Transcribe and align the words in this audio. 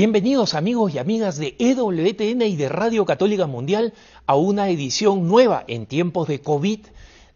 Bienvenidos 0.00 0.54
amigos 0.54 0.94
y 0.94 0.98
amigas 0.98 1.36
de 1.36 1.56
EWTN 1.58 2.40
y 2.40 2.56
de 2.56 2.70
Radio 2.70 3.04
Católica 3.04 3.46
Mundial 3.46 3.92
a 4.24 4.34
una 4.34 4.70
edición 4.70 5.28
nueva 5.28 5.62
en 5.68 5.84
tiempos 5.84 6.26
de 6.26 6.40
COVID 6.40 6.86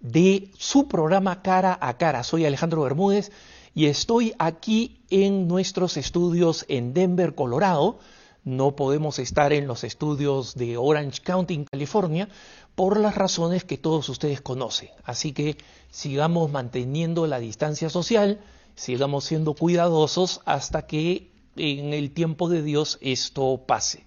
de 0.01 0.49
su 0.57 0.89
programa 0.89 1.43
Cara 1.43 1.77
a 1.79 1.99
Cara. 1.99 2.25
Soy 2.25 2.47
Alejandro 2.47 2.81
Bermúdez 2.81 3.33
y 3.75 3.85
estoy 3.85 4.33
aquí 4.39 5.03
en 5.11 5.47
nuestros 5.47 5.99
estudios 5.99 6.65
en 6.69 6.95
Denver, 6.95 7.35
Colorado. 7.35 7.99
No 8.45 8.75
podemos 8.77 9.19
estar 9.19 9.53
en 9.53 9.67
los 9.67 9.85
estudios 9.85 10.55
de 10.55 10.79
Orange 10.79 11.21
County, 11.21 11.67
California, 11.71 12.31
por 12.75 12.99
las 12.99 13.15
razones 13.15 13.65
que 13.65 13.77
todos 13.77 14.09
ustedes 14.09 14.41
conocen. 14.41 14.89
Así 15.05 15.33
que 15.33 15.59
sigamos 15.91 16.51
manteniendo 16.51 17.27
la 17.27 17.41
distancia 17.41 17.91
social, 17.91 18.41
sigamos 18.75 19.25
siendo 19.25 19.53
cuidadosos 19.53 20.41
hasta 20.47 20.87
que 20.87 21.34
en 21.57 21.93
el 21.93 22.11
tiempo 22.13 22.49
de 22.49 22.63
Dios 22.63 22.99
esto 23.01 23.63
pase. 23.67 24.07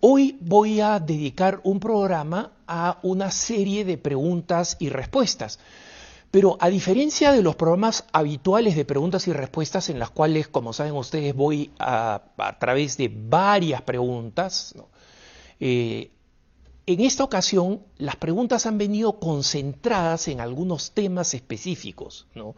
Hoy 0.00 0.36
voy 0.40 0.80
a 0.80 1.00
dedicar 1.00 1.60
un 1.64 1.80
programa 1.80 2.52
a 2.66 2.98
una 3.02 3.30
serie 3.30 3.84
de 3.84 3.98
preguntas 3.98 4.76
y 4.78 4.88
respuestas. 4.88 5.58
Pero 6.30 6.58
a 6.60 6.68
diferencia 6.68 7.32
de 7.32 7.42
los 7.42 7.56
programas 7.56 8.04
habituales 8.12 8.76
de 8.76 8.84
preguntas 8.84 9.26
y 9.26 9.32
respuestas 9.32 9.88
en 9.88 9.98
las 9.98 10.10
cuales, 10.10 10.48
como 10.48 10.72
saben 10.72 10.94
ustedes, 10.94 11.34
voy 11.34 11.70
a, 11.78 12.22
través 12.60 12.96
de 12.96 13.10
varias 13.10 13.82
preguntas, 13.82 14.74
eh, 15.60 16.10
en 16.84 17.00
esta 17.00 17.24
ocasión 17.24 17.80
las 17.96 18.16
preguntas 18.16 18.66
han 18.66 18.78
venido 18.78 19.18
concentradas 19.18 20.28
en 20.28 20.40
algunos 20.40 20.92
temas 20.92 21.32
específicos. 21.34 22.26
¿no? 22.34 22.54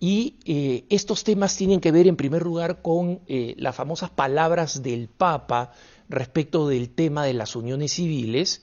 Y 0.00 0.36
eh, 0.44 0.84
estos 0.90 1.24
temas 1.24 1.56
tienen 1.56 1.80
que 1.80 1.92
ver, 1.92 2.06
en 2.06 2.16
primer 2.16 2.42
lugar, 2.42 2.82
con 2.82 3.20
eh, 3.26 3.54
las 3.58 3.74
famosas 3.74 4.10
palabras 4.10 4.82
del 4.82 5.08
Papa 5.08 5.72
respecto 6.08 6.68
del 6.68 6.90
tema 6.90 7.24
de 7.24 7.34
las 7.34 7.56
uniones 7.56 7.92
civiles 7.92 8.62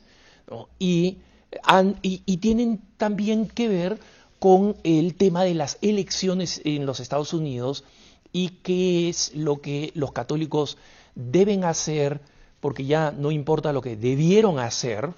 y, 0.77 1.17
y, 2.01 2.37
tienen 2.37 2.81
también 2.97 3.47
que 3.47 3.67
ver 3.67 3.99
con 4.39 4.75
el 4.83 5.15
tema 5.15 5.43
de 5.43 5.53
las 5.53 5.77
elecciones 5.81 6.61
en 6.65 6.85
los 6.85 6.99
Estados 6.99 7.33
Unidos 7.33 7.83
y 8.33 8.49
qué 8.61 9.09
es 9.09 9.33
lo 9.33 9.61
que 9.61 9.91
los 9.95 10.11
católicos 10.11 10.77
deben 11.15 11.63
hacer, 11.63 12.21
porque 12.59 12.85
ya 12.85 13.11
no 13.11 13.31
importa 13.31 13.73
lo 13.73 13.81
que 13.81 13.95
debieron 13.95 14.59
hacer, 14.59 15.09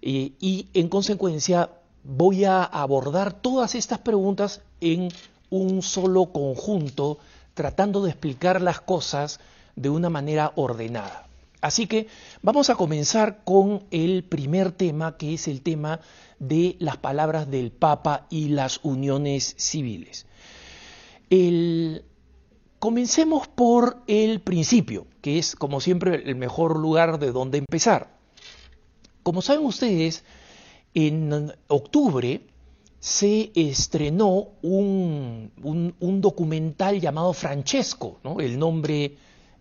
y 0.00 0.68
en 0.74 0.88
consecuencia 0.88 1.70
voy 2.06 2.44
a 2.44 2.62
abordar 2.62 3.32
todas 3.32 3.74
estas 3.74 3.98
preguntas 3.98 4.62
en 4.80 5.08
un 5.50 5.82
solo 5.82 6.26
conjunto, 6.32 7.18
tratando 7.54 8.02
de 8.02 8.10
explicar 8.10 8.60
las 8.60 8.80
cosas 8.80 9.40
de 9.74 9.90
una 9.90 10.10
manera 10.10 10.52
ordenada. 10.56 11.26
Así 11.60 11.86
que 11.86 12.06
vamos 12.42 12.70
a 12.70 12.76
comenzar 12.76 13.42
con 13.44 13.84
el 13.90 14.24
primer 14.24 14.72
tema, 14.72 15.16
que 15.16 15.34
es 15.34 15.48
el 15.48 15.62
tema 15.62 16.00
de 16.38 16.76
las 16.78 16.96
palabras 16.98 17.50
del 17.50 17.72
Papa 17.72 18.26
y 18.30 18.48
las 18.48 18.80
uniones 18.82 19.54
civiles. 19.58 20.26
Comencemos 22.78 23.48
por 23.48 24.02
el 24.06 24.40
principio, 24.40 25.06
que 25.22 25.38
es, 25.38 25.56
como 25.56 25.80
siempre, 25.80 26.22
el 26.24 26.36
mejor 26.36 26.78
lugar 26.78 27.18
de 27.18 27.32
donde 27.32 27.58
empezar. 27.58 28.14
Como 29.22 29.42
saben 29.42 29.64
ustedes, 29.64 30.24
en 30.96 31.52
octubre 31.68 32.40
se 32.98 33.52
estrenó 33.54 34.48
un, 34.62 35.52
documental 36.22 36.98
llamado 36.98 37.34
Francesco, 37.34 38.18
el 38.40 38.58
nombre 38.58 39.04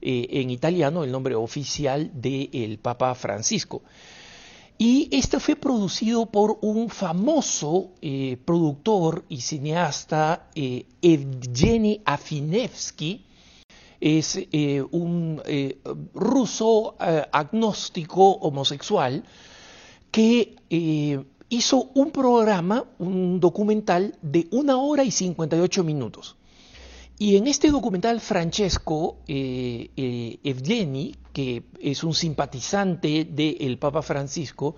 eh, 0.01 0.28
en 0.31 0.50
italiano, 0.50 1.03
el 1.03 1.12
nombre 1.12 1.35
oficial 1.35 2.09
del 2.13 2.79
Papa 2.81 3.13
Francisco. 3.16 3.81
Y 4.78 5.09
este 5.12 5.41
fue 5.41 5.57
producido 5.57 6.25
por 6.28 6.57
un 6.62 6.88
famoso 6.88 7.91
eh, 8.01 8.38
productor 8.45 9.25
y 9.28 9.41
cineasta, 9.41 10.50
eh, 10.56 10.85
Evgeny 11.01 12.01
Afinevsky, 12.06 13.25
es 14.00 14.38
un 14.91 15.41
ruso 16.13 16.95
agnóstico 17.00 18.31
homosexual 18.34 19.24
que 20.16 20.56
hizo 21.50 21.90
un 21.94 22.12
programa, 22.12 22.86
un 23.00 23.42
documental 23.42 24.18
de 24.22 24.48
una 24.52 24.78
hora 24.78 25.03
y 25.03 25.12
58 25.12 25.84
minutos. 25.84 26.38
Y 27.20 27.36
en 27.36 27.48
este 27.48 27.70
documental, 27.70 28.22
Francesco 28.22 29.18
eh, 29.28 29.90
eh, 29.98 30.40
Evgeny, 30.42 31.18
que 31.34 31.64
es 31.81 32.02
un 32.06 32.14
simpatizante 32.14 33.25
del 33.25 33.78
Papa 33.78 34.02
Francisco, 34.02 34.78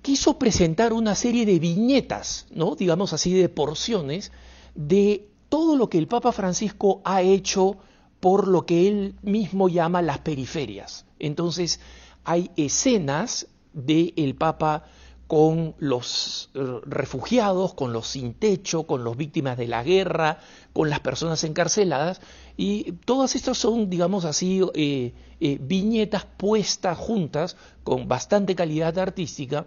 quiso 0.00 0.38
presentar 0.38 0.94
una 0.94 1.14
serie 1.14 1.44
de 1.44 1.58
viñetas, 1.58 2.46
¿no? 2.50 2.76
digamos 2.76 3.12
así, 3.12 3.34
de 3.34 3.50
porciones, 3.50 4.32
de 4.74 5.28
todo 5.50 5.76
lo 5.76 5.90
que 5.90 5.98
el 5.98 6.08
Papa 6.08 6.32
Francisco 6.32 7.02
ha 7.04 7.20
hecho 7.20 7.76
por 8.20 8.48
lo 8.48 8.64
que 8.64 8.88
él 8.88 9.16
mismo 9.20 9.68
llama 9.68 10.00
las 10.00 10.20
periferias. 10.20 11.04
Entonces, 11.18 11.78
hay 12.24 12.50
escenas 12.56 13.48
del 13.76 14.34
Papa 14.34 14.84
con 15.26 15.74
los 15.78 16.50
eh, 16.54 16.60
refugiados, 16.84 17.74
con 17.74 17.92
los 17.92 18.06
sin 18.06 18.34
techo, 18.34 18.84
con 18.86 19.04
las 19.04 19.16
víctimas 19.16 19.58
de 19.58 19.66
la 19.66 19.82
guerra, 19.82 20.38
con 20.72 20.88
las 20.88 21.00
personas 21.00 21.42
encarceladas, 21.44 22.20
y 22.56 22.92
todas 23.04 23.34
estas 23.34 23.58
son, 23.58 23.90
digamos 23.90 24.24
así, 24.24 24.62
eh, 24.74 25.12
eh, 25.40 25.58
viñetas 25.60 26.24
puestas 26.24 26.96
juntas 26.96 27.56
con 27.82 28.08
bastante 28.08 28.54
calidad 28.54 28.98
artística, 28.98 29.66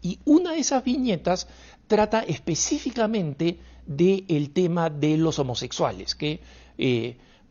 y 0.00 0.18
una 0.24 0.52
de 0.52 0.58
esas 0.58 0.84
viñetas 0.84 1.46
trata 1.86 2.20
específicamente 2.20 3.58
del 3.86 4.50
tema 4.50 4.88
de 4.90 5.18
los 5.18 5.38
homosexuales, 5.38 6.14
que 6.14 6.40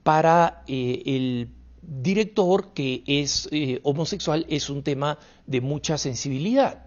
para 0.04 0.64
el 0.68 1.50
director 1.88 2.74
que 2.74 3.04
es 3.06 3.50
homosexual 3.84 4.46
es 4.50 4.70
un 4.70 4.84
tema 4.84 5.18
de 5.46 5.62
mucha 5.62 5.98
sensibilidad. 5.98 6.86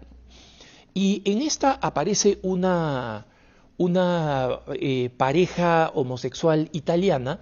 Y 0.93 1.21
en 1.25 1.41
esta 1.43 1.73
aparece 1.73 2.39
una, 2.41 3.27
una 3.77 4.61
eh, 4.73 5.11
pareja 5.15 5.91
homosexual 5.93 6.69
italiana 6.73 7.39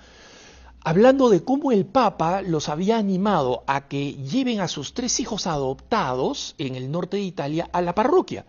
hablando 0.85 1.29
de 1.29 1.43
cómo 1.43 1.71
el 1.71 1.85
Papa 1.85 2.43
los 2.43 2.69
había 2.69 2.97
animado 2.97 3.63
a 3.65 3.87
que 3.87 4.13
lleven 4.13 4.59
a 4.59 4.67
sus 4.67 4.93
tres 4.93 5.19
hijos 5.19 5.47
adoptados 5.47 6.53
en 6.59 6.75
el 6.75 6.91
norte 6.91 7.17
de 7.17 7.23
Italia 7.23 7.67
a 7.73 7.81
la 7.81 7.95
parroquia, 7.95 8.45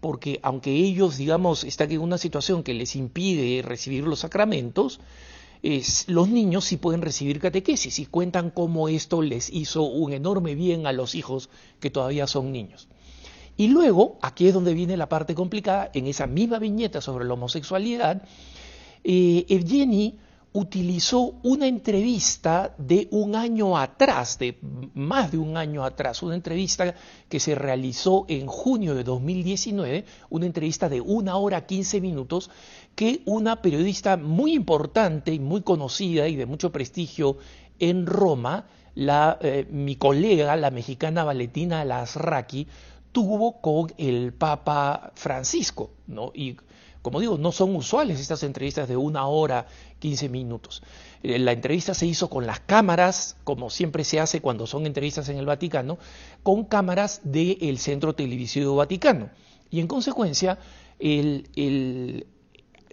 porque 0.00 0.40
aunque 0.42 0.70
ellos, 0.70 1.18
digamos, 1.18 1.62
están 1.62 1.92
en 1.92 2.00
una 2.00 2.16
situación 2.16 2.62
que 2.62 2.72
les 2.72 2.96
impide 2.96 3.60
recibir 3.62 4.04
los 4.04 4.20
sacramentos, 4.20 4.98
los 6.08 6.28
niños 6.28 6.66
sí 6.66 6.76
pueden 6.76 7.00
recibir 7.00 7.40
catequesis 7.40 7.98
y 7.98 8.06
cuentan 8.06 8.50
cómo 8.50 8.88
esto 8.88 9.22
les 9.22 9.50
hizo 9.50 9.84
un 9.84 10.12
enorme 10.12 10.54
bien 10.54 10.86
a 10.86 10.92
los 10.92 11.14
hijos 11.14 11.48
que 11.80 11.90
todavía 11.90 12.26
son 12.26 12.52
niños. 12.52 12.88
Y 13.56 13.68
luego, 13.68 14.18
aquí 14.20 14.46
es 14.46 14.54
donde 14.54 14.74
viene 14.74 14.96
la 14.96 15.08
parte 15.08 15.34
complicada, 15.34 15.90
en 15.94 16.06
esa 16.06 16.26
misma 16.26 16.58
viñeta 16.58 17.00
sobre 17.00 17.24
la 17.24 17.34
homosexualidad, 17.34 18.22
eh, 19.04 19.46
Evgeny 19.48 20.18
utilizó 20.56 21.34
una 21.42 21.66
entrevista 21.66 22.76
de 22.78 23.08
un 23.10 23.34
año 23.34 23.76
atrás, 23.76 24.38
de 24.38 24.56
más 24.94 25.32
de 25.32 25.38
un 25.38 25.56
año 25.56 25.84
atrás, 25.84 26.22
una 26.22 26.36
entrevista 26.36 26.94
que 27.28 27.40
se 27.40 27.56
realizó 27.56 28.24
en 28.28 28.46
junio 28.46 28.94
de 28.94 29.02
2019, 29.02 30.04
una 30.30 30.46
entrevista 30.46 30.88
de 30.88 31.00
una 31.00 31.36
hora 31.38 31.66
15 31.66 32.00
minutos, 32.00 32.50
que 32.94 33.22
una 33.24 33.62
periodista 33.62 34.16
muy 34.16 34.54
importante 34.54 35.32
y 35.32 35.38
muy 35.38 35.62
conocida 35.62 36.28
y 36.28 36.36
de 36.36 36.46
mucho 36.46 36.70
prestigio 36.72 37.38
en 37.78 38.06
Roma, 38.06 38.66
la, 38.94 39.38
eh, 39.40 39.66
mi 39.70 39.96
colega, 39.96 40.56
la 40.56 40.70
mexicana 40.70 41.24
Valentina 41.24 41.84
Lasraki, 41.84 42.68
tuvo 43.12 43.60
con 43.60 43.92
el 43.98 44.32
Papa 44.32 45.12
Francisco, 45.14 45.90
¿no? 46.06 46.30
Y 46.34 46.56
como 47.04 47.20
digo, 47.20 47.36
no 47.36 47.52
son 47.52 47.76
usuales 47.76 48.18
estas 48.18 48.42
entrevistas 48.44 48.88
de 48.88 48.96
una 48.96 49.26
hora, 49.26 49.66
15 49.98 50.30
minutos. 50.30 50.82
Eh, 51.22 51.38
la 51.38 51.52
entrevista 51.52 51.92
se 51.92 52.06
hizo 52.06 52.30
con 52.30 52.46
las 52.46 52.60
cámaras, 52.60 53.36
como 53.44 53.68
siempre 53.68 54.04
se 54.04 54.20
hace 54.20 54.40
cuando 54.40 54.66
son 54.66 54.86
entrevistas 54.86 55.28
en 55.28 55.36
el 55.36 55.44
Vaticano, 55.44 55.98
con 56.42 56.64
cámaras 56.64 57.20
del 57.22 57.76
Centro 57.78 58.14
Televisivo 58.14 58.76
Vaticano. 58.76 59.28
Y 59.70 59.80
en 59.80 59.86
consecuencia, 59.86 60.58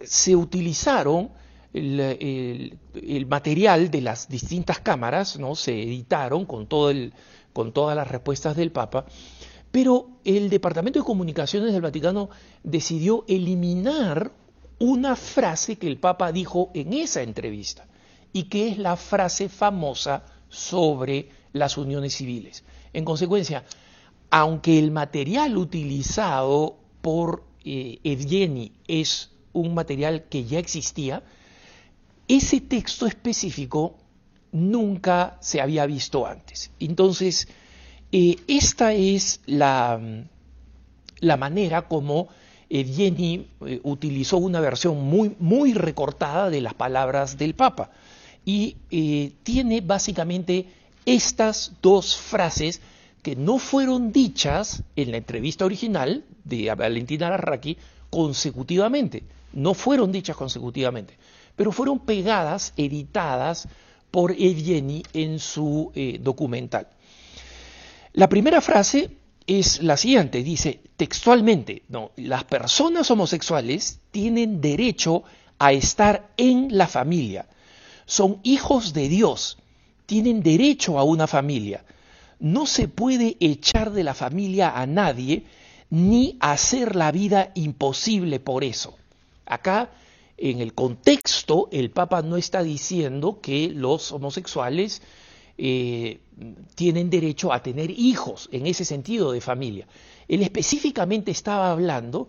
se 0.04 0.36
utilizaron 0.36 1.30
el, 1.72 2.78
material 3.28 3.90
de 3.90 4.00
las 4.00 4.28
distintas 4.28 4.80
cámaras, 4.80 5.38
¿no? 5.38 5.54
se 5.54 5.82
editaron 5.82 6.44
con, 6.44 6.66
todo 6.66 6.90
el, 6.90 7.12
con 7.52 7.72
todas 7.72 7.96
las 7.96 8.08
respuestas 8.08 8.56
del 8.56 8.72
Papa, 8.72 9.06
pero 9.70 10.18
el 10.24 10.50
Departamento 10.50 10.98
de 10.98 11.04
Comunicaciones 11.04 11.72
del 11.72 11.82
Vaticano 11.82 12.28
decidió 12.62 13.24
eliminar 13.26 14.32
una 14.78 15.16
frase 15.16 15.76
que 15.76 15.86
el 15.86 15.98
Papa 15.98 16.32
dijo 16.32 16.70
en 16.74 16.92
esa 16.92 17.22
entrevista. 17.22 17.86
y 18.34 18.44
que 18.44 18.68
es 18.68 18.78
la 18.78 18.96
frase 18.96 19.50
famosa 19.50 20.24
sobre 20.48 21.28
las 21.52 21.76
uniones 21.76 22.14
civiles. 22.14 22.64
En 22.94 23.04
consecuencia, 23.04 23.64
aunque 24.30 24.78
el 24.78 24.90
material 24.90 25.58
utilizado 25.58 26.78
por 27.02 27.44
eh, 27.64 28.00
es 28.88 29.31
un 29.52 29.74
material 29.74 30.24
que 30.28 30.44
ya 30.44 30.58
existía, 30.58 31.22
ese 32.28 32.60
texto 32.60 33.06
específico 33.06 33.96
nunca 34.52 35.38
se 35.40 35.60
había 35.60 35.86
visto 35.86 36.26
antes. 36.26 36.70
Entonces, 36.78 37.48
eh, 38.12 38.36
esta 38.46 38.92
es 38.92 39.40
la, 39.46 40.00
la 41.20 41.36
manera 41.36 41.88
como 41.88 42.28
Evgeny 42.68 43.46
eh, 43.66 43.80
utilizó 43.82 44.38
una 44.38 44.60
versión 44.60 45.02
muy, 45.02 45.36
muy 45.38 45.74
recortada 45.74 46.50
de 46.50 46.60
las 46.60 46.74
palabras 46.74 47.36
del 47.36 47.54
Papa 47.54 47.90
y 48.44 48.76
eh, 48.90 49.32
tiene 49.42 49.80
básicamente 49.80 50.66
estas 51.04 51.72
dos 51.82 52.16
frases 52.16 52.80
que 53.22 53.36
no 53.36 53.58
fueron 53.58 54.12
dichas 54.12 54.82
en 54.96 55.12
la 55.12 55.18
entrevista 55.18 55.64
original 55.64 56.24
de 56.44 56.74
Valentina 56.74 57.30
Larraqui 57.30 57.76
consecutivamente, 58.10 59.22
no 59.52 59.74
fueron 59.74 60.12
dichas 60.12 60.36
consecutivamente, 60.36 61.16
pero 61.56 61.72
fueron 61.72 62.00
pegadas, 62.00 62.72
editadas 62.76 63.68
por 64.10 64.32
Evgeny 64.32 65.02
en 65.12 65.38
su 65.38 65.90
eh, 65.94 66.18
documental. 66.20 66.88
La 68.12 68.28
primera 68.28 68.60
frase 68.60 69.16
es 69.46 69.82
la 69.82 69.96
siguiente, 69.96 70.42
dice 70.42 70.80
textualmente, 70.96 71.82
no, 71.88 72.12
las 72.16 72.44
personas 72.44 73.10
homosexuales 73.10 74.00
tienen 74.10 74.60
derecho 74.60 75.24
a 75.58 75.72
estar 75.72 76.30
en 76.36 76.76
la 76.76 76.86
familia, 76.86 77.46
son 78.06 78.38
hijos 78.42 78.92
de 78.92 79.08
Dios, 79.08 79.58
tienen 80.06 80.42
derecho 80.42 80.98
a 80.98 81.04
una 81.04 81.26
familia. 81.26 81.84
No 82.38 82.66
se 82.66 82.88
puede 82.88 83.36
echar 83.40 83.92
de 83.92 84.04
la 84.04 84.14
familia 84.14 84.78
a 84.78 84.86
nadie 84.86 85.44
ni 85.88 86.36
hacer 86.40 86.96
la 86.96 87.12
vida 87.12 87.52
imposible 87.54 88.40
por 88.40 88.64
eso. 88.64 88.96
Acá, 89.46 89.90
en 90.36 90.60
el 90.60 90.74
contexto, 90.74 91.68
el 91.72 91.90
Papa 91.90 92.22
no 92.22 92.36
está 92.36 92.62
diciendo 92.62 93.40
que 93.40 93.68
los 93.68 94.12
homosexuales 94.12 95.02
eh, 95.58 96.20
tienen 96.74 97.10
derecho 97.10 97.52
a 97.52 97.62
tener 97.62 97.90
hijos 97.90 98.48
en 98.52 98.66
ese 98.66 98.84
sentido 98.84 99.32
de 99.32 99.40
familia. 99.40 99.86
Él 100.28 100.42
específicamente 100.42 101.30
estaba 101.30 101.70
hablando 101.70 102.28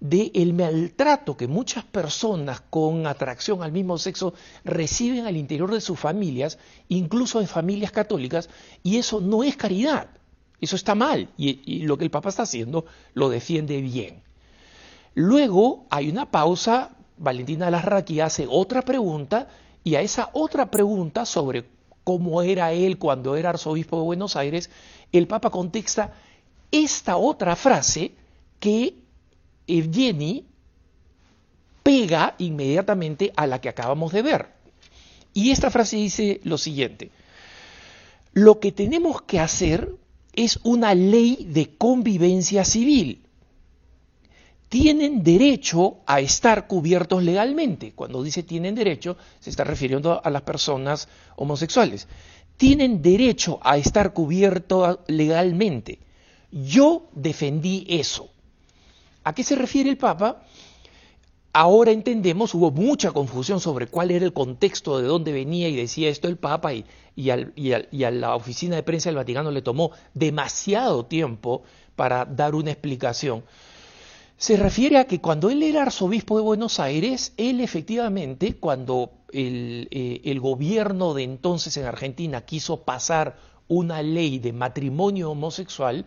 del 0.00 0.52
maltrato 0.52 1.36
que 1.36 1.46
muchas 1.46 1.84
personas 1.84 2.60
con 2.70 3.06
atracción 3.06 3.62
al 3.62 3.70
mismo 3.70 3.98
sexo 3.98 4.34
reciben 4.64 5.26
al 5.26 5.36
interior 5.36 5.70
de 5.70 5.80
sus 5.80 5.98
familias, 5.98 6.58
incluso 6.88 7.40
en 7.40 7.46
familias 7.46 7.92
católicas, 7.92 8.50
y 8.82 8.96
eso 8.96 9.20
no 9.20 9.44
es 9.44 9.56
caridad, 9.56 10.08
eso 10.60 10.74
está 10.74 10.96
mal, 10.96 11.28
y, 11.36 11.84
lo 11.84 11.96
que 11.98 12.04
el 12.04 12.10
Papa 12.10 12.30
está 12.30 12.42
haciendo 12.42 12.84
lo 13.14 13.28
defiende 13.28 13.80
bien. 13.80 14.22
Luego 15.14 15.86
hay 15.90 16.08
una 16.08 16.30
pausa, 16.30 16.96
Valentina 17.18 17.70
Larraqui 17.70 18.20
hace 18.20 18.46
otra 18.48 18.82
pregunta, 18.82 19.48
y 19.84 19.94
a 19.96 20.00
esa 20.00 20.30
otra 20.32 20.70
pregunta 20.70 21.26
sobre 21.26 21.66
cómo 22.04 22.42
era 22.42 22.72
él 22.72 22.98
cuando 22.98 23.36
era 23.36 23.50
arzobispo 23.50 23.98
de 23.98 24.04
Buenos 24.04 24.36
Aires, 24.36 24.70
el 25.12 25.26
Papa 25.26 25.50
contesta 25.50 26.14
esta 26.70 27.16
otra 27.16 27.54
frase 27.56 28.12
que 28.58 28.94
Evgeny 29.66 30.46
pega 31.82 32.34
inmediatamente 32.38 33.32
a 33.36 33.46
la 33.46 33.60
que 33.60 33.68
acabamos 33.68 34.12
de 34.12 34.22
ver. 34.22 34.48
Y 35.34 35.50
esta 35.50 35.70
frase 35.70 35.96
dice 35.96 36.40
lo 36.44 36.58
siguiente, 36.58 37.10
lo 38.32 38.60
que 38.60 38.72
tenemos 38.72 39.22
que 39.22 39.40
hacer 39.40 39.94
es 40.34 40.58
una 40.62 40.94
ley 40.94 41.46
de 41.50 41.76
convivencia 41.76 42.64
civil. 42.64 43.22
Tienen 44.72 45.22
derecho 45.22 45.98
a 46.06 46.20
estar 46.20 46.66
cubiertos 46.66 47.22
legalmente. 47.22 47.92
Cuando 47.92 48.22
dice 48.22 48.42
tienen 48.42 48.74
derecho, 48.74 49.18
se 49.38 49.50
está 49.50 49.64
refiriendo 49.64 50.22
a 50.24 50.30
las 50.30 50.40
personas 50.40 51.08
homosexuales. 51.36 52.08
Tienen 52.56 53.02
derecho 53.02 53.60
a 53.62 53.76
estar 53.76 54.14
cubiertos 54.14 55.00
legalmente. 55.08 55.98
Yo 56.50 57.10
defendí 57.12 57.84
eso. 57.86 58.30
¿A 59.24 59.34
qué 59.34 59.44
se 59.44 59.56
refiere 59.56 59.90
el 59.90 59.98
Papa? 59.98 60.42
Ahora 61.52 61.90
entendemos, 61.90 62.54
hubo 62.54 62.70
mucha 62.70 63.10
confusión 63.10 63.60
sobre 63.60 63.88
cuál 63.88 64.10
era 64.10 64.24
el 64.24 64.32
contexto, 64.32 64.98
de 64.98 65.06
dónde 65.06 65.32
venía 65.32 65.68
y 65.68 65.76
decía 65.76 66.08
esto 66.08 66.28
el 66.28 66.38
Papa, 66.38 66.70
y, 66.74 67.30
a 67.30 68.10
la 68.10 68.34
oficina 68.34 68.76
de 68.76 68.82
prensa 68.82 69.10
del 69.10 69.16
Vaticano 69.16 69.50
le 69.50 69.60
tomó 69.60 69.90
demasiado 70.14 71.04
tiempo 71.04 71.62
para 71.94 72.24
dar 72.24 72.54
una 72.54 72.70
explicación. 72.70 73.44
Se 74.42 74.56
refiere 74.56 74.98
a 74.98 75.04
que 75.04 75.20
cuando 75.20 75.50
él 75.50 75.62
era 75.62 75.82
arzobispo 75.82 76.36
de 76.36 76.42
Buenos 76.42 76.80
Aires, 76.80 77.32
él 77.36 77.60
efectivamente, 77.60 78.56
cuando 78.56 79.12
el, 79.32 79.86
eh, 79.92 80.20
el 80.24 80.40
gobierno 80.40 81.14
de 81.14 81.22
entonces 81.22 81.76
en 81.76 81.84
Argentina 81.84 82.40
quiso 82.40 82.82
pasar 82.82 83.36
una 83.68 84.02
ley 84.02 84.40
de 84.40 84.52
matrimonio 84.52 85.30
homosexual, 85.30 86.06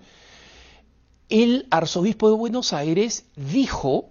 el 1.29 1.65
arzobispo 1.71 2.29
de 2.29 2.35
Buenos 2.35 2.73
Aires 2.73 3.23
dijo 3.37 4.09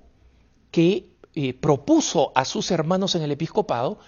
que 0.71 1.11
eh, 1.35 1.53
propuso 1.53 2.33
a 2.35 2.47
sus 2.47 2.71
hermanos 2.71 3.15
en 3.17 3.21
el 3.21 3.33
episcopado 3.33 3.99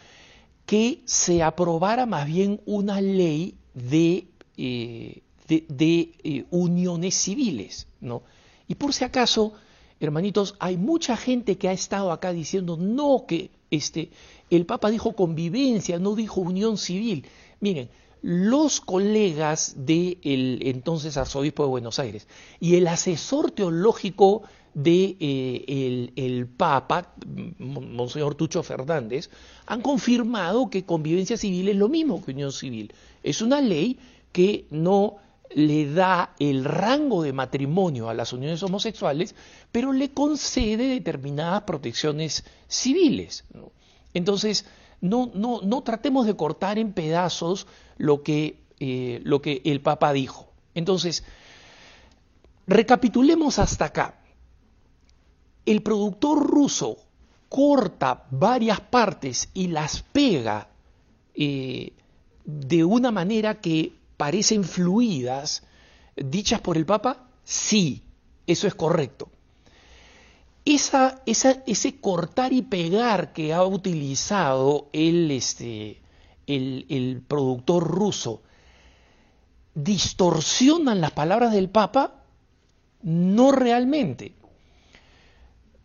que 0.65 1.03
se 1.05 1.43
aprobara 1.43 2.07
más 2.07 2.25
bien 2.27 2.63
una 2.65 3.03
ley 3.03 3.59
de, 3.75 4.29
eh, 4.57 5.21
de, 5.47 6.15
eh, 6.25 6.47
uniones 6.49 7.17
civiles. 7.17 7.87
¿no? 8.01 8.23
Y 8.67 8.77
por 8.77 8.95
si 8.95 9.05
acaso, 9.05 9.53
hermanitos, 10.01 10.55
hay 10.59 10.77
mucha 10.77 11.17
gente 11.17 11.59
que 11.59 11.69
ha 11.69 11.73
estado 11.73 12.13
acá 12.13 12.33
diciendo 12.33 12.77
no 12.77 13.25
que 13.27 13.51
este, 13.71 14.11
el 14.51 14.67
Papa 14.67 14.91
dijo 14.91 15.15
convivencia, 15.15 15.99
no 15.99 16.15
dijo 16.15 16.41
unión 16.41 16.79
civil. 16.79 17.27
Miren, 17.61 17.89
los 18.23 18.81
colegas 18.81 19.75
del 19.77 20.59
entonces 20.63 21.17
arzobispo 21.17 21.63
de 21.63 21.69
Buenos 21.69 21.99
Aires 21.99 22.27
y 22.61 22.77
el 22.77 22.89
asesor 22.89 23.51
teológico 23.51 24.43
de 24.75 25.17
eh, 25.21 26.11
el, 26.17 26.47
Papa, 26.49 27.15
Monseñor 27.59 28.35
Tucho 28.35 28.63
Fernández, 28.63 29.31
han 29.65 29.81
confirmado 29.81 30.69
que 30.69 30.85
convivencia 30.85 31.39
civil 31.39 31.71
es 31.71 31.77
lo 31.77 31.89
mismo 31.89 32.23
que 32.23 32.33
unión 32.33 32.53
civil. 32.53 32.93
Es 33.23 33.41
una 33.41 33.63
ley 33.63 33.99
que 34.33 34.67
no 34.71 35.17
le 35.55 35.93
da 35.93 36.35
el 36.39 36.65
rango 36.65 37.23
de 37.23 37.33
matrimonio 37.33 38.09
a 38.09 38.15
las 38.15 38.33
uniones 38.33 38.63
homosexuales, 38.63 39.35
pero 39.73 39.93
le 39.93 40.13
concede 40.13 40.89
determinadas 40.89 41.63
protecciones 41.63 42.45
civiles. 42.69 43.45
Entonces, 44.15 44.67
no, 45.01 45.31
no, 45.35 45.61
no 45.63 45.83
tratemos 45.83 46.27
de 46.27 46.37
cortar 46.37 46.79
en 46.79 46.93
pedazos 46.93 47.67
lo 47.97 48.23
que, 48.23 48.63
eh, 48.81 49.21
lo 49.25 49.43
que 49.43 49.63
el 49.65 49.81
Papa 49.81 50.13
dijo. 50.13 50.51
Entonces, 50.75 51.25
recapitulemos 52.67 53.59
hasta 53.59 53.87
acá. 53.87 54.21
El 55.65 55.83
productor 55.83 56.47
ruso 56.47 56.99
corta 57.49 58.25
varias 58.31 58.81
partes 58.81 59.49
y 59.55 59.69
las 59.69 60.03
pega 60.03 60.69
eh, 61.35 61.93
de 62.45 62.85
una 62.85 63.11
manera 63.11 63.61
que 63.61 63.93
parecen 64.17 64.65
fluidas, 64.65 65.63
dichas 66.17 66.61
por 66.61 66.77
el 66.77 66.87
Papa, 66.87 67.29
sí, 67.45 68.03
eso 68.47 68.67
es 68.67 68.75
correcto. 68.75 69.31
Esa, 70.65 71.23
ese 71.27 72.01
cortar 72.01 72.53
y 72.53 72.63
pegar 72.63 73.33
que 73.33 73.55
ha 73.55 73.65
utilizado 73.65 74.89
el, 74.93 75.31
este, 75.31 76.01
el, 76.47 77.23
productor 77.27 77.85
ruso, 77.85 78.43
distorsionan 79.75 81.01
las 81.01 81.13
palabras 81.13 81.53
del 81.53 81.69
Papa? 81.69 82.25
No 83.03 83.53
realmente. 83.53 84.35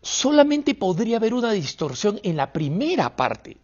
Solamente 0.00 0.74
podría 0.74 1.18
haber 1.18 1.34
una 1.34 1.52
distorsión 1.52 2.18
en 2.24 2.36
la 2.36 2.52
primera 2.52 3.14
parte, 3.14 3.58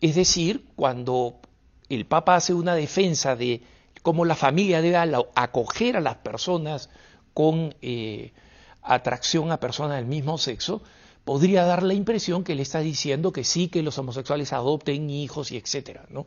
es 0.00 0.14
decir, 0.14 0.66
cuando 0.76 1.40
el 1.88 2.06
Papa 2.06 2.36
hace 2.36 2.54
una 2.54 2.76
defensa 2.76 3.34
de 3.34 3.62
cómo 4.04 4.26
la 4.26 4.36
familia 4.36 4.82
debe 4.82 4.98
acoger 5.34 5.96
a 5.96 6.02
las 6.02 6.16
personas 6.16 6.90
con 7.32 7.74
eh, 7.80 8.32
atracción 8.82 9.50
a 9.50 9.58
personas 9.58 9.96
del 9.96 10.04
mismo 10.04 10.36
sexo, 10.36 10.82
podría 11.24 11.64
dar 11.64 11.82
la 11.82 11.94
impresión 11.94 12.44
que 12.44 12.52
él 12.52 12.60
está 12.60 12.80
diciendo 12.80 13.32
que 13.32 13.44
sí, 13.44 13.68
que 13.68 13.82
los 13.82 13.96
homosexuales 13.96 14.52
adopten 14.52 15.08
hijos 15.08 15.52
y 15.52 15.56
etcétera, 15.56 16.04
¿no? 16.10 16.26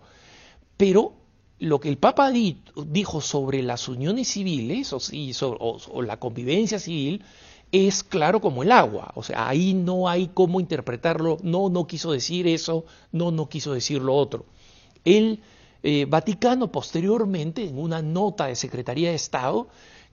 Pero 0.76 1.14
lo 1.60 1.80
que 1.80 1.90
el 1.90 2.00
Papa 2.00 2.32
dijo 2.32 3.22
sobre 3.22 3.62
las 3.62 3.88
uniones 3.88 4.28
civiles 4.28 4.92
o, 4.92 5.00
o, 5.60 6.02
la 6.02 6.20
convivencia 6.20 6.80
civil 6.80 7.24
es 7.72 8.04
claro 8.04 8.42
como 8.42 8.64
el 8.64 8.72
agua. 8.72 9.12
O 9.14 9.22
sea, 9.22 9.48
ahí 9.48 9.76
no 9.76 10.10
hay 10.10 10.32
cómo 10.34 10.60
interpretarlo. 10.60 11.38
No, 11.44 11.70
no 11.70 11.86
quiso 11.86 12.12
decir 12.12 12.48
eso, 12.48 12.86
no, 13.12 13.30
no 13.30 13.50
quiso 13.50 13.72
decir 13.72 14.02
lo 14.02 14.16
otro. 14.16 14.48
El 15.06 15.42
eh, 15.84 16.06
Vaticano 16.06 16.72
posteriormente, 16.72 17.64
en 17.64 17.78
una 17.78 18.02
nota 18.02 18.48
de 18.48 18.56
Secretaría 18.56 19.10
de 19.10 19.16
Estado, 19.16 19.68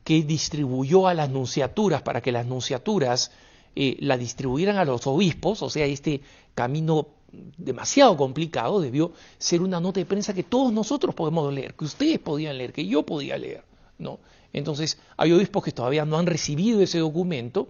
que 0.04 0.22
distribuyó 0.22 1.08
a 1.08 1.14
las 1.14 1.30
nunciaturas 1.30 2.02
para 2.02 2.20
que 2.20 2.32
las 2.32 2.46
nunciaturas 2.46 3.32
eh, 3.74 3.96
la 4.00 4.18
distribuyeran 4.18 4.76
a 4.76 4.84
los 4.84 5.06
obispos, 5.06 5.62
o 5.62 5.70
sea, 5.70 5.86
este 5.86 6.20
camino 6.54 7.08
demasiado 7.56 8.16
complicado 8.16 8.80
debió 8.80 9.12
ser 9.38 9.62
una 9.62 9.80
nota 9.80 9.98
de 9.98 10.06
prensa 10.06 10.34
que 10.34 10.44
todos 10.44 10.72
nosotros 10.72 11.14
podemos 11.14 11.52
leer, 11.52 11.74
que 11.74 11.86
ustedes 11.86 12.18
podían 12.18 12.58
leer, 12.58 12.72
que 12.72 12.86
yo 12.86 13.02
podía 13.02 13.36
leer, 13.36 13.64
¿no? 13.98 14.20
Entonces, 14.52 14.98
hay 15.16 15.32
obispos 15.32 15.64
que 15.64 15.72
todavía 15.72 16.04
no 16.04 16.18
han 16.18 16.26
recibido 16.26 16.80
ese 16.80 16.98
documento, 16.98 17.68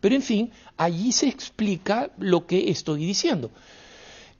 pero 0.00 0.14
en 0.14 0.22
fin, 0.22 0.52
allí 0.76 1.10
se 1.10 1.28
explica 1.28 2.10
lo 2.18 2.46
que 2.46 2.70
estoy 2.70 3.04
diciendo 3.04 3.50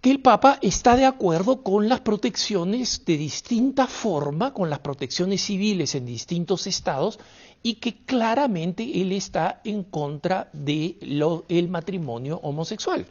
que 0.01 0.11
el 0.11 0.21
Papa 0.21 0.59
está 0.63 0.97
de 0.97 1.05
acuerdo 1.05 1.63
con 1.63 1.89
las 1.89 2.01
protecciones 2.01 3.05
de 3.05 3.19
distinta 3.19 3.87
forma, 3.87 4.55
con 4.55 4.71
las 4.71 4.79
protecciones 4.79 5.43
civiles 5.43 5.95
en 5.95 6.07
distintos 6.07 6.67
estados, 6.67 7.19
y 7.63 7.75
que 7.75 7.97
claramente 8.07 9.03
él 9.03 9.13
está 9.13 9.61
en 9.65 9.83
contra 9.85 10.49
del 10.55 11.69
matrimonio 11.69 12.41
homosexual. 12.43 13.07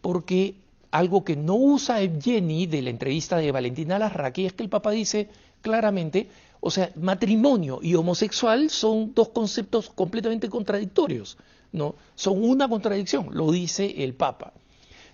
Porque 0.00 0.54
algo 0.92 1.24
que 1.24 1.34
no 1.34 1.56
usa 1.56 1.98
Jenny 2.20 2.66
de 2.66 2.82
la 2.82 2.90
entrevista 2.90 3.36
de 3.36 3.50
Valentina 3.50 3.98
Larraqui 3.98 4.46
es 4.46 4.52
que 4.52 4.62
el 4.62 4.68
Papa 4.68 4.92
dice 4.92 5.28
claramente, 5.62 6.28
o 6.60 6.70
sea, 6.70 6.92
matrimonio 6.94 7.80
y 7.82 7.96
homosexual 7.96 8.70
son 8.70 9.14
dos 9.14 9.30
conceptos 9.30 9.90
completamente 9.90 10.48
contradictorios, 10.48 11.36
¿no? 11.72 11.96
Son 12.14 12.42
una 12.44 12.68
contradicción, 12.68 13.30
lo 13.32 13.50
dice 13.50 14.04
el 14.04 14.14
Papa. 14.14 14.52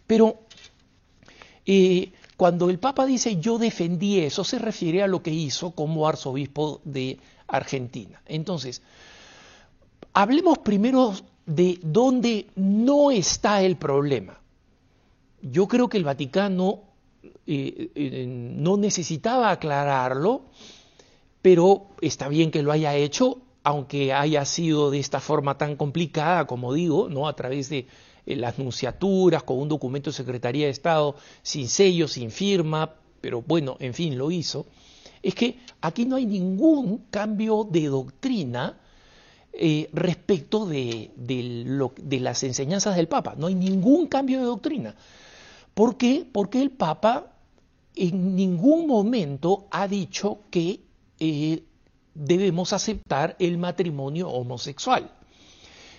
Pero 0.07 0.46
eh, 1.67 2.13
cuando 2.37 2.71
el 2.71 2.79
Papa 2.79 3.05
dice 3.07 3.37
yo 3.37 3.59
defendí 3.59 4.21
eso, 4.21 4.45
se 4.45 4.59
refiere 4.59 5.03
a 5.03 5.09
lo 5.09 5.23
que 5.23 5.33
hizo 5.33 5.73
como 5.73 6.07
arzobispo 6.07 6.81
de 6.85 7.19
Argentina. 7.49 8.23
Entonces, 8.27 8.83
hablemos 10.13 10.59
primero 10.59 11.15
de 11.45 11.79
dónde 11.83 12.47
no 12.55 13.11
está 13.11 13.63
el 13.63 13.77
problema. 13.77 14.41
Yo 15.43 15.67
creo 15.69 15.89
que 15.89 15.97
el 15.97 16.05
Vaticano 16.05 16.81
eh, 17.47 17.91
eh, 17.95 18.27
no 18.27 18.77
necesitaba 18.77 19.51
aclararlo, 19.51 20.43
pero 21.43 21.89
está 22.01 22.29
bien 22.29 22.51
que 22.51 22.63
lo 22.63 22.73
haya 22.73 22.95
hecho, 22.97 23.39
aunque 23.63 24.13
haya 24.13 24.45
sido 24.45 24.91
de 24.91 24.99
esta 24.99 25.21
forma 25.21 25.59
tan 25.59 25.77
complicada, 25.77 26.47
como 26.47 26.73
digo, 26.73 27.09
¿no? 27.09 27.29
a 27.29 27.37
través 27.37 27.69
de 27.69 27.87
las 28.27 28.59
nunciaturas, 28.59 29.45
con 29.45 29.59
un 29.59 29.69
documento 29.69 30.11
de 30.11 30.17
Secretaría 30.17 30.67
de 30.67 30.73
Estado, 30.73 31.15
sin 31.43 31.69
sello, 31.69 32.09
sin 32.09 32.31
firma, 32.31 32.95
pero 33.21 33.43
bueno, 33.43 33.77
en 33.79 33.95
fin, 33.95 34.19
lo 34.19 34.31
hizo, 34.31 34.67
es 35.23 35.35
que 35.35 35.59
aquí 35.81 36.05
no 36.05 36.17
hay 36.17 36.27
ningún 36.27 37.07
cambio 37.11 37.67
de 37.71 37.87
doctrina 37.87 38.79
eh, 39.53 39.89
respecto 39.93 40.67
de, 40.67 41.13
de, 41.17 42.21
las 42.21 42.43
enseñanzas 42.43 42.97
del 42.97 43.09
Papa, 43.09 43.35
no 43.39 43.47
hay 43.47 43.55
ningún 43.55 44.07
cambio 44.07 44.39
de 44.39 44.45
doctrina. 44.45 44.95
¿Por 45.73 45.97
qué? 45.97 46.27
Porque 46.31 46.61
el 46.61 46.71
Papa 46.71 47.33
en 47.95 48.37
ningún 48.37 48.87
momento 48.87 49.67
ha 49.71 49.89
dicho 49.89 50.41
que 50.51 50.81
eh, 51.19 51.65
debemos 52.15 52.73
aceptar 52.73 53.37
el 53.39 53.59
matrimonio 53.59 54.29
homosexual. 54.29 55.11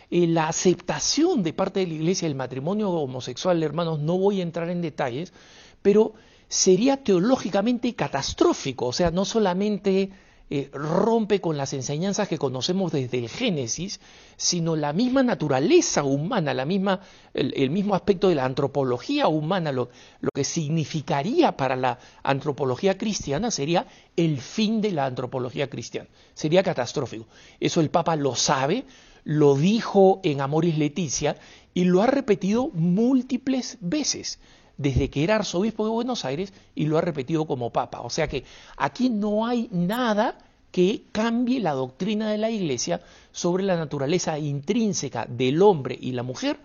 La 0.10 0.48
aceptación 0.48 1.44
de 1.44 1.54
parte 1.54 1.82
de 1.82 1.88
la 1.88 1.94
Iglesia 1.96 2.28
del 2.28 2.38
matrimonio 2.38 2.90
homosexual, 2.92 3.62
hermanos, 3.62 4.00
no 4.00 4.18
voy 4.18 4.40
a 4.40 4.44
entrar 4.44 4.70
en 4.70 4.82
detalles, 4.82 5.34
pero 5.82 6.14
sería 6.48 7.04
teológicamente 7.04 7.94
catastrófico, 7.94 8.88
o 8.88 8.94
sea, 8.94 9.12
no 9.12 9.26
solamente 9.26 10.12
eh, 10.50 10.70
rompe 10.72 11.42
con 11.42 11.58
las 11.58 11.74
enseñanzas 11.74 12.30
que 12.30 12.38
conocemos 12.38 12.94
desde 12.94 13.18
el 13.18 13.28
Génesis, 13.28 14.00
sino 14.38 14.78
la 14.78 14.94
misma 14.94 15.22
naturaleza 15.22 16.04
humana, 16.04 16.54
la 16.54 16.64
misma, 16.64 17.02
el, 17.34 17.70
mismo 17.70 17.96
aspecto 17.96 18.30
de 18.30 18.36
la 18.36 18.46
antropología 18.46 19.28
humana, 19.28 19.74
lo, 19.74 19.90
que 20.34 20.46
significaría 20.46 21.58
para 21.58 21.76
la 21.76 22.00
antropología 22.24 22.98
cristiana 22.98 23.52
sería 23.52 23.88
el 24.16 24.40
fin 24.40 24.80
de 24.80 24.94
la 24.94 25.06
antropología 25.06 25.70
cristiana, 25.70 26.08
sería 26.34 26.64
catastrófico. 26.64 27.26
Eso 27.60 27.82
el 27.82 27.90
Papa 27.90 28.16
lo 28.16 28.34
sabe, 28.34 28.86
lo 29.28 29.56
dijo 29.56 30.22
en 30.24 30.40
Amoris 30.40 30.78
Leticia 30.78 31.36
y 31.74 31.84
lo 31.84 32.02
ha 32.02 32.08
repetido 32.08 32.70
múltiples 32.70 33.78
veces 33.82 34.40
desde 34.78 35.10
que 35.10 35.22
era 35.26 35.36
arzobispo 35.36 35.84
de 35.84 35.92
Buenos 35.92 36.24
Aires 36.24 36.54
y 36.76 36.86
lo 36.86 36.98
ha 36.98 37.02
repetido 37.02 37.46
como 37.46 37.74
papa. 37.74 38.00
O 38.00 38.10
sea 38.10 38.30
que 38.30 38.46
aquí 38.78 39.10
no 39.10 39.46
hay 39.46 39.68
nada 39.74 40.38
que 40.72 41.04
cambie 41.12 41.60
la 41.60 41.74
doctrina 41.74 42.32
de 42.32 42.38
la 42.38 42.50
Iglesia 42.50 43.02
sobre 43.34 43.66
la 43.66 43.76
naturaleza 43.76 44.40
intrínseca 44.40 45.26
del 45.26 45.62
hombre 45.62 45.98
y 46.00 46.14
la 46.14 46.24
mujer 46.24 46.58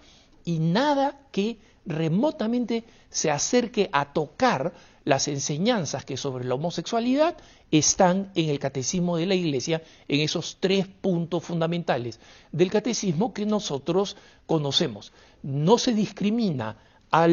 y 0.45 0.61
nada 0.61 1.19
que 1.33 1.59
remotamente 1.85 2.85
se 3.11 3.33
acerque 3.33 3.90
a 3.92 4.12
tocar 4.12 4.73
las 5.04 5.28
enseñanzas 5.28 6.04
que 6.04 6.16
sobre 6.16 6.44
la 6.44 6.54
homosexualidad 6.54 7.37
están 7.71 8.30
en 8.35 8.50
el 8.50 8.59
catecismo 8.59 9.16
de 9.16 9.26
la 9.26 9.35
Iglesia, 9.35 9.82
en 10.09 10.21
esos 10.21 10.59
tres 10.61 10.87
puntos 10.87 11.44
fundamentales 11.44 12.21
del 12.52 12.71
catecismo 12.71 13.32
que 13.32 13.47
nosotros 13.47 14.16
conocemos. 14.47 15.12
No 15.42 15.78
se 15.78 15.94
discrimina 15.94 16.76
a 17.11 17.28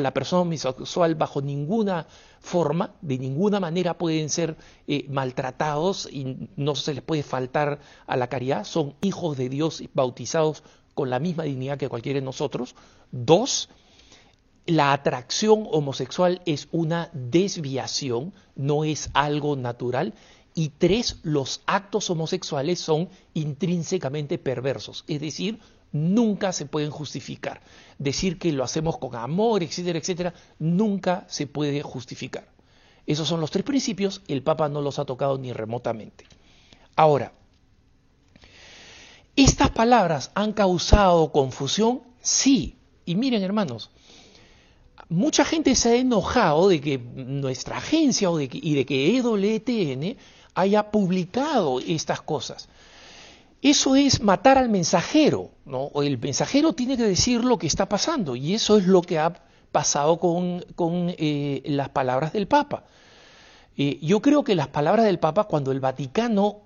la 0.00 0.14
persona 0.14 0.42
homosexual 0.42 1.14
bajo 1.16 1.42
ninguna 1.42 2.06
forma, 2.40 2.94
de 3.02 3.18
ninguna 3.18 3.60
manera 3.60 3.98
pueden 3.98 4.30
ser 4.30 4.56
eh, 4.86 5.06
maltratados 5.10 6.08
y 6.10 6.48
no 6.56 6.74
se 6.74 6.94
les 6.94 7.02
puede 7.02 7.22
faltar 7.22 7.78
a 8.06 8.16
la 8.16 8.28
caridad, 8.28 8.64
son 8.64 8.94
hijos 9.02 9.36
de 9.36 9.50
Dios 9.50 9.82
bautizados 9.92 10.62
con 10.94 11.10
la 11.10 11.18
misma 11.18 11.44
dignidad 11.44 11.78
que 11.78 11.88
cualquiera 11.88 12.20
de 12.20 12.24
nosotros. 12.24 12.74
Dos, 13.10 13.68
la 14.66 14.92
atracción 14.92 15.66
homosexual 15.70 16.40
es 16.46 16.68
una 16.70 17.10
desviación, 17.12 18.32
no 18.54 18.84
es 18.84 19.10
algo 19.12 19.56
natural. 19.56 20.14
Y 20.54 20.68
tres, 20.70 21.18
los 21.22 21.62
actos 21.66 22.10
homosexuales 22.10 22.78
son 22.78 23.08
intrínsecamente 23.34 24.38
perversos, 24.38 25.04
es 25.08 25.20
decir, 25.20 25.58
nunca 25.92 26.52
se 26.52 26.66
pueden 26.66 26.90
justificar. 26.90 27.62
Decir 27.98 28.38
que 28.38 28.52
lo 28.52 28.64
hacemos 28.64 28.98
con 28.98 29.14
amor, 29.14 29.62
etcétera, 29.62 29.98
etcétera, 29.98 30.34
nunca 30.58 31.24
se 31.28 31.46
puede 31.46 31.82
justificar. 31.82 32.48
Esos 33.06 33.28
son 33.28 33.40
los 33.40 33.50
tres 33.50 33.64
principios, 33.64 34.22
el 34.28 34.42
Papa 34.42 34.68
no 34.68 34.80
los 34.80 34.98
ha 34.98 35.04
tocado 35.04 35.38
ni 35.38 35.52
remotamente. 35.52 36.24
Ahora, 36.96 37.32
¿estas 39.34 39.70
palabras 39.70 40.30
han 40.34 40.52
causado 40.52 41.32
confusión? 41.32 42.02
Sí. 42.20 42.76
Y 43.04 43.16
miren, 43.16 43.42
hermanos, 43.42 43.90
mucha 45.12 45.44
gente 45.44 45.74
se 45.74 45.90
ha 45.90 45.94
enojado 45.96 46.68
de 46.68 46.80
que 46.80 46.98
nuestra 46.98 47.78
agencia 47.78 48.30
de 48.30 48.48
y 48.50 48.74
de 48.74 48.86
que 48.86 49.16
EWTN 49.16 50.16
haya 50.54 50.90
publicado 50.90 51.80
estas 51.80 52.22
cosas. 52.22 52.68
Eso 53.60 53.94
es 53.94 54.20
matar 54.20 54.58
al 54.58 54.68
mensajero, 54.68 55.50
¿no? 55.64 55.90
El 56.02 56.18
mensajero 56.18 56.72
tiene 56.72 56.96
que 56.96 57.04
decir 57.04 57.44
lo 57.44 57.58
que 57.58 57.68
está 57.68 57.88
pasando 57.88 58.34
y 58.34 58.54
eso 58.54 58.76
es 58.76 58.86
lo 58.86 59.02
que 59.02 59.18
ha 59.18 59.32
pasado 59.70 60.18
con, 60.18 60.64
eh, 61.16 61.62
las 61.66 61.90
palabras 61.90 62.32
del 62.32 62.48
Papa. 62.48 62.84
Eh, 63.76 63.98
yo 64.02 64.20
creo 64.20 64.44
que 64.44 64.54
las 64.54 64.68
palabras 64.68 65.06
del 65.06 65.18
Papa, 65.18 65.44
cuando 65.44 65.72
el 65.72 65.80
Vaticano 65.80 66.60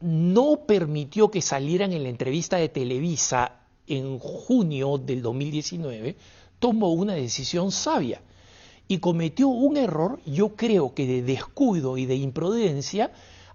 no 0.00 0.60
permitió 0.66 1.30
que 1.30 1.40
salieran 1.40 1.92
en 1.92 2.02
la 2.02 2.08
entrevista 2.08 2.56
de 2.56 2.68
Televisa 2.68 3.60
en 3.86 4.18
junio 4.18 4.98
del 4.98 5.22
2019, 5.22 6.16
tomó 6.58 6.92
una 6.92 7.14
decisión 7.14 7.70
sabia 7.72 8.22
y 8.88 8.98
cometió 8.98 9.48
un 9.48 9.76
error, 9.76 10.20
yo 10.26 10.56
creo 10.56 10.94
que 10.94 11.06
de 11.06 11.22
descuido 11.22 11.96
y 11.96 12.06
de 12.06 12.16
imprudencia, 12.16 13.12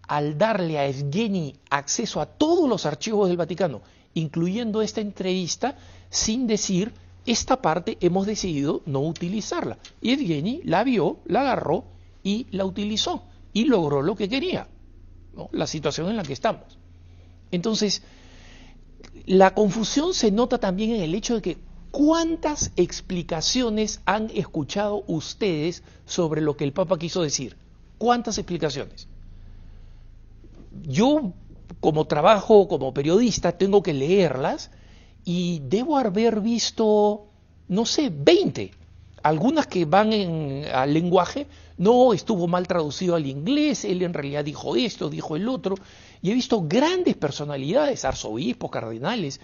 al 0.08 0.38
darle 0.38 0.80
a 0.80 0.88
Evgeny 0.88 1.56
acceso 1.70 2.20
a 2.20 2.26
todos 2.26 2.68
los 2.68 2.86
archivos 2.86 3.28
del 3.28 3.38
Vaticano, 3.38 3.82
incluyendo 4.16 4.82
esta 4.82 5.02
entrevista, 5.02 5.78
sin 6.10 6.48
decir, 6.48 6.94
esta 7.26 7.62
parte 7.62 7.98
hemos 8.02 8.26
decidido 8.26 8.82
no 8.88 9.02
utilizarla. 9.02 9.78
Y 10.02 10.14
Evgeny 10.14 10.62
la 10.64 10.84
vio, 10.84 11.20
la 11.26 11.42
agarró 11.42 11.86
y 12.24 12.48
la 12.52 12.66
utilizó 12.66 13.24
y 13.54 13.66
logró 13.66 14.02
lo 14.02 14.16
que 14.16 14.30
quería, 14.30 14.68
la 15.52 15.68
situación 15.68 16.10
en 16.10 16.16
la 16.16 16.24
que 16.24 16.34
estamos. 16.34 16.80
Entonces, 17.52 18.02
la 19.26 19.54
confusión 19.54 20.14
se 20.14 20.32
nota 20.32 20.58
también 20.58 20.92
en 20.92 21.02
el 21.02 21.14
hecho 21.14 21.36
de 21.36 21.42
que 21.42 21.58
¿Cuántas 21.92 22.72
explicaciones 22.76 24.02
han 24.06 24.30
escuchado 24.36 25.04
ustedes 25.08 25.84
sobre 26.06 26.42
lo 26.42 26.56
que 26.56 26.64
el 26.64 26.74
Papa 26.74 27.00
quiso 27.00 27.24
decir? 27.24 27.58
¿Cuántas 27.98 28.38
explicaciones? 28.38 29.08
Yo, 30.84 31.34
como 31.80 32.06
trabajo 32.06 32.68
como 32.68 32.94
periodista, 32.94 33.58
tengo 33.58 33.82
que 33.82 33.94
leerlas 33.94 34.70
y 35.26 35.62
debo 35.66 35.98
haber 35.98 36.42
visto, 36.42 37.26
no 37.68 37.86
sé, 37.86 38.12
20. 38.14 38.72
algunas 39.24 39.68
que 39.68 39.86
van 39.86 40.14
en, 40.14 40.66
al 40.74 40.94
lenguaje, 40.94 41.48
no, 41.78 42.14
estuvo 42.14 42.48
mal 42.48 42.68
traducido 42.68 43.16
al 43.16 43.26
inglés, 43.26 43.84
él 43.84 44.02
en 44.04 44.14
realidad 44.14 44.46
dijo 44.46 44.76
esto, 44.76 45.10
dijo 45.10 45.36
el 45.36 45.48
otro, 45.48 45.76
y 46.22 46.32
he 46.32 46.34
visto 46.34 46.64
grandes 46.68 47.16
personalidades, 47.16 48.06
arzobispos, 48.06 48.70
cardenales, 48.70 49.40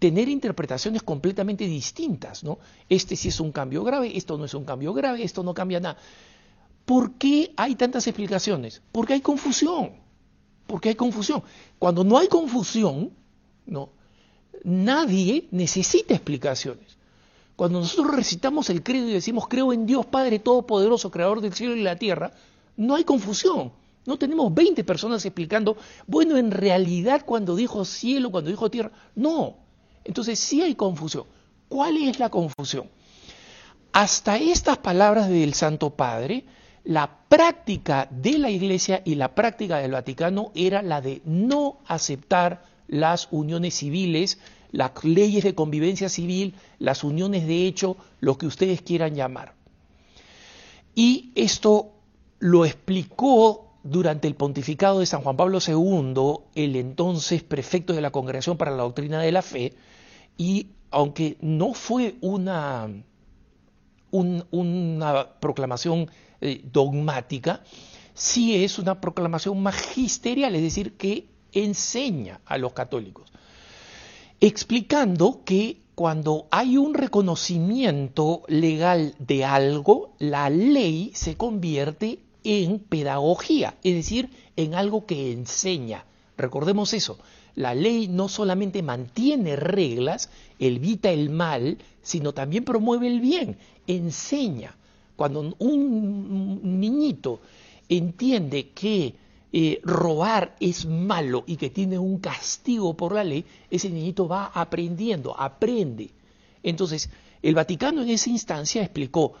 tener 0.00 0.28
interpretaciones 0.28 1.02
completamente 1.02 1.66
distintas, 1.66 2.42
¿no? 2.42 2.58
Este 2.88 3.14
sí 3.14 3.28
es 3.28 3.38
un 3.38 3.52
cambio 3.52 3.84
grave, 3.84 4.16
esto 4.16 4.36
no 4.36 4.46
es 4.46 4.54
un 4.54 4.64
cambio 4.64 4.92
grave, 4.92 5.22
esto 5.22 5.44
no 5.44 5.54
cambia 5.54 5.78
nada. 5.78 5.98
¿Por 6.86 7.12
qué 7.12 7.52
hay 7.56 7.76
tantas 7.76 8.06
explicaciones? 8.08 8.82
Porque 8.90 9.12
hay 9.12 9.20
confusión. 9.20 9.92
Porque 10.66 10.88
hay 10.88 10.94
confusión. 10.94 11.42
Cuando 11.78 12.02
no 12.02 12.18
hay 12.18 12.28
confusión, 12.28 13.12
¿no? 13.66 13.90
Nadie 14.64 15.46
necesita 15.50 16.14
explicaciones. 16.14 16.96
Cuando 17.54 17.80
nosotros 17.80 18.16
recitamos 18.16 18.70
el 18.70 18.82
credo 18.82 19.06
y 19.06 19.12
decimos 19.12 19.46
creo 19.48 19.72
en 19.74 19.84
Dios 19.84 20.06
Padre 20.06 20.38
Todopoderoso, 20.38 21.10
Creador 21.10 21.42
del 21.42 21.52
cielo 21.52 21.76
y 21.76 21.82
la 21.82 21.96
tierra, 21.96 22.32
no 22.78 22.94
hay 22.94 23.04
confusión. 23.04 23.72
No 24.06 24.16
tenemos 24.16 24.54
20 24.54 24.82
personas 24.82 25.22
explicando, 25.26 25.76
bueno, 26.06 26.38
en 26.38 26.50
realidad 26.50 27.22
cuando 27.26 27.54
dijo 27.54 27.84
cielo, 27.84 28.30
cuando 28.30 28.48
dijo 28.48 28.70
tierra, 28.70 28.92
no. 29.14 29.59
Entonces 30.04 30.38
sí 30.38 30.62
hay 30.62 30.74
confusión. 30.74 31.24
¿Cuál 31.68 31.96
es 31.96 32.18
la 32.18 32.30
confusión? 32.30 32.88
Hasta 33.92 34.36
estas 34.36 34.78
palabras 34.78 35.28
del 35.28 35.54
Santo 35.54 35.90
Padre, 35.90 36.44
la 36.84 37.18
práctica 37.28 38.08
de 38.10 38.38
la 38.38 38.50
Iglesia 38.50 39.02
y 39.04 39.16
la 39.16 39.34
práctica 39.34 39.78
del 39.78 39.92
Vaticano 39.92 40.52
era 40.54 40.82
la 40.82 41.00
de 41.00 41.22
no 41.24 41.78
aceptar 41.86 42.64
las 42.86 43.28
uniones 43.30 43.74
civiles, 43.74 44.38
las 44.72 45.04
leyes 45.04 45.44
de 45.44 45.54
convivencia 45.54 46.08
civil, 46.08 46.54
las 46.78 47.04
uniones 47.04 47.46
de 47.46 47.66
hecho, 47.66 47.96
lo 48.20 48.38
que 48.38 48.46
ustedes 48.46 48.82
quieran 48.82 49.14
llamar. 49.14 49.54
Y 50.94 51.32
esto 51.34 51.92
lo 52.38 52.64
explicó 52.64 53.70
durante 53.82 54.28
el 54.28 54.34
pontificado 54.34 55.00
de 55.00 55.06
San 55.06 55.22
Juan 55.22 55.36
Pablo 55.36 55.58
II, 55.66 56.44
el 56.54 56.76
entonces 56.76 57.42
prefecto 57.42 57.92
de 57.92 58.00
la 58.00 58.10
Congregación 58.10 58.56
para 58.56 58.72
la 58.72 58.82
Doctrina 58.82 59.20
de 59.20 59.32
la 59.32 59.42
Fe, 59.42 59.74
y 60.40 60.68
aunque 60.90 61.36
no 61.42 61.74
fue 61.74 62.16
una, 62.22 62.88
una 64.10 65.34
proclamación 65.38 66.10
eh, 66.40 66.62
dogmática, 66.64 67.62
sí 68.14 68.64
es 68.64 68.78
una 68.78 69.02
proclamación 69.02 69.62
magisterial, 69.62 70.54
es 70.54 70.62
decir, 70.62 70.96
que 70.96 71.26
enseña 71.52 72.40
a 72.46 72.56
los 72.56 72.72
católicos, 72.72 73.30
explicando 74.40 75.42
que 75.44 75.82
cuando 75.94 76.48
hay 76.50 76.78
un 76.78 76.94
reconocimiento 76.94 78.42
legal 78.48 79.14
de 79.18 79.44
algo, 79.44 80.14
la 80.18 80.48
ley 80.48 81.10
se 81.12 81.36
convierte 81.36 82.20
en 82.44 82.78
pedagogía, 82.78 83.76
es 83.84 83.94
decir, 83.94 84.30
en 84.56 84.74
algo 84.74 85.04
que 85.04 85.32
enseña. 85.32 86.06
Recordemos 86.38 86.94
eso, 86.94 87.18
la 87.54 87.74
ley 87.74 88.08
no 88.08 88.28
solamente 88.28 88.82
mantiene 88.82 89.56
reglas, 89.56 90.30
evita 90.58 91.10
el 91.10 91.30
mal, 91.30 91.78
sino 92.02 92.32
también 92.32 92.64
promueve 92.64 93.08
el 93.08 93.20
bien, 93.20 93.56
enseña. 93.86 94.76
Cuando 95.16 95.54
un 95.58 96.80
niñito 96.80 97.40
entiende 97.88 98.70
que 98.70 99.14
eh, 99.52 99.80
robar 99.82 100.54
es 100.60 100.86
malo 100.86 101.42
y 101.46 101.56
que 101.56 101.70
tiene 101.70 101.98
un 101.98 102.18
castigo 102.18 102.96
por 102.96 103.14
la 103.14 103.24
ley, 103.24 103.44
ese 103.68 103.90
niñito 103.90 104.28
va 104.28 104.46
aprendiendo, 104.46 105.38
aprende. 105.38 106.10
Entonces, 106.62 107.10
el 107.42 107.54
Vaticano 107.54 108.02
en 108.02 108.10
esa 108.10 108.30
instancia 108.30 108.82
explicó 108.82 109.34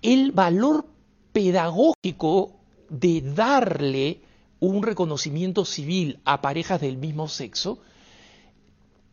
el 0.00 0.32
valor 0.32 0.86
pedagógico 1.32 2.52
de 2.88 3.20
darle 3.20 4.20
un 4.66 4.82
reconocimiento 4.82 5.64
civil 5.64 6.20
a 6.24 6.40
parejas 6.40 6.80
del 6.80 6.96
mismo 6.96 7.28
sexo, 7.28 7.78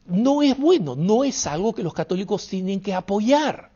no 0.06 0.42
es 0.42 0.58
bueno, 0.58 0.96
no 0.96 1.24
es 1.24 1.48
algo 1.48 1.74
que 1.74 1.84
los 1.84 1.94
católicos 1.94 2.48
tienen 2.48 2.82
que 2.82 2.94
apoyar. 2.94 3.72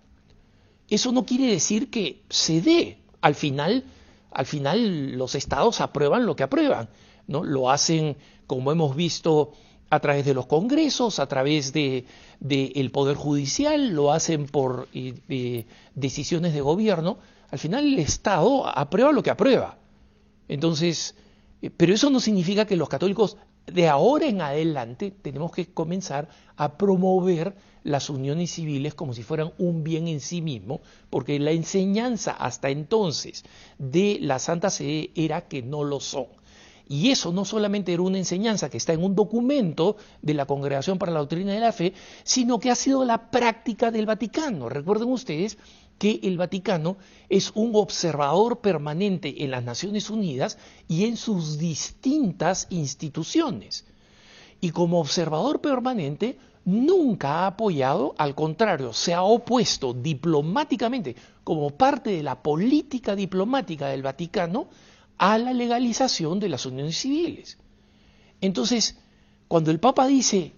Eso 0.90 1.12
no 1.12 1.26
quiere 1.26 1.48
decir 1.48 1.90
que 1.90 2.22
se 2.30 2.62
dé. 2.62 2.98
Al 3.22 3.36
final, 3.36 3.86
al 4.32 4.46
final 4.46 5.14
los 5.18 5.36
estados 5.36 5.82
aprueban 5.82 6.26
lo 6.26 6.36
que 6.36 6.44
aprueban, 6.44 6.90
¿no? 7.28 7.44
Lo 7.44 7.72
hacen, 7.72 8.18
como 8.48 8.72
hemos 8.72 8.96
visto, 8.96 9.54
a 9.90 10.00
través 10.00 10.26
de 10.26 10.34
los 10.34 10.46
congresos, 10.46 11.20
a 11.20 11.28
través 11.28 11.74
del 11.74 12.06
de, 12.40 12.90
poder 12.92 13.16
judicial, 13.16 13.90
lo 13.90 14.12
hacen 14.12 14.48
por 14.48 14.88
eh, 14.94 15.66
decisiones 15.96 16.54
de 16.54 16.62
gobierno. 16.62 17.18
Al 17.50 17.60
final 17.60 17.86
el 17.86 18.00
Estado 18.00 18.68
aprueba 18.68 19.12
lo 19.12 19.24
que 19.24 19.30
aprueba. 19.30 19.78
Entonces, 20.48 21.16
pero 21.70 21.94
eso 21.94 22.10
no 22.10 22.20
significa 22.20 22.66
que 22.66 22.76
los 22.76 22.90
católicos 22.90 23.38
de 23.66 23.88
ahora 23.88 24.28
en 24.28 24.42
adelante 24.42 25.12
tenemos 25.12 25.52
que 25.52 25.68
comenzar 25.74 26.30
a 26.56 26.78
promover 26.78 27.56
las 27.84 28.10
uniones 28.10 28.52
civiles 28.52 28.94
como 28.94 29.14
si 29.14 29.24
fueran 29.24 29.54
un 29.58 29.84
bien 29.84 30.08
en 30.08 30.20
sí 30.20 30.42
mismo, 30.42 30.82
porque 31.10 31.40
la 31.40 31.52
enseñanza 31.52 32.32
hasta 32.32 32.70
entonces 32.70 33.44
de 33.78 34.18
la 34.22 34.40
Santa 34.40 34.70
Sede 34.70 35.12
era 35.16 35.48
que 35.48 35.62
no 35.62 35.84
lo 35.84 36.00
son. 36.00 36.28
Y 36.88 37.10
eso 37.10 37.32
no 37.32 37.46
solamente 37.46 37.94
era 37.94 38.04
una 38.04 38.20
enseñanza 38.20 38.70
que 38.70 38.78
está 38.78 38.94
en 38.94 39.04
un 39.04 39.16
documento 39.16 39.98
de 40.22 40.36
la 40.36 40.46
Congregación 40.46 41.00
para 41.00 41.12
la 41.12 41.20
Doctrina 41.20 41.54
de 41.54 41.60
la 41.60 41.72
Fe, 41.72 41.94
sino 42.24 42.60
que 42.60 42.70
ha 42.70 42.76
sido 42.76 43.04
la 43.06 43.32
práctica 43.32 43.90
del 43.90 44.06
Vaticano. 44.06 44.70
Recuerden 44.70 45.10
ustedes 45.10 45.58
que 45.98 46.20
el 46.24 46.38
Vaticano 46.38 46.98
es 47.30 47.52
un 47.56 47.72
observador 47.76 48.60
permanente 48.60 49.44
en 49.44 49.52
las 49.52 49.64
Naciones 49.64 50.10
Unidas 50.10 50.58
y 50.88 51.06
en 51.06 51.18
sus 51.18 51.58
distintas 51.58 52.68
instituciones. 52.70 53.86
Y 54.62 54.72
como 54.72 55.00
observador 55.00 55.62
permanente 55.62 56.38
nunca 56.66 57.40
ha 57.40 57.48
apoyado, 57.48 58.16
al 58.18 58.36
contrario, 58.36 58.92
se 58.94 59.14
ha 59.14 59.24
opuesto 59.24 59.94
diplomáticamente 59.94 61.16
como 61.44 61.70
parte 61.72 62.12
de 62.12 62.24
la 62.24 62.42
política 62.42 63.16
diplomática 63.16 63.88
del 63.88 64.02
Vaticano 64.02 64.68
a 65.18 65.38
la 65.38 65.54
legalización 65.54 66.40
de 66.40 66.50
las 66.50 66.66
uniones 66.66 66.98
civiles. 66.98 67.58
Entonces, 68.42 68.98
cuando 69.48 69.72
el 69.72 69.80
Papa 69.80 70.08
dice, 70.08 70.54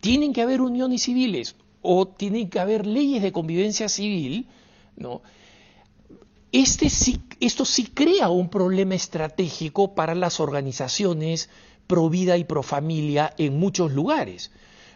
tienen 0.00 0.32
que 0.32 0.42
haber 0.42 0.60
uniones 0.60 1.02
civiles, 1.02 1.56
o 1.86 2.08
tienen 2.08 2.50
que 2.50 2.58
haber 2.58 2.84
leyes 2.86 3.22
de 3.22 3.32
convivencia 3.32 3.88
civil, 3.88 4.48
¿no? 4.96 5.22
Este 6.50 6.90
sí, 6.90 7.20
esto 7.38 7.64
sí 7.64 7.84
crea 7.84 8.28
un 8.28 8.48
problema 8.48 8.94
estratégico 8.94 9.94
para 9.94 10.14
las 10.14 10.40
organizaciones 10.40 11.48
pro 11.86 12.10
vida 12.10 12.36
y 12.36 12.44
pro 12.44 12.62
familia 12.62 13.32
en 13.38 13.58
muchos 13.58 13.92
lugares. 13.92 14.50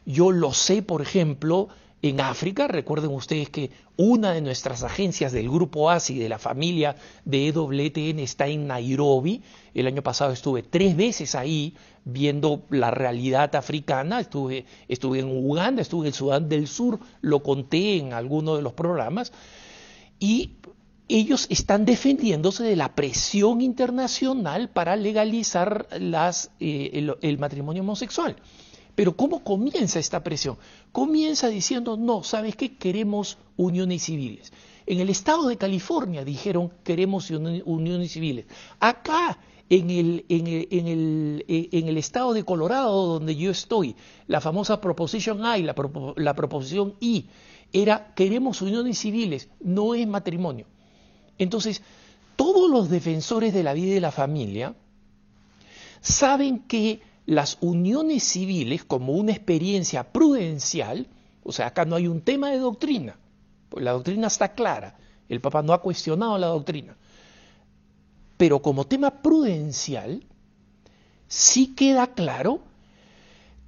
Yo 0.04 0.32
lo 0.32 0.52
sé, 0.52 0.82
por 0.82 1.02
ejemplo, 1.02 1.68
en 2.02 2.20
África, 2.20 2.66
recuerden 2.66 3.10
ustedes 3.10 3.50
que 3.50 3.70
una 3.98 4.32
de 4.32 4.40
nuestras 4.40 4.82
agencias 4.82 5.32
del 5.32 5.50
grupo 5.50 5.90
ASI 5.90 6.18
de 6.18 6.30
la 6.30 6.38
familia 6.38 6.96
de 7.26 7.48
EWTN 7.48 8.20
está 8.20 8.46
en 8.46 8.66
Nairobi. 8.66 9.42
El 9.74 9.86
año 9.86 10.02
pasado 10.02 10.32
estuve 10.32 10.62
tres 10.62 10.96
veces 10.96 11.34
ahí 11.34 11.74
viendo 12.06 12.62
la 12.70 12.90
realidad 12.90 13.54
africana. 13.54 14.18
Estuve, 14.18 14.64
estuve 14.88 15.18
en 15.18 15.28
Uganda, 15.28 15.82
estuve 15.82 16.08
en 16.08 16.14
Sudán 16.14 16.48
del 16.48 16.68
Sur, 16.68 16.98
lo 17.20 17.42
conté 17.42 17.98
en 17.98 18.14
alguno 18.14 18.56
de 18.56 18.62
los 18.62 18.72
programas. 18.72 19.32
Y 20.18 20.52
ellos 21.06 21.46
están 21.50 21.84
defendiéndose 21.84 22.62
de 22.64 22.76
la 22.76 22.94
presión 22.94 23.60
internacional 23.60 24.70
para 24.70 24.96
legalizar 24.96 25.86
las, 25.98 26.50
eh, 26.60 27.14
el 27.20 27.38
matrimonio 27.38 27.82
homosexual. 27.82 28.36
Pero 28.94 29.16
¿cómo 29.16 29.42
comienza 29.42 29.98
esta 29.98 30.22
presión? 30.22 30.56
Comienza 30.92 31.48
diciendo, 31.48 31.96
no, 31.96 32.22
¿sabes 32.22 32.56
qué? 32.56 32.76
Queremos 32.76 33.38
uniones 33.56 34.02
civiles. 34.02 34.52
En 34.86 35.00
el 35.00 35.10
estado 35.10 35.46
de 35.48 35.56
California 35.56 36.24
dijeron, 36.24 36.72
queremos 36.82 37.30
uniones 37.30 38.12
civiles. 38.12 38.46
Acá, 38.80 39.38
en 39.68 39.90
el, 39.90 40.24
en, 40.28 40.46
el, 40.48 41.44
en 41.46 41.88
el, 41.88 41.96
estado 41.96 42.32
de 42.32 42.44
Colorado, 42.44 43.06
donde 43.06 43.36
yo 43.36 43.52
estoy, 43.52 43.94
la 44.26 44.40
famosa 44.40 44.80
Proposition 44.80 45.38
I, 45.38 45.62
la, 45.62 45.74
la 46.16 46.34
proposición 46.34 46.94
I, 46.98 47.26
era, 47.72 48.12
queremos 48.14 48.62
uniones 48.62 48.98
civiles, 48.98 49.48
no 49.60 49.94
es 49.94 50.06
matrimonio. 50.08 50.66
Entonces, 51.38 51.82
todos 52.34 52.70
los 52.70 52.90
defensores 52.90 53.54
de 53.54 53.62
la 53.62 53.74
vida 53.74 53.88
y 53.88 53.94
de 53.94 54.00
la 54.00 54.10
familia 54.10 54.74
saben 56.00 56.60
que 56.60 57.00
las 57.30 57.58
uniones 57.60 58.24
civiles 58.24 58.82
como 58.82 59.12
una 59.12 59.30
experiencia 59.30 60.12
prudencial, 60.12 61.06
o 61.44 61.52
sea, 61.52 61.68
acá 61.68 61.84
no 61.84 61.94
hay 61.94 62.08
un 62.08 62.22
tema 62.22 62.50
de 62.50 62.58
doctrina, 62.58 63.16
pues 63.68 63.84
la 63.84 63.92
doctrina 63.92 64.26
está 64.26 64.52
clara, 64.52 64.98
el 65.28 65.40
Papa 65.40 65.62
no 65.62 65.72
ha 65.72 65.80
cuestionado 65.80 66.36
la 66.38 66.48
doctrina, 66.48 66.96
pero 68.36 68.60
como 68.60 68.88
tema 68.88 69.22
prudencial, 69.22 70.24
sí 71.28 71.72
queda 71.76 72.14
claro 72.14 72.62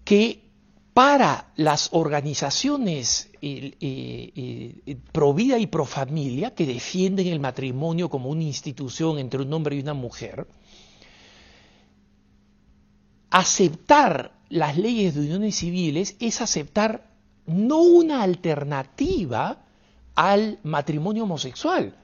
que 0.05 0.43
para 0.93 1.53
las 1.55 1.91
organizaciones 1.93 3.31
eh, 3.43 3.77
eh, 3.81 4.97
pro 5.13 5.35
vida 5.35 5.61
y 5.61 5.69
pro 5.69 5.87
familia 5.87 6.53
que 6.53 6.67
defienden 6.67 7.29
el 7.29 7.39
matrimonio 7.39 8.11
como 8.11 8.29
una 8.29 8.43
institución 8.43 9.21
entre 9.21 9.43
un 9.43 9.53
hombre 9.53 9.77
y 9.77 9.81
una 9.83 9.95
mujer, 9.95 10.49
aceptar 13.33 14.33
las 14.51 14.77
leyes 14.77 15.15
de 15.15 15.23
uniones 15.23 15.57
civiles 15.57 16.17
es 16.21 16.43
aceptar 16.43 17.11
no 17.47 17.79
una 17.79 18.23
alternativa 18.23 19.65
al 20.15 20.59
matrimonio 20.63 21.25
homosexual, 21.25 21.97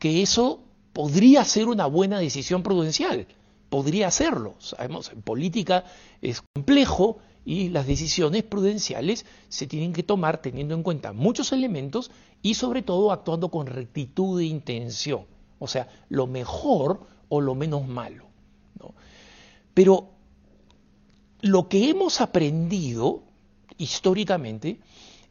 que 0.00 0.22
eso 0.22 0.60
podría 0.92 1.44
ser 1.44 1.68
una 1.68 1.86
buena 1.86 2.18
decisión 2.18 2.64
prudencial, 2.64 3.28
podría 3.70 4.10
serlo. 4.10 4.56
Sabemos, 4.58 5.12
en 5.12 5.22
política 5.22 5.84
es 6.20 6.42
complejo 6.52 7.18
y 7.44 7.68
las 7.68 7.86
decisiones 7.86 8.42
prudenciales 8.42 9.24
se 9.48 9.68
tienen 9.68 9.92
que 9.92 10.02
tomar 10.02 10.42
teniendo 10.42 10.74
en 10.74 10.82
cuenta 10.82 11.12
muchos 11.12 11.52
elementos 11.52 12.10
y 12.42 12.54
sobre 12.54 12.82
todo 12.82 13.12
actuando 13.12 13.52
con 13.52 13.68
rectitud 13.68 14.40
de 14.40 14.46
intención, 14.46 15.26
o 15.60 15.68
sea, 15.68 15.88
lo 16.08 16.26
mejor 16.26 17.06
o 17.28 17.40
lo 17.40 17.54
menos 17.54 17.86
malo. 17.86 18.26
Pero 19.72 20.15
lo 21.46 21.68
que 21.68 21.90
hemos 21.90 22.20
aprendido 22.20 23.22
históricamente 23.78 24.80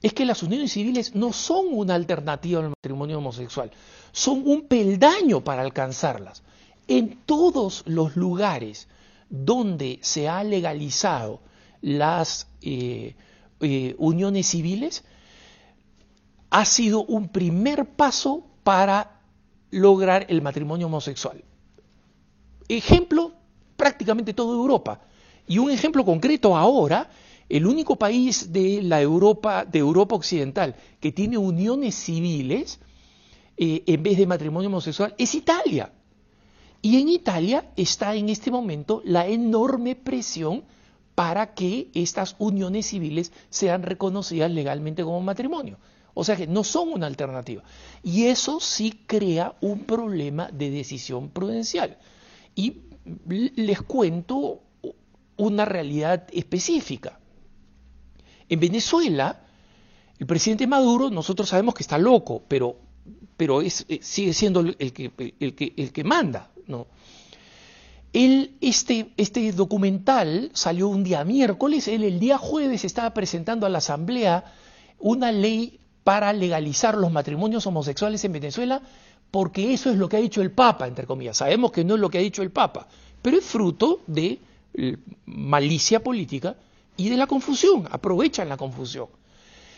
es 0.02 0.14
que 0.14 0.26
las 0.26 0.44
uniones 0.44 0.72
civiles 0.72 1.16
no 1.16 1.34
son 1.34 1.68
una 1.72 1.96
alternativa 1.96 2.60
al 2.60 2.70
matrimonio 2.70 3.18
homosexual, 3.18 3.72
son 4.12 4.44
un 4.46 4.68
peldaño 4.68 5.44
para 5.44 5.62
alcanzarlas. 5.62 6.44
En 6.88 7.18
todos 7.26 7.84
los 7.88 8.16
lugares 8.16 8.88
donde 9.30 10.00
se 10.02 10.30
ha 10.30 10.44
legalizado 10.44 11.42
las 11.82 12.48
eh, 12.62 13.16
eh, 13.60 13.96
uniones 13.98 14.48
civiles, 14.48 15.04
ha 16.52 16.66
sido 16.66 17.04
un 17.04 17.30
primer 17.30 17.86
paso 17.86 18.46
para 18.64 19.22
lograr 19.72 20.28
el 20.30 20.42
matrimonio 20.42 20.88
homosexual. 20.88 21.44
Ejemplo, 22.68 23.34
prácticamente 23.76 24.34
toda 24.34 24.56
Europa. 24.56 25.02
Y 25.48 25.58
un 25.58 25.72
ejemplo 25.72 26.04
concreto 26.04 26.58
ahora, 26.58 27.10
el 27.50 27.66
único 27.66 27.96
país 27.96 28.52
de 28.52 28.82
la 28.82 29.02
Europa, 29.02 29.66
de 29.66 29.80
Europa 29.80 30.16
Occidental 30.16 30.76
que 31.00 31.12
tiene 31.12 31.38
uniones 31.38 31.96
civiles 31.96 32.80
eh, 33.58 33.84
en 33.86 34.04
vez 34.04 34.18
de 34.18 34.28
matrimonio 34.28 34.70
homosexual 34.70 35.14
es 35.18 35.36
Italia. 35.36 35.92
Y 36.82 37.02
en 37.02 37.10
Italia 37.10 37.72
está 37.76 38.16
en 38.16 38.30
este 38.30 38.52
momento 38.52 39.02
la 39.06 39.28
enorme 39.28 39.96
presión 39.96 40.64
para 41.16 41.54
que 41.54 41.90
estas 41.94 42.36
uniones 42.40 42.88
civiles 42.88 43.32
sean 43.50 43.84
reconocidas 43.84 44.52
legalmente 44.52 45.04
como 45.04 45.22
matrimonio. 45.22 45.80
O 46.14 46.24
sea 46.24 46.36
que 46.36 46.48
no 46.48 46.64
son 46.64 46.90
una 46.90 47.08
alternativa. 47.08 47.64
Y 48.04 48.26
eso 48.26 48.60
sí 48.60 49.02
crea 49.06 49.56
un 49.62 49.80
problema 49.86 50.50
de 50.52 50.70
decisión 50.70 51.30
prudencial. 51.30 51.98
Y 52.56 52.82
les 53.28 53.82
cuento 53.82 54.62
una 55.38 55.66
realidad 55.66 56.28
específica. 56.32 57.20
En 58.48 58.60
Venezuela, 58.60 59.42
el 60.20 60.28
presidente 60.28 60.68
Maduro, 60.68 61.10
nosotros 61.10 61.50
sabemos 61.50 61.74
que 61.74 61.84
está 61.84 61.98
loco, 61.98 62.44
pero, 62.48 62.78
pero 63.36 63.62
es, 63.62 63.86
eh, 63.90 64.00
sigue 64.02 64.34
siendo 64.34 64.62
el 64.62 64.94
que, 64.94 65.12
el 65.40 65.56
que, 65.56 65.74
el 65.76 65.92
que 65.92 66.04
manda. 66.04 66.52
¿no? 66.68 66.88
este, 68.14 69.12
este 69.18 69.52
documental 69.52 70.50
salió 70.54 70.88
un 70.88 71.04
día 71.04 71.26
miércoles, 71.26 71.88
él 71.90 72.04
el 72.04 72.20
día 72.20 72.38
jueves 72.38 72.86
estaba 72.86 73.14
presentando 73.14 73.66
a 73.66 73.70
la 73.70 73.80
Asamblea 73.80 74.46
una 75.00 75.34
ley 75.34 75.80
para 76.06 76.32
legalizar 76.32 76.96
los 76.96 77.12
matrimonios 77.12 77.68
homosexuales 77.68 78.24
en 78.24 78.32
Venezuela, 78.32 78.82
porque 79.32 79.74
eso 79.74 79.90
es 79.90 79.98
lo 79.98 80.08
que 80.08 80.16
ha 80.16 80.22
dicho 80.22 80.42
el 80.42 80.52
Papa, 80.52 80.88
entre 80.88 81.06
comillas. 81.06 81.38
Sabemos 81.38 81.72
que 81.72 81.84
no 81.84 81.96
es 81.96 82.00
lo 82.00 82.10
que 82.10 82.20
ha 82.20 82.22
dicho 82.22 82.42
el 82.42 82.52
Papa, 82.52 82.88
pero 83.22 83.38
es 83.38 83.44
fruto 83.44 84.02
de 84.08 84.40
eh, 84.78 84.98
malicia 85.26 86.04
política 86.04 86.56
y 86.98 87.10
de 87.10 87.18
la 87.18 87.28
confusión, 87.28 87.88
aprovechan 87.92 88.50
la 88.50 88.58
confusión. 88.58 89.08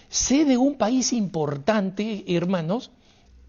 Sé 0.10 0.45
de 0.45 0.57
un 0.57 0.75
país 0.75 1.13
importante, 1.13 2.23
hermanos, 2.27 2.91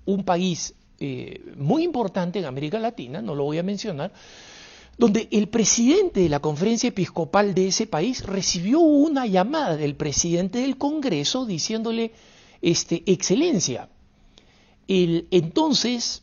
un 0.04 0.24
país 0.24 0.74
eh, 1.00 1.52
muy 1.56 1.84
importante 1.84 2.38
en 2.38 2.44
América 2.44 2.78
Latina, 2.78 3.22
no 3.22 3.34
lo 3.34 3.44
voy 3.44 3.58
a 3.58 3.62
mencionar, 3.62 4.12
donde 4.96 5.28
el 5.30 5.48
presidente 5.48 6.20
de 6.20 6.28
la 6.28 6.40
conferencia 6.40 6.88
episcopal 6.88 7.54
de 7.54 7.68
ese 7.68 7.86
país 7.86 8.24
recibió 8.24 8.80
una 8.80 9.26
llamada 9.26 9.76
del 9.76 9.94
presidente 9.94 10.58
del 10.58 10.76
Congreso 10.76 11.46
diciéndole, 11.46 12.12
este, 12.60 13.04
excelencia, 13.06 13.88
el, 14.88 15.28
entonces 15.30 16.22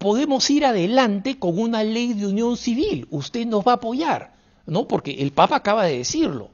podemos 0.00 0.48
ir 0.48 0.64
adelante 0.64 1.38
con 1.38 1.58
una 1.58 1.84
ley 1.84 2.14
de 2.14 2.26
unión 2.26 2.56
civil, 2.56 3.06
usted 3.10 3.46
nos 3.46 3.66
va 3.66 3.72
a 3.72 3.74
apoyar, 3.74 4.32
¿no? 4.64 4.88
Porque 4.88 5.10
el 5.10 5.30
Papa 5.30 5.56
acaba 5.56 5.84
de 5.84 5.98
decirlo. 5.98 6.52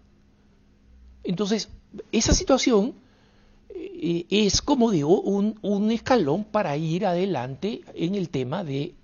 Entonces, 1.22 1.68
esa 2.10 2.34
situación 2.34 2.94
eh, 3.72 4.26
es, 4.30 4.60
como 4.60 4.90
digo, 4.90 5.20
un, 5.20 5.90
escalón 5.92 6.42
para 6.42 6.76
ir 6.76 7.06
adelante 7.06 7.82
en 7.94 8.16
el 8.16 8.30
tema 8.30 8.64
de 8.64 8.96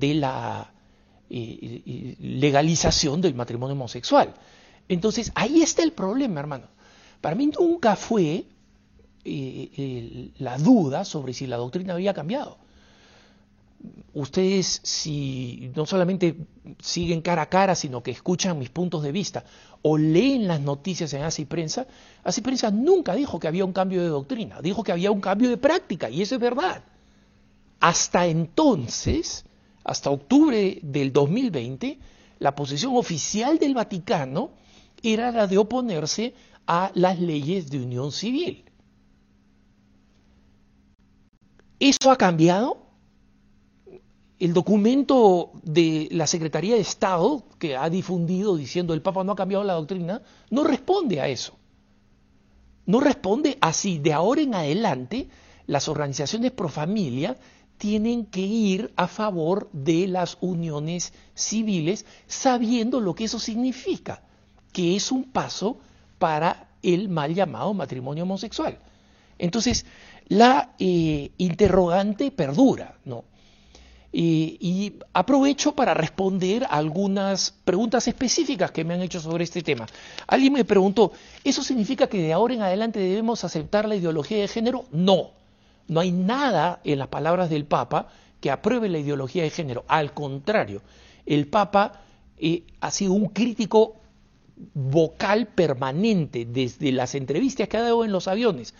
la 0.00 0.72
eh, 1.30 2.16
legalización 2.18 3.20
del 3.20 3.36
matrimonio 3.36 3.74
homosexual. 3.74 4.34
Entonces, 4.88 5.30
ahí 5.36 5.62
está 5.62 5.84
el 5.84 5.92
problema, 5.92 6.40
hermano. 6.40 6.66
Para 7.20 7.36
mí 7.36 7.46
nunca 7.46 7.94
fue 7.94 8.44
la 9.24 10.58
duda 10.58 11.04
sobre 11.04 11.32
si 11.32 11.46
la 11.46 11.56
doctrina 11.56 11.94
había 11.94 12.14
cambiado. 12.14 12.58
Ustedes, 14.14 14.80
si 14.82 15.70
no 15.74 15.84
solamente 15.84 16.36
siguen 16.80 17.20
cara 17.20 17.42
a 17.42 17.48
cara, 17.50 17.74
sino 17.74 18.02
que 18.02 18.10
escuchan 18.10 18.58
mis 18.58 18.70
puntos 18.70 19.02
de 19.02 19.12
vista 19.12 19.44
o 19.82 19.98
leen 19.98 20.48
las 20.48 20.60
noticias 20.60 21.12
en 21.12 21.22
Así 21.22 21.44
Prensa, 21.44 21.86
Así 22.22 22.40
Prensa 22.40 22.70
nunca 22.70 23.14
dijo 23.14 23.38
que 23.38 23.48
había 23.48 23.66
un 23.66 23.74
cambio 23.74 24.00
de 24.00 24.08
doctrina, 24.08 24.62
dijo 24.62 24.82
que 24.82 24.92
había 24.92 25.10
un 25.10 25.20
cambio 25.20 25.50
de 25.50 25.58
práctica, 25.58 26.08
y 26.08 26.22
eso 26.22 26.36
es 26.36 26.40
verdad. 26.40 26.82
Hasta 27.80 28.26
entonces, 28.26 29.44
hasta 29.84 30.08
octubre 30.08 30.78
del 30.82 31.12
2020, 31.12 31.98
la 32.38 32.54
posición 32.54 32.96
oficial 32.96 33.58
del 33.58 33.74
Vaticano 33.74 34.52
era 35.02 35.30
la 35.30 35.46
de 35.46 35.58
oponerse 35.58 36.34
a 36.66 36.90
las 36.94 37.20
leyes 37.20 37.70
de 37.70 37.80
unión 37.80 38.10
civil. 38.10 38.64
¿Eso 41.84 42.10
ha 42.10 42.16
cambiado? 42.16 42.78
El 44.38 44.54
documento 44.54 45.52
de 45.64 46.08
la 46.12 46.26
Secretaría 46.26 46.76
de 46.76 46.80
Estado 46.80 47.44
que 47.58 47.76
ha 47.76 47.90
difundido 47.90 48.56
diciendo 48.56 48.94
el 48.94 49.02
Papa 49.02 49.22
no 49.22 49.32
ha 49.32 49.36
cambiado 49.36 49.64
la 49.64 49.74
doctrina, 49.74 50.22
no 50.48 50.64
responde 50.64 51.20
a 51.20 51.28
eso. 51.28 51.58
No 52.86 53.00
responde 53.00 53.58
así. 53.60 53.98
De 53.98 54.14
ahora 54.14 54.40
en 54.40 54.54
adelante, 54.54 55.28
las 55.66 55.86
organizaciones 55.86 56.52
pro 56.52 56.70
familia 56.70 57.36
tienen 57.76 58.24
que 58.24 58.40
ir 58.40 58.90
a 58.96 59.06
favor 59.06 59.68
de 59.74 60.06
las 60.06 60.38
uniones 60.40 61.12
civiles 61.34 62.06
sabiendo 62.26 62.98
lo 62.98 63.14
que 63.14 63.24
eso 63.24 63.38
significa, 63.38 64.22
que 64.72 64.96
es 64.96 65.12
un 65.12 65.24
paso 65.24 65.80
para 66.18 66.70
el 66.82 67.10
mal 67.10 67.34
llamado 67.34 67.74
matrimonio 67.74 68.22
homosexual. 68.22 68.78
Entonces, 69.38 69.84
la 70.28 70.74
eh, 70.78 71.30
interrogante 71.38 72.30
perdura, 72.30 72.96
¿no? 73.04 73.24
y 74.16 74.94
aprovecho 75.12 75.74
para 75.74 75.92
responder 75.92 76.64
algunas 76.70 77.52
preguntas 77.64 78.06
específicas 78.06 78.70
que 78.70 78.84
me 78.84 78.94
han 78.94 79.02
hecho 79.02 79.18
sobre 79.18 79.42
este 79.42 79.60
tema. 79.60 79.86
Alguien 80.28 80.52
me 80.52 80.64
preguntó, 80.64 81.10
¿eso 81.42 81.64
significa 81.64 82.06
que 82.06 82.22
de 82.22 82.32
ahora 82.32 82.54
en 82.54 82.62
adelante 82.62 83.00
debemos 83.00 83.42
aceptar 83.42 83.88
la 83.88 83.96
ideología 83.96 84.38
de 84.38 84.46
género? 84.46 84.84
No. 84.92 85.32
No 85.88 85.98
hay 85.98 86.12
nada 86.12 86.80
en 86.84 87.00
las 87.00 87.08
palabras 87.08 87.50
del 87.50 87.64
Papa 87.64 88.06
que 88.40 88.52
apruebe 88.52 88.88
la 88.88 88.98
ideología 88.98 89.42
de 89.42 89.50
género. 89.50 89.84
Al 89.88 90.14
contrario, 90.14 90.82
el 91.26 91.48
Papa 91.48 92.00
eh, 92.38 92.62
ha 92.80 92.90
sido 92.92 93.14
un 93.14 93.30
crítico 93.30 93.96
vocal 94.74 95.48
permanente 95.48 96.46
desde 96.46 96.92
las 96.92 97.14
entrevistas 97.16 97.68
que 97.68 97.76
ha 97.76 97.82
dado 97.82 98.04
en 98.04 98.12
los 98.12 98.28
aviones 98.28 98.74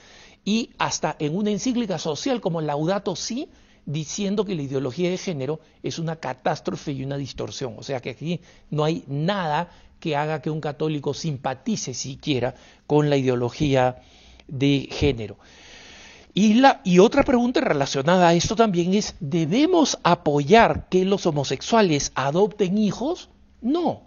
y 0.45 0.71
hasta 0.79 1.17
en 1.19 1.37
una 1.37 1.51
encíclica 1.51 1.99
social 1.99 2.41
como 2.41 2.61
Laudato 2.61 3.17
Si, 3.17 3.49
diciendo 3.87 4.45
que 4.45 4.55
la 4.55 4.63
ideología 4.63 5.11
de 5.11 5.19
género 5.19 5.61
es 5.83 5.99
una 5.99 6.17
catástrofe 6.17 6.93
y 6.93 7.05
una 7.05 7.17
distorsión. 7.17 7.75
O 7.79 7.83
sea 7.83 8.01
que 8.01 8.11
aquí 8.11 8.41
no 8.71 8.85
hay 8.85 9.05
nada 9.07 9.71
que 10.01 10.17
haga 10.17 10.43
que 10.43 10.51
un 10.51 10.61
católico 10.61 11.15
simpatice 11.15 11.95
siquiera 11.95 12.55
con 12.87 13.11
la 13.11 13.17
ideología 13.17 14.03
de 14.49 14.89
género. 14.91 15.39
Y, 16.35 16.55
la, 16.55 16.81
y 16.83 16.99
otra 16.99 17.23
pregunta 17.23 17.61
relacionada 17.61 18.29
a 18.29 18.35
esto 18.35 18.57
también 18.57 18.93
es, 18.93 19.15
¿debemos 19.21 19.99
apoyar 20.03 20.89
que 20.89 21.05
los 21.05 21.27
homosexuales 21.27 22.11
adopten 22.17 22.77
hijos? 22.77 23.31
No. 23.63 24.03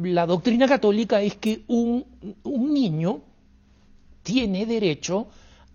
la 0.00 0.26
doctrina 0.26 0.66
católica 0.66 1.20
es 1.20 1.36
que 1.36 1.64
un, 1.66 2.06
niño 2.44 3.22
tiene 4.24 4.66
derecho 4.66 5.28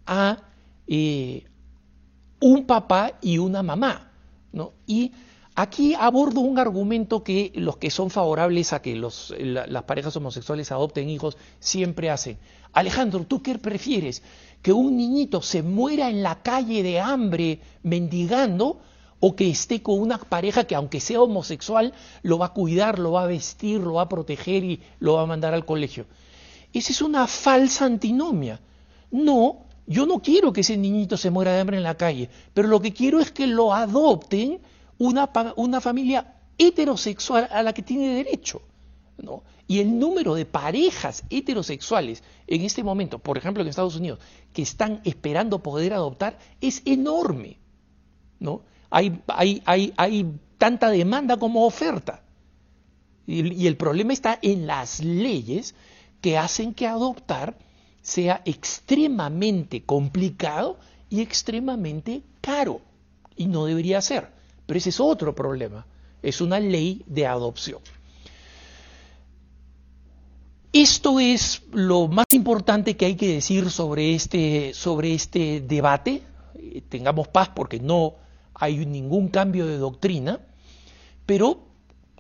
a 0.06 0.38
eh, 0.88 1.46
un 2.42 2.66
papá 2.66 3.14
y 3.22 3.38
una 3.38 3.64
mamá. 3.64 4.12
¿no? 4.52 4.74
Y 4.86 5.14
aquí 5.56 5.94
abordo 5.94 6.42
un 6.42 6.60
argumento 6.60 7.24
que 7.24 7.54
los 7.56 7.78
que 7.78 7.92
son 7.92 8.10
favorables 8.10 8.74
a 8.74 8.82
que 8.82 8.96
los, 8.96 9.34
las 9.40 9.84
parejas 9.84 10.16
homosexuales 10.18 10.72
adopten 10.72 11.10
hijos 11.10 11.38
siempre 11.60 12.10
hacen. 12.10 12.38
Alejandro, 12.74 13.24
¿tú 13.26 13.42
qué 13.42 13.58
prefieres? 13.58 14.24
¿Que 14.62 14.74
un 14.74 14.98
niñito 14.98 15.42
se 15.42 15.64
muera 15.64 16.10
en 16.10 16.24
la 16.24 16.42
calle 16.42 16.84
de 16.84 17.00
hambre 17.00 17.62
mendigando 17.84 18.80
o 19.20 19.36
que 19.36 19.50
esté 19.50 19.82
con 19.82 20.00
una 20.00 20.18
pareja 20.18 20.64
que 20.64 20.76
aunque 20.76 21.00
sea 21.00 21.22
homosexual 21.22 21.94
lo 22.24 22.40
va 22.40 22.48
a 22.48 22.54
cuidar, 22.54 23.00
lo 23.00 23.12
va 23.12 23.24
a 23.24 23.28
vestir, 23.28 23.80
lo 23.80 23.94
va 23.94 24.04
a 24.04 24.10
proteger 24.10 24.64
y 24.64 24.82
lo 25.00 25.16
va 25.16 25.24
a 25.24 25.28
mandar 25.28 25.54
al 25.54 25.66
colegio? 25.66 26.06
Esa 26.74 26.92
es 26.92 27.02
una 27.02 27.28
falsa 27.28 27.86
antinomia. 27.86 28.60
No, 29.12 29.66
yo 29.88 30.06
no 30.06 30.22
quiero 30.22 30.54
que 30.54 30.62
ese 30.62 30.78
niñito 30.78 31.18
se 31.18 31.32
muera 31.32 31.52
de 31.54 31.62
hambre 31.62 31.78
en 31.78 31.84
la 31.84 31.98
calle, 31.98 32.30
pero 32.54 32.68
lo 32.68 32.80
que 32.80 32.94
quiero 32.94 33.20
es 33.20 33.32
que 33.32 33.48
lo 33.48 33.74
adopten 33.74 34.60
una, 35.00 35.30
una 35.56 35.82
familia 35.82 36.36
heterosexual 36.58 37.48
a 37.52 37.64
la 37.64 37.74
que 37.74 37.82
tiene 37.82 38.14
derecho. 38.14 38.62
¿no? 39.18 39.44
Y 39.68 39.80
el 39.80 39.98
número 39.98 40.36
de 40.36 40.46
parejas 40.46 41.24
heterosexuales 41.30 42.24
en 42.46 42.62
este 42.62 42.84
momento, 42.84 43.18
por 43.18 43.38
ejemplo 43.38 43.64
en 43.64 43.70
Estados 43.70 43.96
Unidos, 43.96 44.20
que 44.54 44.62
están 44.62 45.02
esperando 45.06 45.64
poder 45.64 45.94
adoptar, 45.94 46.38
es 46.62 46.84
enorme. 46.86 47.58
¿no? 48.40 48.62
Hay, 48.92 49.22
hay, 49.28 49.64
hay, 49.66 49.94
hay 49.98 50.32
tanta 50.60 50.90
demanda 50.90 51.38
como 51.38 51.66
oferta. 51.66 52.22
y 53.26 53.66
el 53.66 53.76
problema 53.76 54.14
está 54.14 54.38
en 54.42 54.68
las 54.68 55.04
leyes 55.04 55.74
que 56.22 56.38
hacen 56.38 56.74
que 56.74 56.88
adoptar 56.88 57.58
sea 58.02 58.42
extremadamente 58.46 59.84
complicado 59.84 60.78
y 61.10 61.22
extremadamente 61.22 62.24
caro. 62.42 62.82
Y 63.36 63.48
no 63.48 63.66
debería 63.66 64.02
ser. 64.02 64.30
Pero 64.66 64.78
ese 64.78 64.90
es 64.90 65.00
otro 65.00 65.34
problema. 65.34 65.86
Es 66.22 66.42
una 66.42 66.60
ley 66.60 67.04
de 67.08 67.26
adopción. 67.26 67.82
Esto 70.72 71.20
es 71.20 71.64
lo 71.72 72.08
más 72.08 72.28
importante 72.32 72.96
que 72.96 73.06
hay 73.06 73.16
que 73.16 73.34
decir 73.34 73.72
sobre 73.72 74.14
este, 74.14 74.74
sobre 74.76 75.14
este 75.14 75.62
debate. 75.62 76.22
Eh, 76.56 76.84
tengamos 76.88 77.28
paz 77.28 77.50
porque 77.50 77.80
no 77.80 78.16
hay 78.54 78.86
ningún 78.86 79.30
cambio 79.30 79.66
de 79.66 79.78
doctrina, 79.78 80.40
pero 81.26 81.69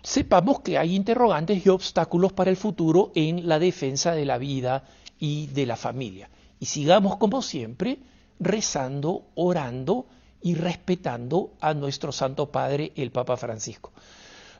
sepamos 0.03 0.61
que 0.61 0.77
hay 0.77 0.95
interrogantes 0.95 1.65
y 1.65 1.69
obstáculos 1.69 2.33
para 2.33 2.49
el 2.49 2.57
futuro 2.57 3.11
en 3.15 3.47
la 3.47 3.59
defensa 3.59 4.13
de 4.13 4.25
la 4.25 4.37
vida 4.37 4.83
y 5.19 5.47
de 5.47 5.65
la 5.65 5.75
familia. 5.75 6.29
Y 6.59 6.65
sigamos 6.65 7.17
como 7.17 7.41
siempre 7.41 7.99
rezando, 8.39 9.25
orando 9.35 10.05
y 10.41 10.55
respetando 10.55 11.51
a 11.59 11.73
nuestro 11.73 12.11
Santo 12.11 12.51
Padre, 12.51 12.93
el 12.95 13.11
Papa 13.11 13.37
Francisco. 13.37 13.91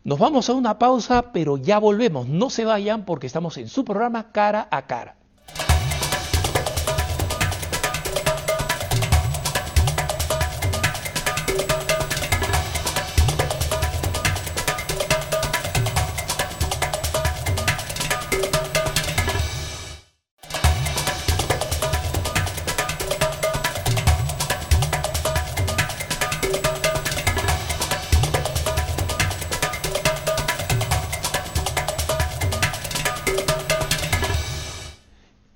Nos 0.03 0.19
vamos 0.19 0.49
a 0.49 0.53
una 0.53 0.79
pausa, 0.79 1.31
pero 1.33 1.57
ya 1.57 1.77
volvemos. 1.77 2.27
No 2.27 2.49
se 2.49 2.65
vayan 2.65 3.05
porque 3.05 3.27
estamos 3.27 3.57
en 3.57 3.67
su 3.67 3.83
programa 3.83 4.31
cara 4.31 4.67
a 4.71 4.87
cara. 4.87 5.18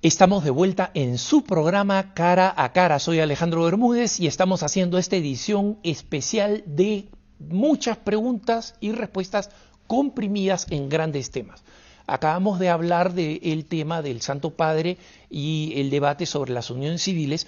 Estamos 0.04 0.44
de 0.44 0.50
vuelta 0.50 0.92
en 0.96 1.18
su 1.18 1.46
programa 1.46 2.14
Cara 2.14 2.54
a 2.58 2.74
Cara. 2.74 3.00
Soy 3.00 3.22
Alejandro 3.22 3.64
Bermúdez 3.64 4.20
y 4.20 4.28
estamos 4.28 4.62
haciendo 4.62 4.98
esta 4.98 5.16
edición 5.16 5.80
especial 5.82 6.62
de 6.66 7.08
muchas 7.40 7.96
preguntas 7.96 8.76
y 8.82 8.92
respuestas 8.92 9.50
comprimidas 9.88 10.68
en 10.72 10.90
grandes 10.90 11.32
temas. 11.32 11.64
Acabamos 12.06 12.60
de 12.60 12.68
hablar 12.68 13.14
del 13.14 13.64
tema 13.64 14.02
del 14.02 14.20
Santo 14.20 14.50
Padre 14.50 14.98
y 15.30 15.72
el 15.78 15.90
debate 15.90 16.26
sobre 16.26 16.52
las 16.52 16.70
uniones 16.70 17.02
civiles. 17.02 17.48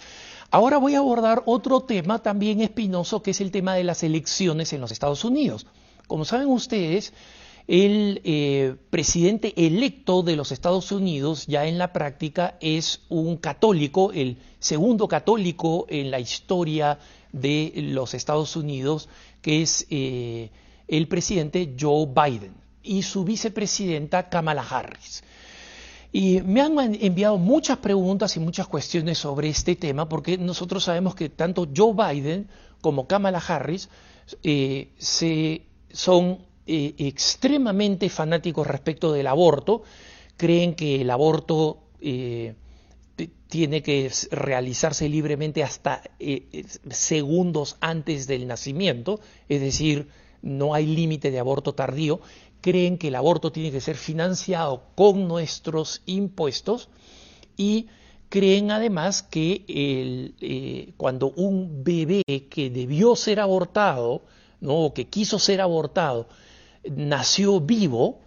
Ahora 0.49 0.77
voy 0.77 0.95
a 0.95 0.99
abordar 0.99 1.43
otro 1.45 1.81
tema 1.81 2.19
también 2.19 2.61
espinoso, 2.61 3.21
que 3.21 3.31
es 3.31 3.41
el 3.41 3.51
tema 3.51 3.75
de 3.75 3.83
las 3.83 4.01
elecciones 4.01 4.71
en 4.71 4.79
los 4.79 4.93
Estados 4.93 5.25
Unidos. 5.25 5.67
Como 6.07 6.23
saben 6.23 6.47
ustedes, 6.47 7.11
el 7.67 8.21
eh, 8.23 8.75
presidente 8.89 9.53
electo 9.65 10.21
de 10.21 10.35
los 10.35 10.51
Estados 10.51 10.91
Unidos 10.91 11.47
ya 11.47 11.65
en 11.65 11.77
la 11.77 11.93
práctica 11.93 12.57
es 12.61 13.01
un 13.09 13.37
católico, 13.37 14.11
el 14.11 14.37
segundo 14.59 15.07
católico 15.07 15.87
en 15.89 16.11
la 16.11 16.19
historia 16.19 16.99
de 17.31 17.73
los 17.75 18.13
Estados 18.13 18.55
Unidos, 18.55 19.09
que 19.41 19.63
es 19.63 19.87
eh, 19.89 20.51
el 20.87 21.07
presidente 21.07 21.75
Joe 21.79 22.07
Biden 22.07 22.53
y 22.83 23.01
su 23.01 23.23
vicepresidenta 23.23 24.29
Kamala 24.29 24.61
Harris. 24.61 25.23
Y 26.11 26.41
me 26.41 26.61
han 26.61 26.77
enviado 27.01 27.37
muchas 27.37 27.79
preguntas 27.79 28.37
y 28.37 28.39
muchas 28.39 28.67
cuestiones 28.67 29.17
sobre 29.17 29.49
este 29.49 29.75
tema, 29.75 30.07
porque 30.07 30.37
nosotros 30.37 30.83
sabemos 30.83 31.15
que 31.15 31.29
tanto 31.29 31.67
Joe 31.75 31.93
Biden 31.93 32.47
como 32.79 33.07
Kamala 33.07 33.39
Harris 33.39 33.89
eh, 34.43 34.93
se, 34.97 35.63
son 35.91 36.39
eh, 36.67 36.95
extremadamente 36.97 38.09
fanáticos 38.09 38.65
respecto 38.65 39.13
del 39.13 39.27
aborto, 39.27 39.83
creen 40.35 40.73
que 40.73 41.01
el 41.01 41.11
aborto 41.11 41.83
eh, 42.01 42.55
tiene 43.47 43.83
que 43.83 44.11
realizarse 44.31 45.07
libremente 45.07 45.61
hasta 45.61 46.01
eh, 46.19 46.65
segundos 46.89 47.77
antes 47.81 48.25
del 48.25 48.47
nacimiento, 48.47 49.19
es 49.47 49.61
decir, 49.61 50.07
no 50.41 50.73
hay 50.73 50.87
límite 50.87 51.29
de 51.29 51.37
aborto 51.37 51.75
tardío, 51.75 52.19
creen 52.61 52.97
que 52.97 53.09
el 53.09 53.15
aborto 53.15 53.51
tiene 53.51 53.71
que 53.71 53.79
ser 53.79 53.95
financiado 53.95 54.85
con 54.95 55.27
nuestros 55.27 56.01
impuestos 56.07 56.89
y 57.55 57.89
creen 58.29 58.71
además 58.71 59.21
que 59.21 60.93
cuando 60.97 61.29
un 61.35 61.83
bebé 61.83 62.23
que 62.49 62.71
debió 62.71 63.15
ser 63.15 63.39
abortado, 63.39 64.23
¿no? 64.61 64.85
o 64.85 64.93
que 64.95 65.05
quiso 65.05 65.37
ser 65.37 65.61
abortado, 65.61 66.27
nació 66.89 67.61
vivo, 67.61 68.19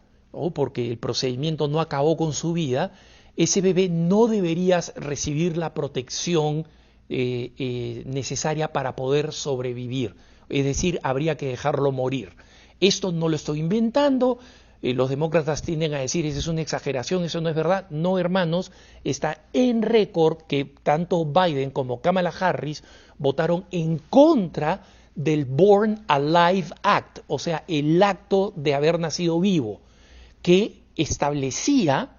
porque 0.55 0.91
el 0.91 0.99
procedimiento 0.99 1.69
no 1.69 1.81
acabó 1.81 2.17
con 2.17 2.33
su 2.33 2.53
vida, 2.53 2.93
ese 3.37 3.61
bebé 3.61 3.89
no 3.89 4.27
debería 4.27 4.81
recibir 4.97 5.57
la 5.57 5.73
protección 5.73 6.67
eh, 7.09 7.53
eh, 7.59 8.03
necesaria 8.07 8.73
para 8.73 8.97
poder 8.97 9.33
sobrevivir. 9.33 10.17
Es 10.49 10.65
decir, 10.65 10.99
habría 11.03 11.37
que 11.37 11.47
dejarlo 11.47 11.93
morir. 11.93 12.33
Esto 12.81 13.13
no 13.13 13.29
lo 13.29 13.37
estoy 13.37 13.61
inventando. 13.61 14.39
Eh, 14.83 14.93
los 14.93 15.09
demócratas 15.09 15.63
tienden 15.63 15.95
a 15.95 16.01
decir, 16.01 16.27
esa 16.27 16.39
es 16.39 16.49
una 16.49 16.61
exageración, 16.61 17.25
eso 17.25 17.41
no 17.41 17.49
es 17.49 17.55
verdad. 17.55 17.87
No, 17.91 18.19
hermanos, 18.19 18.73
está 19.05 19.43
en 19.53 19.83
récord 19.83 20.39
que 20.49 20.65
tanto 20.83 21.25
Biden 21.25 21.71
como 21.71 22.01
Kamala 22.01 22.33
Harris 22.39 22.85
votaron 23.19 23.67
en 23.71 23.99
contra 23.99 24.83
del 25.19 25.47
Born 25.47 26.05
Alive 26.07 26.69
Act, 26.85 27.19
o 27.27 27.41
sea, 27.41 27.65
el 27.67 28.01
acto 28.05 28.53
de 28.55 28.75
haber 28.75 29.01
nacido 29.01 29.41
vivo, 29.41 29.81
que 30.43 30.85
establecía 30.95 32.17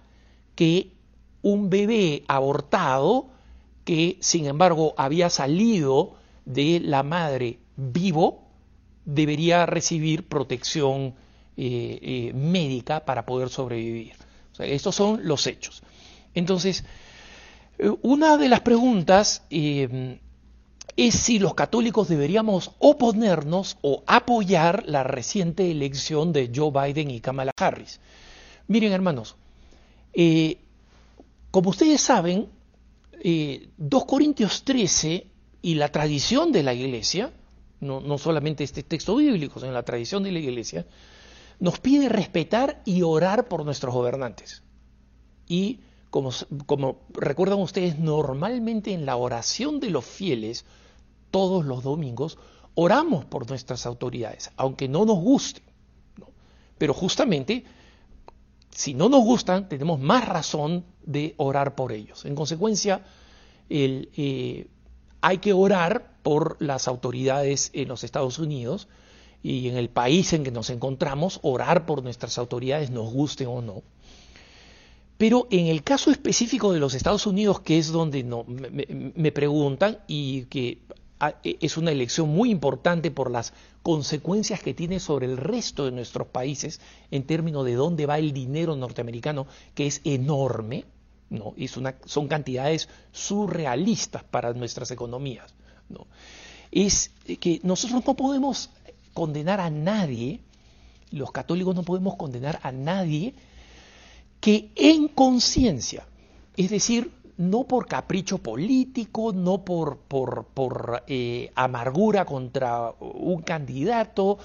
que 0.53 0.91
un 1.41 1.69
bebé 1.69 2.25
abortado, 2.27 3.29
que 3.85 4.17
sin 4.19 4.47
embargo 4.47 4.95
había 4.97 5.29
salido 5.29 6.17
de 6.43 6.81
la 6.81 7.03
madre 7.03 7.59
vivo, 7.77 8.49
debería 9.05 9.65
recibir 9.65 10.27
protección 10.27 11.15
eh, 11.55 11.99
eh, 12.01 12.33
médica 12.33 13.05
para 13.05 13.25
poder 13.25 13.47
sobrevivir. 13.47 14.11
estos 14.59 14.93
son 14.93 15.21
los 15.23 15.47
hechos. 15.47 15.83
Entonces, 16.33 16.83
eh, 17.77 17.91
una 18.01 18.35
de 18.35 18.49
las 18.49 18.59
preguntas 18.59 19.45
es 20.95 21.15
si 21.15 21.39
los 21.39 21.53
católicos 21.53 22.07
deberíamos 22.07 22.71
oponernos 22.79 23.77
o 23.81 24.03
apoyar 24.07 24.83
la 24.87 25.03
reciente 25.03 25.71
elección 25.71 26.33
de 26.33 26.51
Joe 26.53 26.71
Biden 26.71 27.11
y 27.11 27.21
Kamala 27.21 27.51
Harris. 27.57 27.99
Miren, 28.67 28.91
hermanos, 28.91 29.35
eh, 30.13 30.57
como 31.51 31.71
ustedes 31.71 32.01
saben, 32.01 32.47
2 33.13 33.21
eh, 33.23 33.69
Corintios 34.07 34.63
13 34.63 35.27
y 35.61 35.75
la 35.75 35.91
tradición 35.91 36.51
de 36.51 36.63
la 36.63 36.73
iglesia, 36.73 37.31
no, 37.81 37.99
no 37.99 38.17
solamente 38.17 38.63
este 38.63 38.83
texto 38.83 39.15
bíblico, 39.15 39.59
sino 39.59 39.71
la 39.71 39.83
tradición 39.83 40.23
de 40.23 40.31
la 40.31 40.39
iglesia, 40.39 40.85
nos 41.59 41.79
pide 41.79 42.09
respetar 42.09 42.81
y 42.85 43.01
orar 43.01 43.47
por 43.47 43.65
nuestros 43.65 43.93
gobernantes. 43.93 44.63
Y 45.47 45.79
como, 46.09 46.97
recuerdan 47.13 47.59
ustedes, 47.59 47.99
normalmente 47.99 48.93
en 48.93 49.05
la 49.05 49.15
oración 49.15 49.79
de 49.79 49.91
los 49.91 50.05
fieles, 50.05 50.65
todos 51.31 51.65
los 51.65 51.83
domingos, 51.83 52.37
oramos 52.75 53.25
por 53.25 53.47
nuestras 53.47 53.85
autoridades, 53.85 54.51
aunque 54.57 54.87
no 54.87 55.05
nos 55.05 55.19
guste. 55.19 55.61
Pero 56.77 56.93
justamente, 56.93 57.65
si 58.71 58.93
no 58.93 59.09
nos 59.09 59.23
gustan, 59.23 59.69
tenemos 59.69 59.99
más 59.99 60.27
razón 60.27 60.85
de 61.03 61.35
orar 61.37 61.75
por 61.75 61.91
ellos. 61.91 62.25
En 62.25 62.35
consecuencia, 62.35 63.05
eh, 63.69 64.67
hay 65.21 65.37
que 65.39 65.53
orar 65.53 66.17
por 66.23 66.57
las 66.59 66.87
autoridades 66.87 67.69
en 67.73 67.87
los 67.87 68.03
Estados 68.03 68.39
Unidos 68.39 68.87
y 69.43 69.69
en 69.69 69.77
el 69.77 69.89
país 69.89 70.33
en 70.33 70.43
que 70.43 70.51
nos 70.51 70.69
encontramos, 70.69 71.39
orar 71.43 71.85
por 71.85 72.03
nuestras 72.03 72.37
autoridades, 72.37 72.89
nos 72.89 73.11
guste 73.11 73.45
o 73.45 73.61
no. 73.61 73.83
Pero 75.19 75.47
en 75.51 75.67
el 75.67 75.83
caso 75.83 76.11
específico 76.11 76.71
de 76.71 76.79
los 76.79 76.93
Estados 76.93 77.27
Unidos, 77.27 77.59
que 77.59 77.77
es 77.77 77.89
donde 77.89 78.23
no, 78.23 78.45
me, 78.45 78.87
me 78.89 79.31
preguntan 79.33 79.99
y 80.07 80.43
que 80.45 80.77
e, 81.43 81.57
es 81.59 81.75
una 81.75 81.91
elección 81.91 82.29
muy 82.29 82.49
importante 82.49 83.11
por 83.11 83.29
las 83.29 83.51
consecuencias 83.83 84.63
que 84.63 84.73
tiene 84.73 85.01
sobre 85.01 85.25
el 85.25 85.35
resto 85.35 85.83
de 85.83 85.91
nuestros 85.91 86.29
países 86.29 86.79
en 87.11 87.23
términos 87.23 87.65
de 87.65 87.73
dónde 87.73 88.05
va 88.05 88.17
el 88.17 88.31
dinero 88.31 88.77
norteamericano, 88.77 89.45
que 89.75 89.87
es 89.87 89.99
enorme, 90.05 90.85
¿no? 91.29 91.53
Es 91.57 91.75
una, 91.75 91.95
son 92.05 92.29
cantidades 92.29 92.87
surrealistas 93.11 94.23
para 94.23 94.53
nuestras 94.53 94.89
economías. 94.91 95.53
¿no? 95.89 96.07
Es 96.71 97.11
que 97.41 97.59
nosotros 97.63 98.05
no 98.05 98.15
podemos 98.15 98.69
condenar 99.13 99.59
a 99.59 99.69
nadie, 99.69 100.39
los 101.11 101.33
católicos 101.33 101.75
no 101.75 101.83
podemos 101.83 102.15
condenar 102.15 102.61
a 102.63 102.71
nadie 102.71 103.33
que 104.39 104.71
en 104.75 105.07
conciencia, 105.09 106.07
es 106.55 106.69
decir, 106.69 107.11
no 107.37 107.65
por 107.65 107.87
capricho 107.87 108.39
político, 108.39 109.31
no 109.31 109.63
por, 109.63 109.97
por, 109.99 110.47
por 110.53 111.03
eh, 111.07 111.51
amargura 111.55 112.25
contra 112.25 112.91
un 112.99 113.41
candidato, 113.43 114.37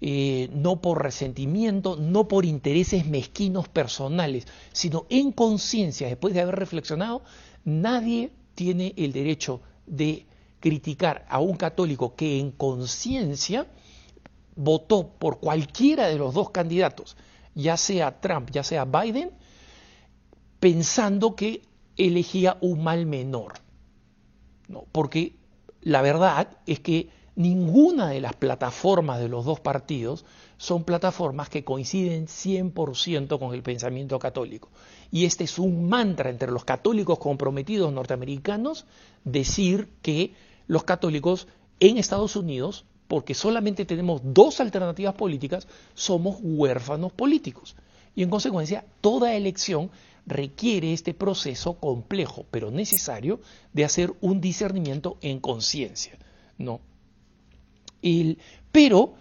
eh, 0.00 0.48
no 0.52 0.80
por 0.80 1.02
resentimiento, 1.02 1.96
no 1.96 2.28
por 2.28 2.44
intereses 2.44 3.06
mezquinos 3.06 3.68
personales, 3.68 4.46
sino 4.72 5.06
en 5.08 5.32
conciencia, 5.32 6.06
después 6.06 6.34
de 6.34 6.42
haber 6.42 6.56
reflexionado, 6.56 7.22
nadie 7.64 8.30
tiene 8.54 8.94
el 8.96 9.12
derecho 9.12 9.60
de 9.86 10.26
criticar 10.60 11.24
a 11.28 11.40
un 11.40 11.56
católico 11.56 12.14
que 12.14 12.38
en 12.38 12.52
conciencia 12.52 13.66
votó 14.54 15.08
por 15.18 15.40
cualquiera 15.40 16.06
de 16.06 16.16
los 16.16 16.34
dos 16.34 16.50
candidatos, 16.50 17.16
ya 17.56 17.76
sea 17.76 18.20
Trump, 18.20 18.50
ya 18.52 18.62
sea 18.62 18.84
Biden, 18.84 19.32
pensando 20.60 21.34
que 21.34 21.62
elegía 21.96 22.58
un 22.60 22.84
mal 22.84 23.06
menor. 23.06 23.54
¿no? 24.68 24.84
Porque 24.92 25.34
la 25.80 26.02
verdad 26.02 26.58
es 26.66 26.78
que 26.80 27.08
ninguna 27.34 28.10
de 28.10 28.20
las 28.20 28.34
plataformas 28.34 29.20
de 29.20 29.28
los 29.28 29.44
dos 29.44 29.60
partidos 29.60 30.24
son 30.58 30.84
plataformas 30.84 31.48
que 31.48 31.64
coinciden 31.64 32.26
100% 32.26 33.38
con 33.38 33.54
el 33.54 33.62
pensamiento 33.62 34.18
católico. 34.18 34.70
Y 35.10 35.24
este 35.24 35.44
es 35.44 35.58
un 35.58 35.88
mantra 35.88 36.30
entre 36.30 36.50
los 36.50 36.64
católicos 36.64 37.18
comprometidos 37.18 37.92
norteamericanos, 37.92 38.86
decir 39.24 39.90
que 40.02 40.34
los 40.66 40.84
católicos 40.84 41.48
en 41.80 41.98
Estados 41.98 42.36
Unidos, 42.36 42.84
porque 43.08 43.34
solamente 43.34 43.84
tenemos 43.84 44.20
dos 44.24 44.60
alternativas 44.60 45.14
políticas, 45.14 45.66
somos 45.94 46.38
huérfanos 46.40 47.12
políticos. 47.12 47.76
Y 48.14 48.22
en 48.22 48.30
consecuencia, 48.30 48.84
toda 49.00 49.34
elección 49.34 49.90
requiere 50.26 50.92
este 50.92 51.14
proceso 51.14 51.74
complejo, 51.74 52.46
pero 52.50 52.70
necesario, 52.70 53.40
de 53.72 53.84
hacer 53.84 54.12
un 54.20 54.40
discernimiento 54.40 55.18
en 55.20 55.40
conciencia. 55.40 56.18
¿no? 56.58 56.80
pero 58.70 59.14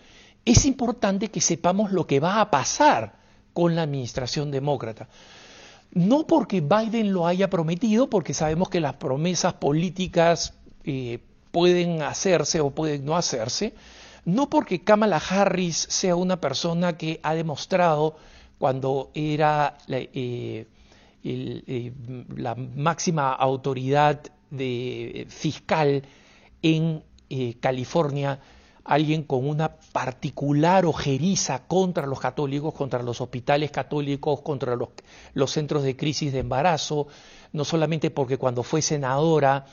es 0.44 0.66
importante 0.66 1.30
que 1.30 1.42
sepamos 1.42 1.92
lo 1.92 2.06
que 2.06 2.20
va 2.20 2.40
a 2.40 2.52
pasar 2.52 3.18
con 3.54 3.76
la 3.76 3.84
administración 3.84 4.52
demócrata. 4.52 5.10
No 5.92 6.28
porque 6.28 6.62
Biden 6.62 7.14
lo 7.14 7.26
haya 7.26 7.50
prometido, 7.50 8.10
porque 8.10 8.34
sabemos 8.34 8.70
que 8.70 8.82
las 8.82 8.96
promesas 8.96 9.54
políticas 9.54 10.54
eh, 10.84 11.20
pueden 11.56 12.02
hacerse 12.02 12.60
o 12.60 12.72
pueden 12.72 13.06
no 13.06 13.16
hacerse, 13.16 13.74
no 14.26 14.50
porque 14.50 14.84
Kamala 14.84 15.22
Harris 15.30 15.88
sea 15.90 16.18
una 16.18 16.42
persona 16.42 16.98
que 16.98 17.22
ha 17.24 17.34
demostrado 17.34 18.18
cuando 18.60 19.10
era 19.14 19.78
eh, 19.88 20.68
eh, 21.24 21.94
la 22.36 22.56
máxima 22.56 23.32
autoridad 23.32 24.20
de, 24.52 25.28
fiscal 25.30 26.04
en 26.62 27.02
eh, 27.30 27.56
California, 27.62 28.38
alguien 28.84 29.24
con 29.24 29.48
una 29.48 29.78
particular 29.94 30.86
ojeriza 30.86 31.68
contra 31.68 32.06
los 32.06 32.20
católicos, 32.20 32.74
contra 32.74 33.02
los 33.02 33.22
hospitales 33.22 33.72
católicos, 33.72 34.42
contra 34.42 34.76
los, 34.76 35.52
centros 35.52 35.84
de 35.84 35.96
crisis 35.96 36.34
de 36.34 36.40
embarazo, 36.40 37.08
no 37.54 37.64
solamente 37.64 38.12
porque 38.12 38.38
cuando 38.38 38.62
fue 38.62 38.82
senadora 38.82 39.66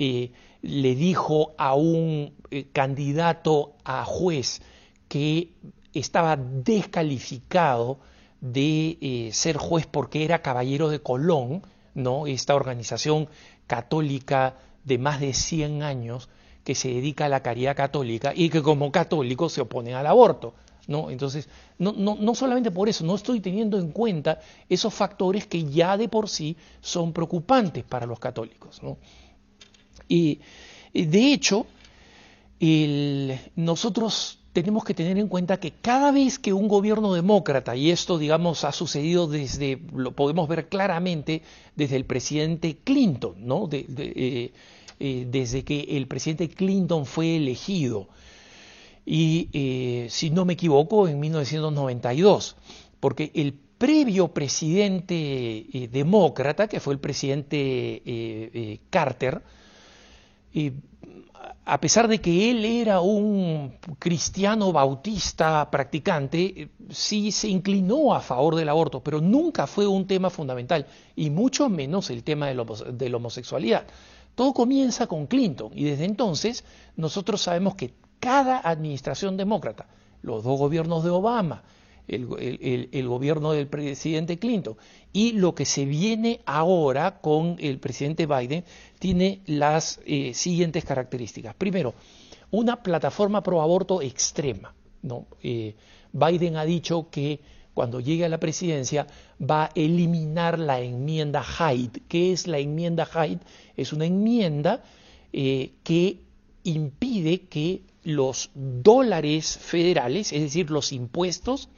eh, 0.00 0.32
le 0.62 0.94
dijo 0.94 1.54
a 1.58 1.74
un 1.74 2.34
candidato 2.72 3.74
a 3.84 4.04
juez 4.04 4.60
que 5.08 5.52
estaba 5.94 6.36
descalificado 6.36 7.98
de 8.40 8.98
eh, 9.00 9.30
ser 9.32 9.56
juez 9.56 9.86
porque 9.86 10.24
era 10.24 10.42
caballero 10.42 10.88
de 10.88 11.00
Colón, 11.00 11.62
¿no? 11.94 12.26
esta 12.26 12.54
organización 12.54 13.28
católica 13.66 14.56
de 14.84 14.98
más 14.98 15.20
de 15.20 15.34
100 15.34 15.82
años 15.82 16.28
que 16.64 16.74
se 16.74 16.88
dedica 16.88 17.26
a 17.26 17.28
la 17.28 17.42
caridad 17.42 17.76
católica 17.76 18.32
y 18.34 18.50
que 18.50 18.62
como 18.62 18.92
católicos 18.92 19.52
se 19.52 19.62
oponen 19.62 19.94
al 19.94 20.06
aborto. 20.06 20.54
¿no? 20.86 21.10
Entonces, 21.10 21.48
no, 21.78 21.92
no, 21.92 22.16
no 22.18 22.34
solamente 22.34 22.70
por 22.70 22.88
eso, 22.88 23.04
no 23.04 23.14
estoy 23.14 23.40
teniendo 23.40 23.78
en 23.78 23.90
cuenta 23.90 24.40
esos 24.68 24.92
factores 24.94 25.46
que 25.46 25.64
ya 25.64 25.96
de 25.96 26.08
por 26.08 26.28
sí 26.28 26.56
son 26.80 27.12
preocupantes 27.12 27.84
para 27.84 28.06
los 28.06 28.18
católicos. 28.18 28.82
¿no? 28.82 28.96
Y 30.08 30.40
de 30.92 31.32
hecho, 31.32 31.66
nosotros 33.56 34.38
tenemos 34.52 34.84
que 34.84 34.94
tener 34.94 35.18
en 35.18 35.28
cuenta 35.28 35.60
que 35.60 35.70
cada 35.70 36.10
vez 36.10 36.38
que 36.38 36.52
un 36.52 36.66
gobierno 36.66 37.12
demócrata, 37.12 37.76
y 37.76 37.90
esto 37.90 38.18
digamos 38.18 38.64
ha 38.64 38.72
sucedido 38.72 39.28
desde, 39.28 39.80
lo 39.94 40.12
podemos 40.12 40.48
ver 40.48 40.68
claramente 40.68 41.42
desde 41.76 41.94
el 41.94 42.04
presidente 42.04 42.78
Clinton, 42.82 43.36
¿no? 43.38 43.68
Eh, 43.70 44.52
eh, 44.98 45.26
desde 45.30 45.62
que 45.62 45.80
el 45.90 46.08
presidente 46.08 46.48
Clinton 46.48 47.06
fue 47.06 47.36
elegido, 47.36 48.08
y 49.06 49.48
eh, 49.52 50.08
si 50.10 50.30
no 50.30 50.44
me 50.44 50.54
equivoco, 50.54 51.06
en 51.06 51.20
1992, 51.20 52.56
porque 52.98 53.30
el 53.34 53.52
previo 53.52 54.28
presidente 54.28 55.88
demócrata, 55.92 56.66
que 56.66 56.80
fue 56.80 56.94
el 56.94 57.00
presidente 57.00 58.80
Carter, 58.90 59.40
a 61.64 61.80
pesar 61.80 62.08
de 62.08 62.20
que 62.20 62.50
él 62.50 62.64
era 62.64 63.00
un 63.00 63.74
cristiano 63.98 64.72
bautista 64.72 65.70
practicante, 65.70 66.70
sí 66.90 67.30
se 67.30 67.48
inclinó 67.48 68.14
a 68.14 68.20
favor 68.20 68.54
del 68.54 68.70
aborto, 68.70 69.02
pero 69.02 69.20
nunca 69.20 69.66
fue 69.66 69.86
un 69.86 70.06
tema 70.06 70.30
fundamental, 70.30 70.86
y 71.14 71.28
mucho 71.28 71.68
menos 71.68 72.08
el 72.10 72.24
tema 72.24 72.46
de 72.46 73.08
la 73.10 73.16
homosexualidad. 73.16 73.84
Todo 74.34 74.54
comienza 74.54 75.06
con 75.06 75.26
Clinton, 75.26 75.72
y 75.74 75.84
desde 75.84 76.06
entonces 76.06 76.64
nosotros 76.96 77.42
sabemos 77.42 77.74
que 77.74 77.92
cada 78.18 78.58
administración 78.58 79.36
demócrata, 79.36 79.88
los 80.22 80.44
dos 80.44 80.58
gobiernos 80.58 81.04
de 81.04 81.10
Obama, 81.10 81.62
el, 82.08 83.08
gobierno 83.08 83.52
del 83.52 83.68
presidente 83.68 84.38
Clinton. 84.38 84.76
Y 85.12 85.32
lo 85.32 85.54
que 85.54 85.64
se 85.64 85.84
viene 85.84 86.40
ahora 86.46 87.20
con 87.20 87.56
el 87.60 87.78
presidente 87.78 88.26
Biden 88.26 88.64
tiene 88.98 89.40
las 89.46 90.00
eh, 90.06 90.32
siguientes 90.34 90.84
características. 90.84 91.54
Primero, 91.54 91.94
una 92.50 92.82
plataforma 92.82 93.42
pro 93.42 93.60
aborto 93.62 94.02
extrema. 94.02 94.74
¿no? 95.02 95.26
Eh, 95.42 95.74
Biden 96.12 96.56
ha 96.56 96.64
dicho 96.64 97.08
que 97.10 97.40
cuando 97.74 98.00
llegue 98.00 98.24
a 98.24 98.28
la 98.28 98.40
presidencia 98.40 99.06
va 99.40 99.66
a 99.66 99.70
eliminar 99.74 100.58
la 100.58 100.80
enmienda 100.80 101.44
Hyde. 101.44 102.02
¿Qué 102.08 102.32
es 102.32 102.46
la 102.48 102.58
enmienda 102.58 103.06
Hyde? 103.06 103.40
Es 103.76 103.92
una 103.92 104.06
enmienda 104.06 104.82
eh, 105.32 105.74
que 105.84 106.24
impide 106.64 107.42
que 107.42 107.82
los 108.02 108.50
dólares 108.54 109.58
federales, 109.58 110.32
es 110.32 110.40
decir, 110.40 110.70
los 110.70 110.92
impuestos, 110.92 111.68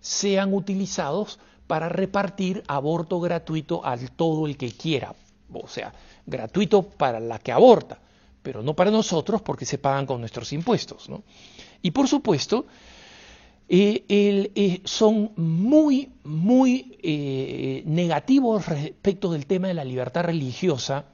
sean 0.00 0.54
utilizados 0.54 1.38
para 1.66 1.88
repartir 1.88 2.62
aborto 2.68 3.20
gratuito 3.20 3.84
a 3.84 3.96
todo 4.16 4.46
el 4.46 4.56
que 4.56 4.70
quiera. 4.72 5.14
O 5.52 5.68
sea, 5.68 5.92
gratuito 6.24 6.82
para 6.82 7.20
la 7.20 7.38
que 7.38 7.52
aborta, 7.52 7.98
pero 8.42 8.62
no 8.62 8.74
para 8.74 8.90
nosotros 8.90 9.42
porque 9.42 9.64
se 9.64 9.78
pagan 9.78 10.06
con 10.06 10.20
nuestros 10.20 10.52
impuestos. 10.52 11.08
Y 11.82 11.90
por 11.90 12.08
supuesto, 12.08 12.66
eh, 13.68 14.80
son 14.84 15.32
muy, 15.36 16.10
muy 16.24 16.98
eh, 17.02 17.82
negativos 17.86 18.66
respecto 18.66 19.32
del 19.32 19.46
tema 19.46 19.68
de 19.68 19.74
la 19.74 19.84
libertad 19.84 20.24
religiosa, 20.24 21.06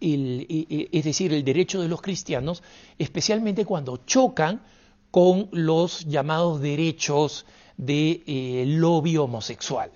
es 0.00 1.04
decir, 1.04 1.34
el 1.34 1.44
derecho 1.44 1.82
de 1.82 1.88
los 1.88 2.00
cristianos, 2.00 2.62
especialmente 2.98 3.66
cuando 3.66 3.98
chocan 3.98 4.62
con 5.10 5.48
los 5.52 6.06
llamados 6.06 6.62
derechos 6.62 7.44
del 7.80 8.24
de, 8.26 8.64
lobby 8.66 9.16
homosexual. 9.16 9.90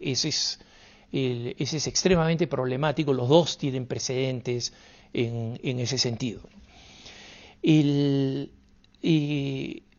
Ese, 0.00 0.28
es, 0.28 1.86
extremadamente 1.86 2.46
problemático, 2.46 3.12
los 3.12 3.28
dos 3.28 3.58
tienen 3.58 3.86
precedentes 3.86 4.72
en, 5.12 5.78
ese 5.80 5.98
sentido. 5.98 6.42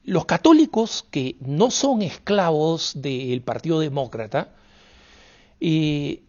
Los 0.04 0.26
católicos 0.26 1.06
que 1.12 1.36
no 1.42 1.72
son 1.72 2.02
esclavos 2.02 2.94
del 2.96 3.42
Partido 3.42 3.80
Demócrata, 3.80 4.56
eh, 5.60 6.22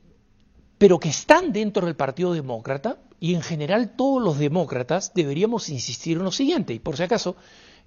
pero 0.78 0.98
que 0.98 1.08
están 1.08 1.52
dentro 1.52 1.86
del 1.86 1.94
Partido 1.94 2.32
Demócrata, 2.32 2.98
y 3.20 3.34
en 3.34 3.42
general 3.42 3.94
todos 3.96 4.22
los 4.22 4.38
demócratas 4.38 5.12
deberíamos 5.14 5.68
insistir 5.68 6.18
en 6.18 6.24
lo 6.24 6.32
siguiente, 6.32 6.74
y 6.74 6.80
por 6.80 6.96
si 6.96 7.04
acaso 7.04 7.36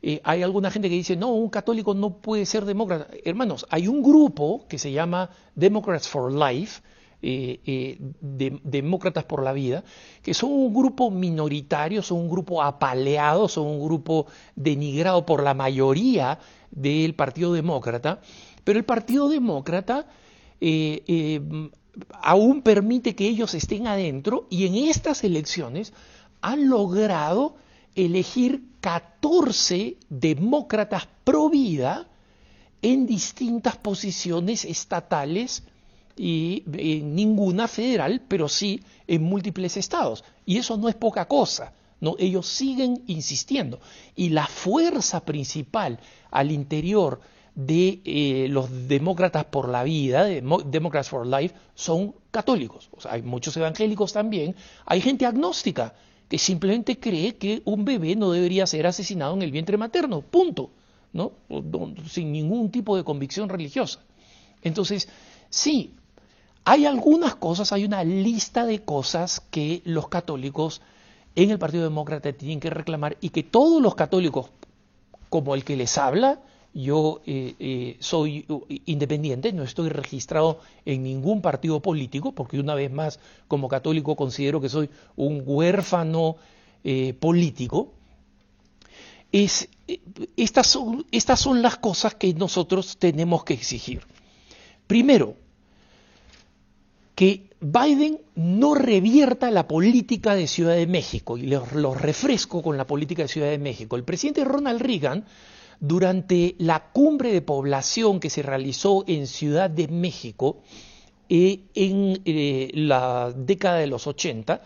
eh, 0.02 0.22
hay 0.24 0.43
alguna 0.43 0.72
gente 0.72 0.89
que 0.89 0.95
dice, 0.95 1.16
no, 1.16 1.30
un 1.34 1.50
católico 1.50 1.93
no 1.93 2.18
puede 2.18 2.45
ser 2.45 2.66
demócrata. 2.66 3.08
Hermanos, 3.24 3.66
hay 3.70 3.88
un 3.88 4.02
grupo 4.02 4.66
que 4.70 4.78
se 4.78 4.91
llama 4.91 5.30
Democrats 5.56 6.08
for 6.08 6.32
Life, 6.32 6.82
eh, 7.22 7.60
eh, 7.66 7.97
demócratas 8.64 9.26
por 9.26 9.43
la 9.43 9.52
vida, 9.52 9.84
que 10.22 10.34
son 10.34 10.52
un 10.52 10.74
grupo 10.74 11.12
minoritario, 11.12 12.02
son 12.02 12.20
un 12.20 12.30
grupo 12.30 12.64
apaleado, 12.64 13.50
son 13.50 13.68
un 13.68 13.84
grupo 13.84 14.28
denigrado 14.56 15.26
por 15.26 15.43
la 15.43 15.54
mayoría 15.54 16.39
del 16.72 17.16
Partido 17.16 17.52
Demócrata, 17.52 18.22
pero 18.64 18.80
el 18.80 18.86
Partido 18.86 19.28
Demócrata 19.28 20.08
aún 22.22 22.62
permite 22.62 23.16
que 23.16 23.28
ellos 23.28 23.54
estén 23.54 23.88
adentro 23.88 24.47
y 24.50 24.66
en 24.66 24.76
estas 24.76 25.24
elecciones 25.26 25.93
han 26.41 26.70
logrado 26.70 27.56
elegir 28.06 28.64
14 28.82 29.97
demócratas 30.10 31.08
pro 31.24 31.50
vida 31.50 32.08
en 32.82 33.06
distintas 33.06 33.76
posiciones 33.78 34.66
estatales 34.66 35.64
y 36.16 36.64
en 36.74 37.16
ninguna 37.16 37.68
federal, 37.68 38.22
pero 38.28 38.50
sí 38.50 38.82
en 39.08 39.24
múltiples 39.24 39.78
estados. 39.78 40.24
Y 40.45 40.58
eso 40.58 40.78
no 40.78 40.89
es 40.89 40.95
poca 40.95 41.26
cosa. 41.26 41.74
No, 42.02 42.16
ellos 42.18 42.47
siguen 42.47 43.04
insistiendo. 43.08 43.80
Y 44.16 44.30
la 44.30 44.47
fuerza 44.47 45.26
principal 45.26 46.00
al 46.32 46.52
interior 46.52 47.20
de 47.56 48.02
eh, 48.06 48.47
los 48.50 48.88
demócratas 48.88 49.45
por 49.45 49.68
la 49.68 49.84
vida, 49.84 50.24
de 50.24 50.41
Democrats 50.68 51.10
for 51.10 51.28
Life, 51.28 51.56
son 51.76 52.16
católicos. 52.32 52.89
O 52.91 53.02
sea, 53.02 53.14
hay 53.14 53.22
muchos 53.22 53.56
evangélicos 53.58 54.14
también. 54.14 54.56
Hay 54.86 55.02
gente 55.02 55.26
agnóstica 55.26 55.93
que 56.30 56.38
simplemente 56.38 56.99
cree 56.99 57.36
que 57.36 57.61
un 57.65 57.84
bebé 57.84 58.15
no 58.15 58.32
debería 58.32 58.65
ser 58.67 58.88
asesinado 58.88 59.34
en 59.34 59.41
el 59.41 59.51
vientre 59.51 59.77
materno. 59.77 60.21
Punto. 60.21 60.69
¿no? 61.11 61.34
Sin 62.07 62.32
ningún 62.32 62.71
tipo 62.71 62.95
de 62.95 63.03
convicción 63.03 63.49
religiosa. 63.49 63.99
Entonces, 64.61 65.09
sí, 65.49 65.95
hay 66.65 66.86
algunas 66.86 67.36
cosas, 67.36 67.71
hay 67.73 67.86
una 67.86 68.03
lista 68.03 68.65
de 68.65 68.84
cosas 68.84 69.41
que 69.49 69.82
los 69.86 70.07
católicos 70.07 70.82
en 71.36 71.51
el 71.51 71.59
Partido 71.59 71.84
Demócrata 71.84 72.32
tienen 72.34 72.59
que 72.59 72.69
reclamar 72.69 73.17
y 73.21 73.30
que 73.30 73.43
todos 73.43 73.82
los 73.82 73.95
católicos, 73.95 74.49
como 75.30 75.55
el 75.55 75.63
que 75.63 75.77
les 75.77 75.97
habla, 75.97 76.41
yo 76.82 77.21
eh, 77.25 77.55
eh, 77.59 77.97
soy 77.99 78.45
independiente, 78.86 79.51
no 79.53 79.63
estoy 79.63 79.89
registrado 79.89 80.59
en 80.86 81.03
ningún 81.03 81.41
partido 81.41 81.82
político, 81.82 82.34
porque 82.34 82.59
una 82.59 82.75
vez 82.75 82.91
más, 82.91 83.19
como 83.47 83.67
católico, 83.67 84.15
considero 84.15 84.61
que 84.61 84.69
soy 84.69 84.89
un 85.15 85.43
huérfano 85.45 86.38
eh, 86.84 87.13
político. 87.13 87.93
Es, 89.32 89.69
estas, 90.36 90.67
son, 90.67 91.05
estas 91.11 91.39
son 91.39 91.61
las 91.61 91.77
cosas 91.77 92.15
que 92.15 92.34
nosotros 92.34 92.97
tenemos 92.97 93.43
que 93.43 93.53
exigir. 93.53 94.01
Primero, 94.88 95.36
que 97.15 97.49
Biden 97.59 98.19
no 98.36 98.73
revierta 98.73 99.51
la 99.51 99.67
política 99.67 100.34
de 100.34 100.47
Ciudad 100.47 100.75
de 100.75 100.88
México, 100.88 101.38
y 101.38 101.47
lo 101.47 101.93
refresco 101.93 102.63
con 102.63 102.77
la 102.77 102.88
política 102.88 103.23
de 103.23 103.27
Ciudad 103.27 103.49
de 103.49 103.59
México. 103.59 103.97
El 103.97 104.03
presidente 104.03 104.45
Ronald 104.45 104.82
Reagan, 104.82 105.25
durante 105.80 106.55
la 106.57 106.91
cumbre 106.91 107.32
de 107.32 107.41
población 107.41 108.19
que 108.19 108.30
se 108.30 108.41
realizó 108.41 109.03
en 109.07 109.27
Ciudad 109.27 109.69
de 109.69 109.88
México 109.88 110.57
eh, 111.30 111.61
en 111.75 112.21
eh, 112.25 112.71
la 112.73 113.32
década 113.36 113.77
de 113.77 113.88
los 113.88 114.07
80, 114.07 114.61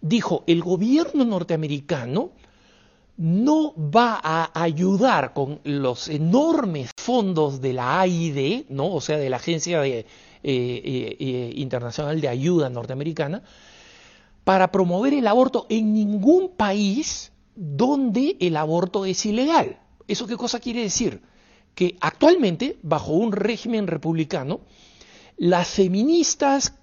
dijo, 0.00 0.42
el 0.46 0.62
gobierno 0.62 1.24
norteamericano 1.24 2.30
no 3.18 3.74
va 3.76 4.18
a 4.22 4.62
ayudar 4.62 5.32
con 5.32 5.60
los 5.64 6.08
enormes 6.08 6.90
fondos 6.96 7.60
de 7.60 7.72
la 7.72 8.00
AID, 8.00 8.66
¿no? 8.68 8.92
o 8.92 9.00
sea, 9.00 9.18
de 9.18 9.28
la 9.28 9.36
Agencia 9.36 9.82
eh, 9.84 10.06
internacional 11.56 12.20
de 12.20 12.28
Ayuda 12.28 12.70
Norteamericana, 12.70 13.42
para 14.44 14.70
promover 14.72 15.14
el 15.14 15.26
aborto 15.26 15.66
en 15.68 15.92
ningún 15.92 16.50
país 16.56 17.32
donde 17.54 18.36
el 18.40 18.56
aborto 18.56 19.04
es 19.04 19.26
ilegal. 19.26 19.78
¿Eso 20.08 20.26
qué 20.26 20.36
cosa 20.36 20.58
quiere 20.58 20.82
decir? 20.82 21.20
Que 21.74 21.96
actualmente, 22.00 22.78
bajo 22.82 23.12
un 23.12 23.30
régimen 23.30 23.86
republicano, 23.86 24.60
las 25.36 25.68
feministas 25.68 26.74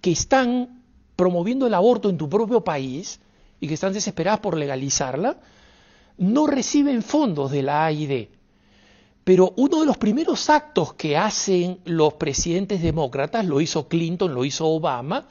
que 0.00 0.12
están 0.12 0.82
promoviendo 1.16 1.66
el 1.66 1.74
aborto 1.74 2.08
en 2.08 2.16
tu 2.16 2.28
propio 2.28 2.62
país 2.62 3.20
y 3.60 3.66
que 3.66 3.74
están 3.74 3.92
desesperadas 3.92 4.40
por 4.40 4.56
legalizarla, 4.56 5.40
no 6.16 6.46
reciben 6.46 7.02
fondos 7.02 7.50
de 7.50 7.62
la 7.62 7.84
AID. 7.86 8.28
Pero 9.24 9.52
uno 9.56 9.80
de 9.80 9.86
los 9.86 9.98
primeros 9.98 10.48
actos 10.48 10.94
que 10.94 11.16
hacen 11.16 11.80
los 11.84 12.14
presidentes 12.14 12.80
demócratas, 12.80 13.44
lo 13.44 13.60
hizo 13.60 13.88
Clinton, 13.88 14.32
lo 14.32 14.44
hizo 14.44 14.66
Obama, 14.66 15.26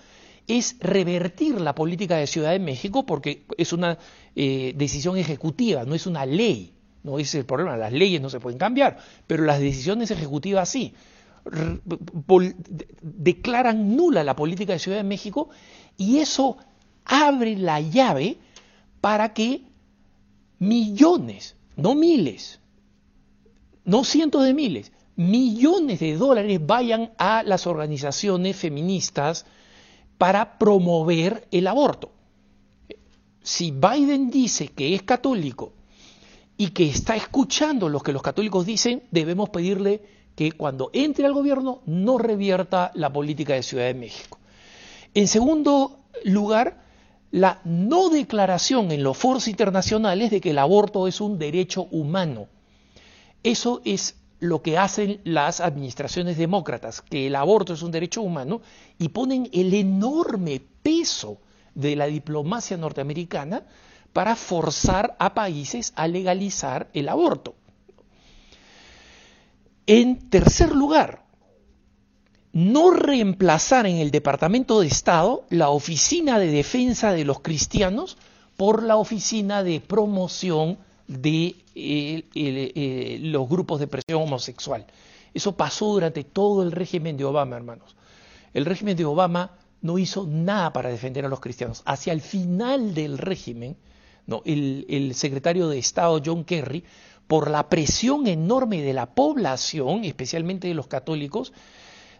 es 0.47 0.77
revertir 0.79 1.59
la 1.59 1.73
política 1.73 2.17
de 2.17 2.27
Ciudad 2.27 2.51
de 2.51 2.59
México 2.59 3.05
porque 3.05 3.45
es 3.57 3.73
una 3.73 3.97
eh, 4.35 4.73
decisión 4.75 5.17
ejecutiva, 5.17 5.83
no 5.83 5.95
es 5.95 6.05
una 6.05 6.25
ley. 6.25 6.76
No 7.03 7.19
es 7.19 7.33
el 7.35 7.45
problema, 7.45 7.77
las 7.77 7.93
leyes 7.93 8.21
no 8.21 8.29
se 8.29 8.39
pueden 8.39 8.59
cambiar, 8.59 8.97
pero 9.27 9.43
las 9.43 9.59
decisiones 9.59 10.11
ejecutivas 10.11 10.69
sí. 10.69 10.93
declaran 13.01 13.95
nula 13.95 14.23
la 14.23 14.35
política 14.35 14.73
de 14.73 14.79
Ciudad 14.79 14.97
de 14.97 15.03
México 15.03 15.49
y 15.97 16.17
eso 16.17 16.57
abre 17.05 17.55
la 17.55 17.79
llave 17.79 18.37
para 18.99 19.33
que 19.33 19.63
millones, 20.59 21.55
no 21.75 21.95
miles, 21.95 22.59
no 23.85 24.03
cientos 24.03 24.43
de 24.43 24.53
miles, 24.53 24.91
millones 25.15 25.99
de 25.99 26.15
dólares 26.17 26.59
vayan 26.65 27.11
a 27.17 27.43
las 27.43 27.67
organizaciones 27.67 28.55
feministas 28.55 29.45
para 30.17 30.57
promover 30.57 31.47
el 31.51 31.67
aborto. 31.67 32.11
Si 33.41 33.71
Biden 33.71 34.29
dice 34.29 34.67
que 34.67 34.93
es 34.93 35.03
católico 35.03 35.73
y 36.57 36.69
que 36.69 36.89
está 36.89 37.15
escuchando 37.15 37.87
lo 37.87 37.99
que 37.99 38.11
los 38.11 38.21
católicos 38.21 38.65
dicen, 38.65 39.03
debemos 39.11 39.49
pedirle 39.49 40.01
que 40.35 40.51
cuando 40.51 40.89
entre 40.93 41.25
al 41.25 41.33
gobierno 41.33 41.81
no 41.85 42.17
revierta 42.17 42.91
la 42.95 43.11
política 43.13 43.53
de 43.53 43.63
Ciudad 43.63 43.85
de 43.85 43.93
México. 43.93 44.39
En 45.13 45.27
segundo 45.27 45.99
lugar, 46.23 46.83
la 47.31 47.61
no 47.63 48.09
declaración 48.09 48.91
en 48.91 49.03
los 49.03 49.17
foros 49.17 49.47
internacionales 49.47 50.31
de 50.31 50.41
que 50.41 50.51
el 50.51 50.59
aborto 50.59 51.07
es 51.07 51.21
un 51.21 51.37
derecho 51.37 51.87
humano. 51.91 52.47
Eso 53.43 53.81
es 53.85 54.15
lo 54.39 54.61
que 54.61 54.77
hacen 54.77 55.21
las 55.23 55.61
administraciones 55.61 56.37
demócratas, 56.37 57.01
que 57.01 57.27
el 57.27 57.35
aborto 57.35 57.73
es 57.73 57.81
un 57.81 57.91
derecho 57.91 58.21
humano, 58.21 58.61
y 58.99 59.09
ponen 59.09 59.49
el 59.53 59.73
enorme 59.73 60.61
peso 60.81 61.39
de 61.73 61.95
la 61.95 62.07
diplomacia 62.07 62.77
norteamericana 62.77 63.63
para 64.17 64.35
forzar 64.35 65.15
a 65.19 65.35
países 65.35 65.93
a 65.95 66.07
legalizar 66.07 66.89
el 66.95 67.07
aborto. 67.07 67.53
En 69.85 70.31
tercer 70.31 70.75
lugar, 70.75 71.23
no 72.51 72.89
reemplazar 72.89 73.85
en 73.85 73.97
el 73.97 74.09
Departamento 74.09 74.79
de 74.79 74.87
Estado 74.87 75.45
la 75.51 75.69
Oficina 75.69 76.39
de 76.39 76.47
Defensa 76.47 77.11
de 77.11 77.25
los 77.25 77.41
Cristianos 77.41 78.17
por 78.55 78.81
la 78.81 78.95
Oficina 78.95 79.61
de 79.61 79.81
Promoción 79.81 80.79
de 81.07 81.55
eh, 81.75 82.23
eh, 82.33 83.19
los 83.21 83.47
grupos 83.47 83.79
de 83.79 83.85
presión 83.85 84.23
homosexual. 84.23 84.87
Eso 85.31 85.55
pasó 85.55 85.93
durante 85.93 86.23
todo 86.23 86.63
el 86.63 86.71
régimen 86.71 87.17
de 87.17 87.25
Obama, 87.25 87.55
hermanos. 87.55 87.95
El 88.51 88.65
régimen 88.65 88.97
de 88.97 89.05
Obama 89.05 89.51
no 89.83 89.99
hizo 89.99 90.25
nada 90.25 90.73
para 90.73 90.89
defender 90.89 91.23
a 91.23 91.29
los 91.29 91.39
cristianos. 91.39 91.83
Hacia 91.85 92.13
el 92.13 92.21
final 92.21 92.95
del 92.95 93.19
régimen, 93.19 93.77
¿no? 94.27 94.41
el, 94.45 95.13
secretario 95.15 95.67
de 95.69 95.79
Estado 95.79 96.21
John 96.23 96.43
Kerry 96.43 96.83
por 97.27 97.49
la 97.49 97.67
presión 97.67 98.27
enorme 98.27 98.81
de 98.81 98.93
la 98.93 99.13
población, 99.13 100.03
especialmente 100.05 100.67
de 100.67 100.73
los 100.73 100.87
católicos, 100.87 101.51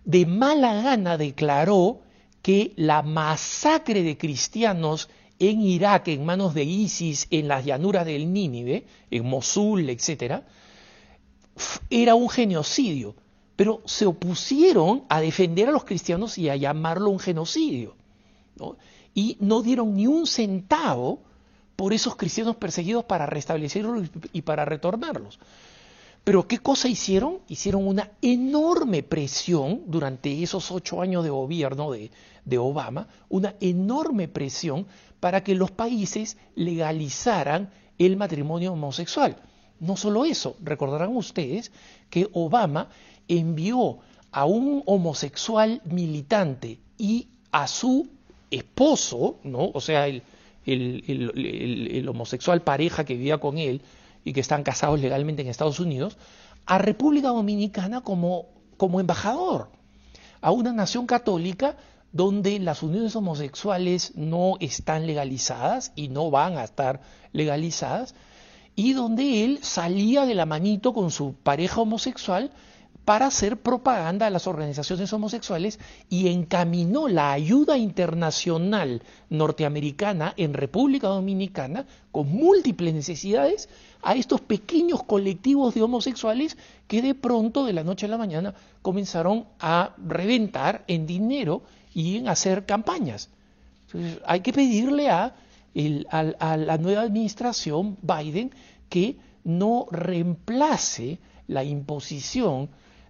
de 0.04 0.26
mala 0.26 0.82
gana 0.82 1.18
declaró 1.18 2.02
que 2.42 2.74
la 2.76 3.04
masacre 3.04 4.04
de 4.04 4.18
cristianos 4.18 5.10
en 5.40 5.62
Irak 5.62 6.08
en 6.08 6.26
manos 6.26 6.54
de 6.54 6.64
ISIS, 6.64 7.28
en 7.30 7.48
las 7.48 7.66
llanuras 7.66 8.06
del 8.06 8.32
Nínive, 8.32 8.86
en 9.12 9.26
Mosul, 9.26 9.90
etc., 9.90 10.42
era 11.90 12.16
un 12.16 12.30
genocidio. 12.30 13.16
Pero 13.56 13.82
se 13.86 14.06
opusieron 14.06 15.06
a 15.10 15.20
defender 15.20 15.70
a 15.70 15.72
los 15.72 15.84
cristianos 15.84 16.38
y 16.38 16.50
a 16.50 16.56
llamarlo 16.56 17.10
un 17.10 17.20
genocidio. 17.20 17.96
Y 19.14 19.38
no 19.40 19.62
dieron 19.62 19.96
ni 19.96 20.06
un 20.06 20.28
centavo 20.28 21.24
por 21.78 21.94
esos 21.94 22.16
cristianos 22.16 22.58
perseguidos 22.58 23.06
para 23.06 23.28
restablecerlos 23.28 24.10
y 24.34 24.42
para 24.42 24.66
retornarlos. 24.66 25.40
Pero 26.24 26.46
¿qué 26.46 26.58
cosa 26.58 26.90
hicieron? 26.90 27.38
Hicieron 27.48 27.88
una 27.88 28.12
enorme 28.22 29.04
presión 29.04 29.84
durante 29.86 30.44
esos 30.44 30.72
ocho 30.72 31.02
años 31.02 31.24
de 31.24 31.30
gobierno 31.30 31.92
de, 31.92 32.12
de 32.44 32.58
Obama, 32.58 33.08
una 33.30 33.56
enorme 33.62 34.28
presión 34.28 34.88
para 35.22 35.44
que 35.44 35.56
los 35.56 35.72
países 35.72 36.38
legalizaran 36.56 37.70
el 37.98 38.18
matrimonio 38.18 38.74
homosexual. 38.74 39.38
No 39.80 39.96
solo 39.96 40.26
eso, 40.26 40.58
recordarán 40.62 41.16
ustedes 41.16 41.72
que 42.10 42.28
Obama 42.34 42.90
envió 43.28 44.00
a 44.32 44.46
un 44.46 44.82
homosexual 44.88 45.82
militante 45.86 46.80
y 46.98 47.28
a 47.52 47.68
su 47.68 48.10
esposo, 48.50 49.38
¿no? 49.44 49.70
o 49.74 49.80
sea, 49.80 50.08
el, 50.08 50.24
el, 50.68 52.06
homosexual 52.10 52.62
pareja 52.62 53.06
que 53.06 53.16
vivía 53.16 53.40
con 53.40 53.58
él 53.58 53.82
y 54.24 54.34
que 54.34 54.42
están 54.42 54.64
casados 54.64 55.00
legalmente 55.00 55.42
en 55.42 55.48
Estados 55.48 55.80
Unidos, 55.80 56.18
a 56.66 56.78
República 56.78 57.30
Dominicana 57.30 58.02
como, 58.02 58.48
como 58.76 59.00
embajador, 59.00 59.70
a 60.42 60.52
una 60.52 60.74
nación 60.74 61.08
católica 61.08 61.78
donde 62.12 62.60
las 62.60 62.84
uniones 62.84 63.16
homosexuales 63.16 64.14
no 64.16 64.56
están 64.60 65.08
legalizadas 65.08 65.92
y 65.96 66.10
no 66.10 66.30
van 66.30 66.58
a 66.58 66.64
estar 66.64 67.02
legalizadas, 67.32 68.16
y 68.76 68.94
donde 68.94 69.44
él 69.44 69.60
salía 69.62 70.26
de 70.26 70.36
la 70.36 70.46
manito 70.46 70.94
con 70.94 71.10
su 71.10 71.34
pareja 71.34 71.82
homosexual 71.82 72.52
para 73.08 73.28
hacer 73.28 73.56
propaganda 73.56 74.28
a 74.28 74.30
las 74.30 74.48
organizaciones 74.48 75.14
homosexuales 75.14 75.80
y 76.10 76.28
encaminó 76.28 77.08
la 77.08 77.32
ayuda 77.32 77.78
internacional 77.78 79.02
norteamericana 79.30 80.34
en 80.36 80.54
República 80.54 81.08
Dominicana 81.08 81.86
con 82.12 82.28
múltiples 82.28 82.94
necesidades 82.94 83.70
a 84.02 84.16
estos 84.16 84.42
pequeños 84.42 85.04
colectivos 85.04 85.74
de 85.74 85.84
homosexuales 85.84 86.58
que 86.90 87.02
de 87.02 87.16
pronto 87.16 87.64
de 87.64 87.72
la 87.72 87.86
noche 87.86 88.08
a 88.08 88.10
la 88.10 88.18
mañana 88.18 88.54
comenzaron 88.82 89.46
a 89.62 89.96
reventar 90.06 90.84
en 90.88 91.08
dinero 91.08 91.62
y 91.94 92.18
en 92.18 92.28
hacer 92.28 92.66
campañas. 92.66 93.30
Entonces, 93.86 94.20
hay 94.26 94.42
que 94.42 94.52
pedirle 94.52 95.10
a, 95.10 95.34
a 96.10 96.58
la 96.58 96.78
nueva 96.78 97.04
administración 97.04 97.96
Biden 98.02 98.52
que 98.90 99.16
no 99.46 99.86
reemplace 99.92 101.20
la 101.48 101.64
imposición 101.64 102.68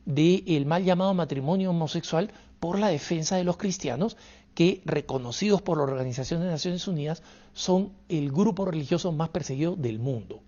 del 0.08 0.66
mal 0.66 0.86
llamado 0.86 1.14
matrimonio 1.14 1.72
homosexual 1.72 2.32
por 2.62 2.80
la 2.80 2.88
defensa 2.88 3.36
de 3.36 3.44
los 3.44 3.58
cristianos 3.58 4.16
que, 4.56 4.82
reconocidos 4.86 5.62
por 5.62 5.78
la 5.78 5.84
Organización 5.84 6.42
de 6.42 6.48
Naciones 6.48 6.88
Unidas, 6.88 7.22
son 7.54 7.92
el 8.08 8.32
grupo 8.32 8.66
religioso 8.66 9.12
más 9.12 9.30
perseguido 9.30 9.76
del 9.76 10.00
mundo. 10.00 10.42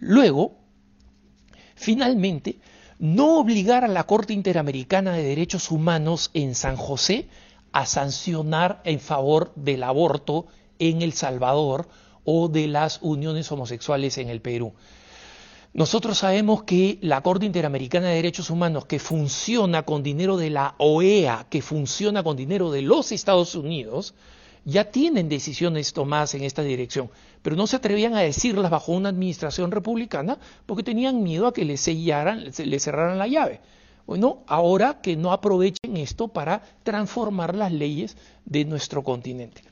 Luego, 0.00 0.56
finalmente, 1.76 2.58
no 2.98 3.38
obligar 3.38 3.84
a 3.84 3.88
la 3.88 4.04
Corte 4.04 4.32
Interamericana 4.32 5.12
de 5.12 5.22
Derechos 5.22 5.70
Humanos 5.70 6.30
en 6.34 6.54
San 6.54 6.76
José 6.76 7.28
a 7.70 7.86
sancionar 7.86 8.80
en 8.84 8.98
favor 8.98 9.52
del 9.54 9.82
aborto 9.82 10.46
en 10.78 11.02
El 11.02 11.12
Salvador 11.12 11.86
o 12.24 12.48
de 12.48 12.66
las 12.66 12.98
uniones 13.02 13.52
homosexuales 13.52 14.18
en 14.18 14.28
el 14.28 14.40
Perú. 14.40 14.72
Nosotros 15.74 16.18
sabemos 16.18 16.64
que 16.64 16.98
la 17.00 17.22
Corte 17.22 17.46
Interamericana 17.46 18.08
de 18.08 18.16
Derechos 18.16 18.50
Humanos, 18.50 18.84
que 18.84 18.98
funciona 18.98 19.84
con 19.84 20.02
dinero 20.02 20.36
de 20.36 20.50
la 20.50 20.74
OEA, 20.76 21.46
que 21.48 21.62
funciona 21.62 22.22
con 22.22 22.36
dinero 22.36 22.70
de 22.70 22.82
los 22.82 23.10
Estados 23.10 23.54
Unidos, 23.54 24.14
ya 24.66 24.90
tienen 24.90 25.30
decisiones 25.30 25.94
tomadas 25.94 26.34
en 26.34 26.42
esta 26.44 26.62
dirección, 26.62 27.10
pero 27.40 27.56
no 27.56 27.66
se 27.66 27.76
atrevían 27.76 28.14
a 28.14 28.20
decirlas 28.20 28.70
bajo 28.70 28.92
una 28.92 29.08
administración 29.08 29.70
republicana 29.70 30.38
porque 30.66 30.82
tenían 30.82 31.22
miedo 31.22 31.46
a 31.46 31.54
que 31.54 31.64
les 31.64 31.80
sellaran, 31.80 32.44
les 32.44 32.82
cerraran 32.82 33.18
la 33.18 33.26
llave. 33.26 33.60
Bueno, 34.06 34.42
ahora 34.46 35.00
que 35.00 35.16
no 35.16 35.32
aprovechen 35.32 35.96
esto 35.96 36.28
para 36.28 36.60
transformar 36.82 37.54
las 37.54 37.72
leyes 37.72 38.18
de 38.44 38.66
nuestro 38.66 39.02
continente. 39.02 39.62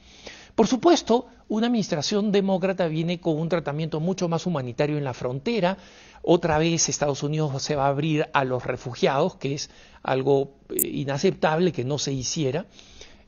Por 0.54 0.66
supuesto, 0.66 1.26
una 1.50 1.66
administración 1.66 2.32
demócrata 2.32 2.88
viene 2.88 3.20
con 3.20 3.38
un 3.38 3.48
tratamiento 3.48 4.00
mucho 4.00 4.28
más 4.28 4.46
humanitario 4.46 4.96
en 4.96 5.04
la 5.04 5.12
frontera. 5.12 5.76
Otra 6.22 6.58
vez 6.58 6.88
Estados 6.88 7.22
Unidos 7.22 7.62
se 7.62 7.76
va 7.76 7.86
a 7.86 7.88
abrir 7.88 8.28
a 8.32 8.44
los 8.44 8.64
refugiados, 8.64 9.36
que 9.36 9.54
es 9.54 9.68
algo 10.02 10.54
eh, 10.70 10.88
inaceptable 10.88 11.72
que 11.72 11.84
no 11.84 11.98
se 11.98 12.12
hiciera 12.12 12.66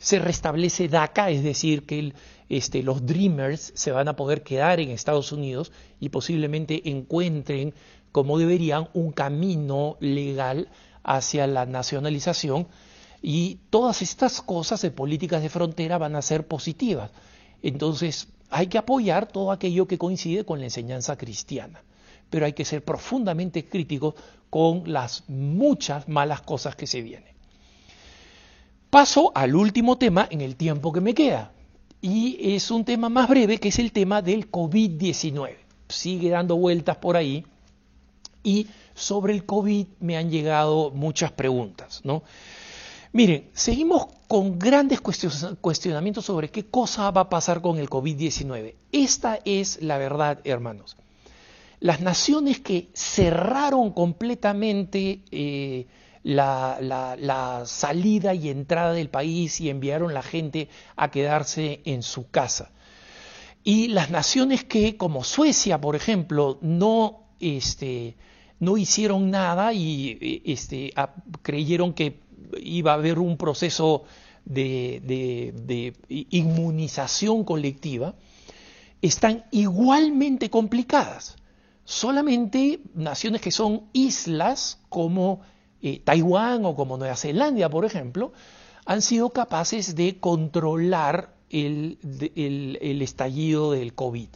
se 0.03 0.19
restablece 0.19 0.89
DACA, 0.89 1.31
es 1.31 1.45
decir, 1.45 1.87
que 1.87 2.13
este, 2.49 2.83
los 2.83 3.07
Dreamers 3.07 3.73
se 3.77 3.93
van 3.93 4.09
a 4.09 4.17
poder 4.17 4.43
quedar 4.43 4.81
en 4.81 4.91
Estados 4.91 5.31
Unidos 5.31 5.71
y 6.01 6.09
posiblemente 6.09 6.91
encuentren, 6.91 7.73
como 8.11 8.37
deberían, 8.37 8.89
un 8.95 9.13
camino 9.13 9.97
legal 10.01 10.69
hacia 11.05 11.47
la 11.47 11.67
nacionalización 11.67 12.67
y 13.23 13.61
todas 13.71 14.03
estas 14.03 14.43
cosas 14.43 14.83
de 14.83 14.91
políticas 14.91 15.41
de 15.41 15.49
frontera 15.51 15.99
van 15.99 16.17
a 16.17 16.23
ser 16.23 16.49
positivas. 16.49 17.13
Entonces, 17.63 18.29
hay 18.51 18.67
que 18.67 18.79
apoyar 18.79 19.27
todo 19.27 19.51
aquello 19.51 19.87
que 19.87 19.99
coincide 19.99 20.45
con 20.45 20.59
la 20.59 20.67
enseñanza 20.67 21.17
cristiana, 21.17 21.83
pero 22.29 22.45
hay 22.45 22.53
que 22.53 22.65
ser 22.65 22.85
profundamente 22.85 23.65
críticos 23.65 24.15
con 24.51 24.83
las 24.93 25.25
muchas 25.29 26.09
malas 26.09 26.43
cosas 26.43 26.77
que 26.77 26.87
se 26.87 27.01
vienen. 27.01 27.33
Paso 28.91 29.33
al 29.35 29.57
último 29.57 29.97
tema 29.97 30.29
en 30.31 30.43
el 30.43 30.57
tiempo 30.57 30.93
que 30.93 31.01
me 31.01 31.15
queda. 31.15 31.53
Y 32.03 32.55
es 32.55 32.71
un 32.71 32.85
tema 32.85 33.09
más 33.09 33.27
breve, 33.27 33.57
que 33.57 33.69
es 33.69 33.79
el 33.79 33.91
tema 33.91 34.21
del 34.21 34.51
COVID-19. 34.51 35.57
Sigue 35.89 36.29
dando 36.29 36.57
vueltas 36.57 36.99
por 36.99 37.17
ahí. 37.17 37.47
Y 38.43 38.67
sobre 38.95 39.33
el 39.33 39.47
COVID 39.47 39.87
me 40.01 40.19
han 40.19 40.31
llegado 40.31 40.91
muchas 40.91 41.33
preguntas. 41.33 42.03
¿no? 42.05 42.23
Miren, 43.15 43.51
seguimos 43.53 44.07
con 44.27 44.59
grandes 44.59 45.03
cuestionamientos 45.03 46.25
sobre 46.25 46.51
qué 46.51 46.65
cosa 46.65 47.11
va 47.11 47.23
a 47.23 47.29
pasar 47.29 47.61
con 47.61 47.77
el 47.77 47.91
COVID-19. 47.91 48.75
Esta 48.91 49.39
es 49.45 49.83
la 49.83 49.99
verdad, 49.99 50.41
hermanos. 50.45 50.97
Las 51.79 52.01
naciones 52.01 52.61
que 52.61 52.89
cerraron 52.95 53.91
completamente 53.91 55.21
eh, 55.31 55.89
la, 56.23 57.65
salida 57.67 58.33
y 58.33 58.49
entrada 58.49 58.95
del 58.95 59.11
país 59.11 59.61
y 59.61 59.69
enviaron 59.69 60.15
la 60.15 60.23
gente 60.23 60.71
a 60.97 61.11
quedarse 61.11 61.83
en 61.85 62.03
su 62.03 62.31
casa. 62.31 62.71
Y 63.63 63.89
las 63.89 64.11
naciones 64.11 64.65
que, 64.65 64.97
como 64.97 65.23
Suecia, 65.23 65.79
por 65.79 65.97
ejemplo, 65.97 66.59
no, 66.63 67.25
este, 67.41 68.17
no 68.59 68.79
hicieron 68.79 69.31
nada 69.31 69.75
y 69.75 70.43
este, 70.47 70.95
creyeron 71.43 71.93
que 71.93 72.22
iba 72.61 72.93
a 72.93 72.95
haber 72.95 73.19
un 73.19 73.37
proceso 73.37 74.05
de, 74.45 75.95
inmunización 76.09 77.45
colectiva, 77.45 78.15
están 79.01 79.45
igualmente 79.51 80.51
complicadas. 80.51 81.37
Solamente 81.85 82.81
naciones 82.95 83.41
que 83.41 83.51
son 83.51 83.89
islas 83.93 84.79
como 84.89 85.41
eh, 85.83 86.01
Taiwán 86.05 86.65
o 86.65 86.77
como 86.77 86.97
Nueva 86.97 87.17
Zelanda, 87.17 87.69
por 87.69 87.85
ejemplo, 87.85 88.33
han 88.85 89.03
sido 89.03 89.31
capaces 89.31 89.95
de 89.95 90.19
controlar 90.19 91.35
el, 91.51 92.79
estallido 93.03 93.73
del 93.73 93.95
COVID. 93.95 94.29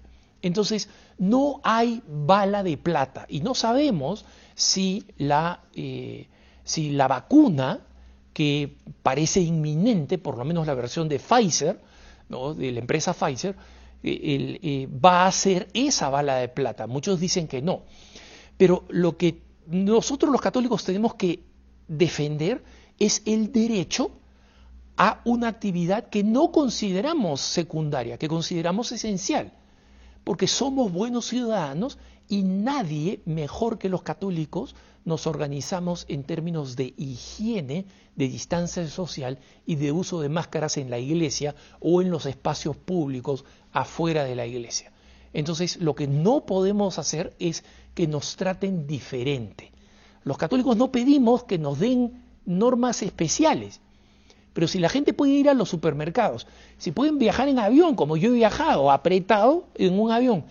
Entonces, 0.42 0.88
no 1.18 1.60
hay 1.64 2.02
bala 2.06 2.62
de 2.62 2.76
plata 2.76 3.26
y 3.28 3.40
no 3.40 3.54
sabemos 3.54 4.24
si 4.54 5.06
la, 5.16 5.62
eh, 5.74 6.28
si 6.64 6.90
la 6.90 7.08
vacuna 7.08 7.80
que 8.36 8.76
parece 9.02 9.40
inminente, 9.40 10.18
por 10.18 10.36
lo 10.36 10.44
menos 10.44 10.66
la 10.66 10.74
versión 10.74 11.08
de 11.08 11.18
Pfizer, 11.18 11.80
de 12.28 12.70
la 12.70 12.80
empresa 12.80 13.14
Pfizer, 13.14 13.56
eh, 14.02 14.86
va 15.02 15.26
a 15.26 15.32
ser 15.32 15.68
esa 15.72 16.10
bala 16.10 16.36
de 16.36 16.48
plata. 16.48 16.86
Muchos 16.86 17.18
dicen 17.18 17.48
que 17.48 17.62
no. 17.62 17.84
Pero 18.58 18.84
lo 18.90 19.16
que 19.16 19.40
nosotros 19.68 20.30
los 20.30 20.42
católicos 20.42 20.84
tenemos 20.84 21.14
que 21.14 21.44
defender 21.88 22.62
es 22.98 23.22
el 23.24 23.52
derecho 23.52 24.10
a 24.98 25.22
una 25.24 25.48
actividad 25.48 26.10
que 26.10 26.22
no 26.22 26.52
consideramos 26.52 27.40
secundaria, 27.40 28.18
que 28.18 28.28
consideramos 28.28 28.92
esencial. 28.92 29.54
porque 30.24 30.46
somos 30.46 30.92
buenos 30.92 31.24
ciudadanos 31.24 31.96
y 32.28 32.42
nadie 32.42 33.20
mejor 33.24 33.78
que 33.78 33.88
los 33.88 34.02
católicos 34.02 34.74
nos 35.04 35.26
organizamos 35.26 36.04
en 36.08 36.24
términos 36.24 36.74
de 36.74 36.92
higiene, 36.96 37.86
de 38.16 38.28
distancia 38.28 38.86
social 38.88 39.38
y 39.64 39.76
de 39.76 39.92
uso 39.92 40.20
de 40.20 40.28
máscaras 40.28 40.76
en 40.76 40.90
la 40.90 40.98
iglesia 40.98 41.54
o 41.80 42.02
en 42.02 42.10
los 42.10 42.26
espacios 42.26 42.76
públicos 42.76 43.44
afuera 43.72 44.24
de 44.24 44.34
la 44.34 44.46
iglesia. 44.46 44.92
Entonces, 45.32 45.76
lo 45.76 45.94
que 45.94 46.08
no 46.08 46.44
podemos 46.46 46.98
hacer 46.98 47.36
es 47.38 47.62
que 47.94 48.06
nos 48.06 48.36
traten 48.36 48.86
diferente. 48.86 49.70
Los 50.24 50.38
católicos 50.38 50.76
no 50.76 50.90
pedimos 50.90 51.44
que 51.44 51.58
nos 51.58 51.78
den 51.78 52.24
normas 52.44 53.02
especiales, 53.02 53.80
pero 54.52 54.66
si 54.66 54.80
la 54.80 54.88
gente 54.88 55.12
puede 55.12 55.32
ir 55.32 55.48
a 55.48 55.54
los 55.54 55.68
supermercados, 55.68 56.46
si 56.78 56.90
pueden 56.90 57.18
viajar 57.18 57.48
en 57.48 57.58
avión, 57.58 57.94
como 57.94 58.16
yo 58.16 58.30
he 58.30 58.32
viajado, 58.32 58.90
apretado 58.90 59.68
en 59.74 60.00
un 60.00 60.10
avión, 60.10 60.46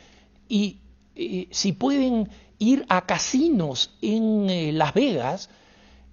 y 0.48 0.78
eh, 1.16 1.48
si 1.52 1.72
pueden 1.72 2.30
ir 2.60 2.86
a 2.90 3.06
casinos 3.06 3.96
en 4.02 4.50
eh, 4.50 4.72
Las 4.74 4.94
Vegas, 4.94 5.50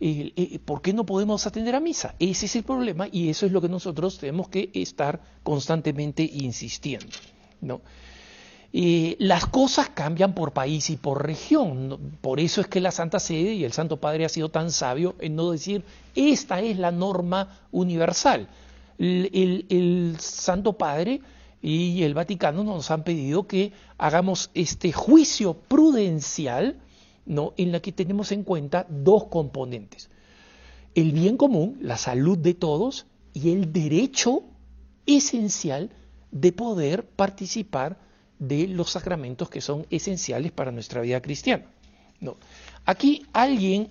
eh, 0.00 0.58
¿por 0.64 0.82
qué 0.82 0.92
no 0.92 1.04
podemos 1.04 1.46
atender 1.46 1.74
a 1.74 1.80
misa? 1.80 2.14
Ese 2.18 2.46
es 2.46 2.56
el 2.56 2.62
problema 2.62 3.08
y 3.10 3.28
eso 3.28 3.46
es 3.46 3.52
lo 3.52 3.60
que 3.60 3.68
nosotros 3.68 4.18
tenemos 4.18 4.48
que 4.48 4.70
estar 4.74 5.20
constantemente 5.42 6.22
insistiendo. 6.22 7.06
¿no? 7.60 7.80
las 8.74 9.44
cosas 9.48 9.90
cambian 9.90 10.34
por 10.34 10.52
país 10.52 10.88
y 10.88 10.96
por 10.96 11.26
región. 11.26 12.16
Por 12.22 12.40
eso 12.40 12.62
es 12.62 12.68
que 12.68 12.80
la 12.80 12.90
Santa 12.90 13.20
Sede 13.20 13.52
y 13.52 13.64
el 13.64 13.74
Santo 13.74 13.98
Padre 13.98 14.24
ha 14.24 14.30
sido 14.30 14.48
tan 14.48 14.70
sabio 14.70 15.14
en 15.20 15.36
no 15.36 15.50
decir 15.50 15.84
esta 16.14 16.58
es 16.60 16.78
la 16.78 16.90
norma 16.90 17.60
universal. 17.70 18.48
el 18.98 20.16
Santo 20.18 20.72
Padre 20.72 21.20
y 21.62 22.02
el 22.02 22.12
Vaticano 22.12 22.64
nos 22.64 22.90
han 22.90 23.04
pedido 23.04 23.46
que 23.46 23.72
hagamos 23.96 24.50
este 24.52 24.92
juicio 24.92 25.54
prudencial 25.54 26.80
¿no? 27.24 27.54
en 27.56 27.70
la 27.70 27.80
que 27.80 27.92
tenemos 27.92 28.32
en 28.32 28.42
cuenta 28.42 28.84
dos 28.90 29.26
componentes. 29.28 30.10
El 30.94 31.12
bien 31.12 31.36
común, 31.36 31.78
la 31.80 31.96
salud 31.96 32.36
de 32.36 32.54
todos 32.54 33.06
y 33.32 33.52
el 33.52 33.72
derecho 33.72 34.42
esencial 35.06 35.90
de 36.32 36.52
poder 36.52 37.06
participar 37.06 37.96
de 38.40 38.66
los 38.66 38.90
sacramentos 38.90 39.48
que 39.48 39.60
son 39.60 39.86
esenciales 39.88 40.50
para 40.50 40.72
nuestra 40.72 41.00
vida 41.00 41.22
cristiana. 41.22 41.66
¿no? 42.20 42.36
Aquí 42.84 43.24
alguien 43.32 43.88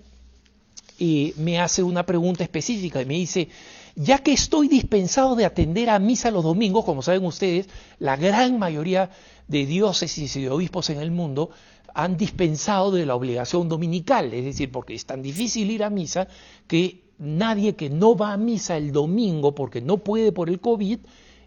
eh, 1.00 1.34
me 1.38 1.60
hace 1.60 1.84
una 1.84 2.06
pregunta 2.06 2.44
específica 2.44 3.02
y 3.02 3.06
me 3.06 3.14
dice, 3.14 3.48
ya 3.96 4.20
que 4.20 4.34
estoy 4.34 4.68
dispensado 4.68 5.36
de 5.36 5.46
atender 5.46 5.90
a 5.90 6.00
misa 6.00 6.32
los 6.32 6.44
domingos, 6.44 6.86
como 6.86 7.02
saben 7.02 7.26
ustedes, 7.26 7.70
la 8.00 8.16
gran 8.16 8.58
mayoría 8.60 9.10
de 9.48 9.66
diócesis 9.66 10.36
y 10.36 10.44
de 10.44 10.50
obispos 10.50 10.90
en 10.90 11.00
el 11.00 11.12
mundo 11.12 11.50
han 11.94 12.18
dispensado 12.18 12.92
de 12.92 13.06
la 13.06 13.16
obligación 13.16 13.68
dominical, 13.68 14.34
es 14.34 14.46
decir, 14.46 14.72
porque 14.72 14.94
es 14.94 15.06
tan 15.06 15.22
difícil 15.22 15.70
ir 15.72 15.84
a 15.84 15.90
misa 15.90 16.28
que 16.68 17.04
nadie 17.18 17.76
que 17.76 17.90
no 17.90 18.16
va 18.16 18.34
a 18.34 18.38
misa 18.38 18.78
el 18.78 18.92
domingo 18.92 19.54
porque 19.54 19.82
no 19.82 19.98
puede 19.98 20.32
por 20.32 20.50
el 20.50 20.60
COVID 20.60 21.00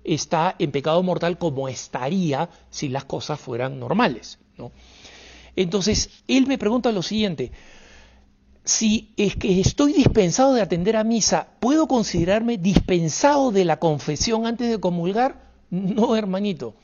está 0.04 0.54
en 0.58 0.70
pecado 0.70 1.02
mortal 1.02 1.38
como 1.38 1.68
estaría 1.68 2.48
si 2.70 2.88
las 2.88 3.04
cosas 3.04 3.40
fueran 3.40 3.80
normales. 3.80 4.38
Entonces, 5.56 6.10
él 6.28 6.46
me 6.46 6.58
pregunta 6.58 6.92
lo 6.92 7.02
siguiente, 7.02 7.50
si 8.64 9.12
es 9.16 9.36
que 9.36 9.60
estoy 9.60 9.92
dispensado 9.92 10.54
de 10.54 10.62
atender 10.62 10.96
a 10.96 11.04
misa, 11.04 11.48
¿puedo 11.60 11.86
considerarme 11.86 12.56
dispensado 12.56 13.52
de 13.52 13.64
la 13.64 13.78
confesión 13.78 14.46
antes 14.46 14.70
de 14.70 14.80
comulgar? 14.80 15.44
No, 15.70 16.16
hermanito. 16.16 16.74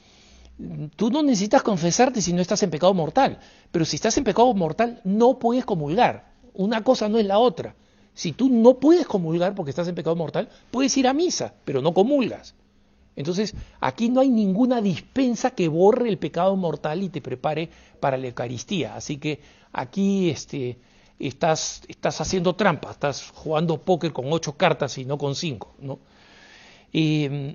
Tú 0.97 1.11
no 1.11 1.23
necesitas 1.23 1.63
confesarte 1.63 2.21
si 2.21 2.33
no 2.33 2.43
estás 2.43 2.63
en 2.63 2.71
pecado 2.71 2.93
mortal, 2.93 3.39
pero 3.71 3.85
si 3.85 3.97
estás 3.97 4.19
en 4.19 4.25
pecado 4.25 4.53
mortal 4.53 5.01
no 5.05 5.39
puedes 5.39 5.65
comulgar. 5.65 6.33
Una 6.53 6.85
cosa 6.85 7.09
no 7.09 7.19
es 7.19 7.25
la 7.25 7.39
otra. 7.39 7.75
Si 8.13 8.33
tú 8.33 8.51
no 8.51 8.79
puedes 8.79 9.07
comulgar 9.07 9.55
porque 9.55 9.71
estás 9.71 9.89
en 9.89 9.95
pecado 9.95 10.17
mortal, 10.17 10.51
puedes 10.71 10.95
ir 10.99 11.07
a 11.09 11.15
misa, 11.15 11.55
pero 11.65 11.81
no 11.81 11.95
comulgas. 11.95 12.55
Entonces, 13.17 13.55
aquí 13.81 14.09
no 14.09 14.21
hay 14.21 14.29
ninguna 14.29 14.83
dispensa 14.83 15.53
que 15.53 15.69
borre 15.69 16.09
el 16.09 16.19
pecado 16.19 16.57
mortal 16.57 17.03
y 17.03 17.09
te 17.09 17.23
prepare 17.23 17.71
para 17.99 18.17
la 18.17 18.27
Eucaristía. 18.27 18.97
Así 18.97 19.17
que 19.17 19.41
aquí 19.73 20.31
este, 20.31 20.79
estás, 21.21 21.83
estás 21.87 22.21
haciendo 22.21 22.55
trampa, 22.57 22.91
estás 22.91 23.31
jugando 23.35 23.83
póker 23.83 24.13
con 24.13 24.33
ocho 24.33 24.57
cartas 24.57 24.97
y 24.99 25.05
no 25.05 25.19
con 25.19 25.35
cinco. 25.35 25.75
¿no? 25.79 25.99
Em, 26.93 27.55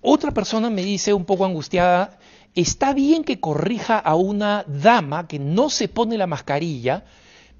otra 0.00 0.30
persona 0.32 0.70
me 0.70 0.82
dice 0.82 1.14
un 1.14 1.24
poco 1.24 1.44
angustiada, 1.44 2.18
está 2.54 2.92
bien 2.92 3.24
que 3.24 3.40
corrija 3.40 3.98
a 3.98 4.14
una 4.14 4.64
dama 4.66 5.26
que 5.26 5.38
no 5.38 5.70
se 5.70 5.88
pone 5.88 6.18
la 6.18 6.26
mascarilla, 6.26 7.04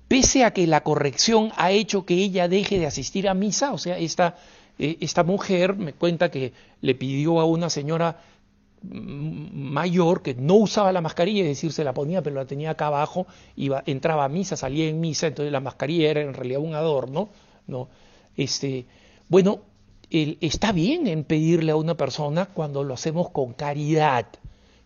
pese 0.07 0.45
a 0.45 0.53
que 0.53 0.67
la 0.67 0.83
corrección 0.83 1.53
ha 1.57 1.71
hecho 1.71 2.05
que 2.05 2.15
ella 2.15 2.49
deje 2.49 2.79
de 2.79 2.87
asistir 2.87 3.29
a 3.29 3.35
misa, 3.35 3.73
o 3.73 3.79
sea, 3.79 3.97
esta, 3.99 4.37
eh, 4.79 4.99
esta 5.01 5.25
mujer 5.25 5.77
me 5.77 5.95
cuenta 5.95 6.31
que 6.31 6.53
le 6.81 6.95
pidió 6.95 7.41
a 7.41 7.47
una 7.47 7.71
señora 7.71 8.21
mayor 8.83 10.23
que 10.23 10.35
no 10.35 10.55
usaba 10.55 10.93
la 10.93 11.01
mascarilla, 11.01 11.43
es 11.43 11.49
decir, 11.49 11.73
se 11.73 11.85
la 11.85 11.95
ponía 11.95 12.23
pero 12.23 12.37
la 12.37 12.47
tenía 12.47 12.71
acá 12.71 12.89
abajo, 12.89 13.27
iba, 13.57 13.83
entraba 13.87 14.25
a 14.25 14.29
misa, 14.29 14.57
salía 14.57 14.89
en 14.89 15.01
misa, 15.01 15.27
entonces 15.27 15.53
la 15.53 15.61
mascarilla 15.61 16.11
era 16.11 16.21
en 16.21 16.35
realidad 16.35 16.61
un 16.61 16.75
adorno, 16.75 17.31
¿no? 17.67 17.89
Este, 18.37 18.87
bueno, 19.29 19.61
está 20.11 20.73
bien 20.73 21.07
en 21.07 21.25
pedirle 21.25 21.73
a 21.73 21.77
una 21.77 21.97
persona 21.97 22.47
cuando 22.47 22.85
lo 22.85 22.95
hacemos 22.95 23.31
con 23.31 23.55
caridad, 23.55 24.27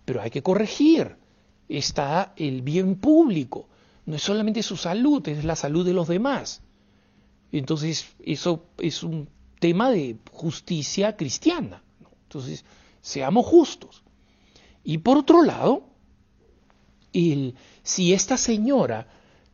pero 0.05 0.21
hay 0.21 0.31
que 0.31 0.43
corregir. 0.43 1.17
Está 1.69 2.33
el 2.37 2.63
bien 2.63 2.95
público, 2.97 3.69
no 4.05 4.15
es 4.15 4.23
solamente 4.23 4.63
su 4.63 4.77
salud, 4.77 5.27
es 5.29 5.45
la 5.45 5.57
salud 5.57 5.85
de 5.85 5.93
los 5.93 6.07
demás. 6.07 6.63
Entonces, 7.51 8.15
eso 8.25 8.67
es 8.79 9.03
un 9.03 9.29
tema 9.59 9.91
de 9.91 10.17
justicia 10.31 11.17
cristiana. 11.17 11.83
Entonces, 12.25 12.65
Seamos 13.01 13.47
justos. 13.47 14.03
Y 14.85 14.99
por 14.99 15.19
otro 15.19 15.43
lado, 15.43 15.83
el, 17.13 17.55
si 17.83 18.13
esta 18.13 18.37
señora, 18.37 19.09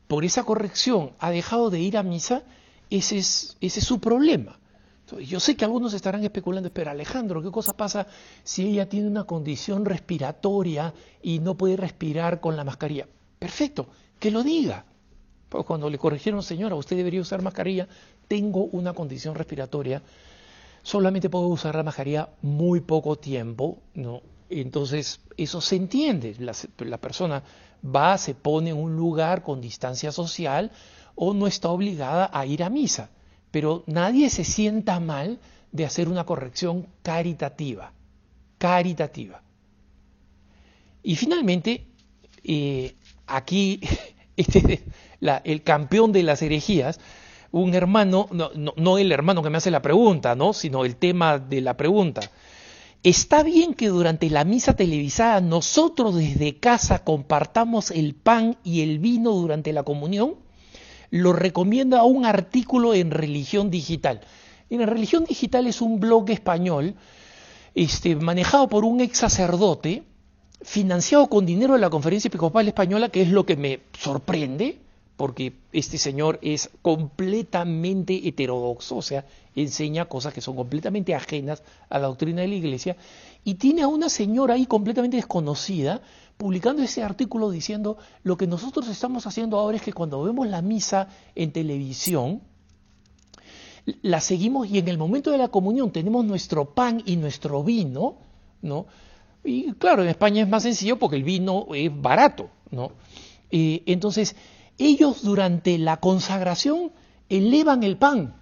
por 0.07 0.25
esa 0.25 0.45
corrección, 0.45 1.13
ha 1.19 1.31
dejado 1.31 1.71
de 1.71 1.81
ir 1.81 1.97
a 1.97 2.03
misa, 2.03 2.43
ese 2.91 3.19
es, 3.19 3.57
ese 3.61 3.81
es 3.81 3.87
su 3.87 4.01
problema. 4.01 4.59
yo 5.25 5.41
sé 5.41 5.57
que 5.57 5.65
algunos 5.65 5.95
estarán 5.95 6.23
especulando, 6.25 6.71
pero 6.73 6.91
Alejandro, 6.91 7.43
¿qué 7.43 7.51
cosa 7.51 7.77
pasa 7.77 8.07
si 8.43 8.67
ella 8.67 8.89
tiene 8.89 9.09
una 9.09 9.25
condición 9.25 9.85
respiratoria 9.85 10.93
y 11.23 11.39
no 11.39 11.57
puede 11.57 11.77
respirar 11.77 12.41
con 12.41 12.57
la 12.57 12.65
mascarilla? 12.65 13.09
Perfecto, 13.39 13.89
que 14.19 14.31
lo 14.31 14.43
diga. 14.43 14.85
Pues 15.49 15.65
cuando 15.67 15.91
le 15.91 15.99
corrigieron, 15.99 16.43
señora, 16.43 16.75
usted 16.75 16.97
debería 16.97 17.21
usar 17.21 17.43
mascarilla, 17.43 17.87
tengo 18.27 18.65
una 18.65 18.95
condición 18.95 19.35
respiratoria 19.35 20.03
solamente 20.83 21.31
puedo 21.31 21.47
usar 21.47 21.75
la 21.75 21.83
mascarilla 21.83 22.31
muy 22.43 22.81
poco 22.81 23.17
tiempo, 23.17 23.79
¿no? 23.95 24.23
Entonces, 24.51 25.21
eso 25.37 25.61
se 25.61 25.77
entiende. 25.77 26.37
La, 26.39 26.99
persona 26.99 27.43
va, 27.85 28.19
se 28.19 28.35
pone 28.35 28.71
en 28.71 28.77
un 28.77 28.97
lugar 28.97 29.43
con 29.43 29.61
distancia 29.61 30.13
social 30.13 30.71
o 31.15 31.33
no 31.33 31.47
está 31.47 31.71
obligada 31.71 32.31
a 32.33 32.45
ir 32.45 32.63
a 32.63 32.69
misa. 32.69 33.11
Pero 33.51 33.83
nadie 33.87 34.29
se 34.31 34.45
sienta 34.45 35.01
mal 35.01 35.39
de 35.73 35.87
hacer 35.87 36.09
una 36.09 36.25
corrección 36.25 36.87
caritativa. 37.03 37.93
Caritativa. 38.59 39.43
Y 41.03 41.17
finalmente, 41.17 41.87
eh, 42.45 42.95
aquí, 43.27 43.81
este, 44.37 44.85
el 45.45 45.63
campeón 45.63 46.13
de 46.13 46.23
las 46.25 46.43
herejías, 46.43 47.01
un 47.53 47.75
hermano, 47.75 48.29
no, 48.33 48.51
no, 48.55 48.99
el 48.99 49.13
hermano 49.13 49.43
que 49.43 49.51
me 49.51 49.59
hace 49.59 49.71
la 49.71 49.83
pregunta, 49.83 50.35
¿no? 50.35 50.53
sino 50.55 50.85
el 50.85 50.97
tema 50.97 51.39
de 51.39 51.61
la 51.61 51.77
pregunta. 51.77 52.23
¿Está 53.03 53.43
bien 53.43 53.75
que 53.75 53.89
durante 53.89 54.31
la 54.31 54.45
misa 54.45 54.75
televisada 54.75 55.41
nosotros 55.41 56.15
desde 56.15 56.59
casa 56.59 57.05
compartamos 57.05 57.91
el 57.91 58.15
pan 58.15 58.57
y 58.65 58.81
el 58.81 58.99
vino 58.99 59.33
durante 59.33 59.73
la 59.73 59.83
comunión? 59.83 60.37
Lo 61.11 61.35
recomienda 61.35 62.05
un 62.05 62.25
artículo 62.25 62.95
en 62.95 63.11
Religión 63.11 63.71
Digital. 63.71 64.23
En 64.71 64.87
Religión 64.87 65.25
Digital 65.25 65.67
es 65.67 65.83
un 65.83 66.01
blog 66.01 66.31
español 66.31 66.95
este, 67.75 68.17
manejado 68.17 68.69
por 68.69 68.85
un 68.85 69.01
ex 69.01 69.19
sacerdote, 69.19 70.05
financiado 70.63 71.27
con 71.29 71.45
dinero 71.45 71.75
de 71.75 71.81
la 71.81 71.91
Conferencia 71.91 72.29
Episcopal 72.29 72.69
Española, 72.69 73.11
que 73.11 73.23
es 73.23 73.29
lo 73.29 73.45
que 73.45 73.57
me 73.57 73.81
sorprende, 73.99 74.79
porque 75.17 75.55
este 75.73 75.99
señor 75.99 76.39
es 76.43 76.71
completamente 76.81 78.27
heterodoxo, 78.27 78.97
o 78.97 79.03
sea, 79.03 79.25
enseña 79.55 80.07
cosas 80.07 80.33
que 80.33 80.41
son 80.41 80.57
completamente 80.57 81.15
ajenas 81.15 81.63
a 81.89 81.99
la 81.99 82.09
doctrina 82.09 82.43
de 82.43 82.49
la 82.49 82.55
iglesia, 82.55 82.97
y 83.45 83.55
tiene 83.55 83.83
a 83.83 83.89
una 83.89 84.09
señora 84.09 84.55
ahí 84.55 84.67
completamente 84.67 85.17
desconocida 85.17 86.01
publicando 86.37 86.83
ese 86.83 87.03
artículo 87.03 87.51
diciendo 87.51 87.99
lo 88.25 88.37
que 88.37 88.47
nosotros 88.47 88.89
estamos 88.89 89.27
haciendo 89.27 89.59
ahora 89.59 89.77
es 89.77 89.83
que 89.83 89.93
cuando 89.93 90.23
vemos 90.23 90.49
la 90.49 90.61
misa 90.61 91.09
en 91.35 91.53
televisión, 91.53 92.41
la 94.03 94.21
seguimos 94.21 94.69
y 94.69 94.79
en 94.79 94.89
el 94.89 94.99
momento 94.99 95.31
de 95.31 95.39
la 95.39 95.49
comunión 95.49 95.91
tenemos 95.93 96.25
nuestro 96.25 96.75
pan 96.75 97.03
y 97.05 97.17
nuestro 97.17 97.63
vino, 97.63 98.17
¿no? 98.61 98.87
Y 99.45 99.73
claro, 99.75 100.03
en 100.03 100.09
España 100.09 100.43
es 100.43 100.49
más 100.49 100.63
sencillo 100.63 100.99
porque 100.99 101.17
el 101.17 101.25
vino 101.25 101.67
es 101.75 101.91
barato, 102.01 102.49
¿no? 102.71 102.93
Eh, 103.51 103.83
entonces, 103.87 104.37
ellos 104.79 105.23
durante 105.23 105.79
la 105.79 105.99
consagración 105.99 106.93
elevan 107.29 107.83
el 107.83 107.97
pan, 107.97 108.35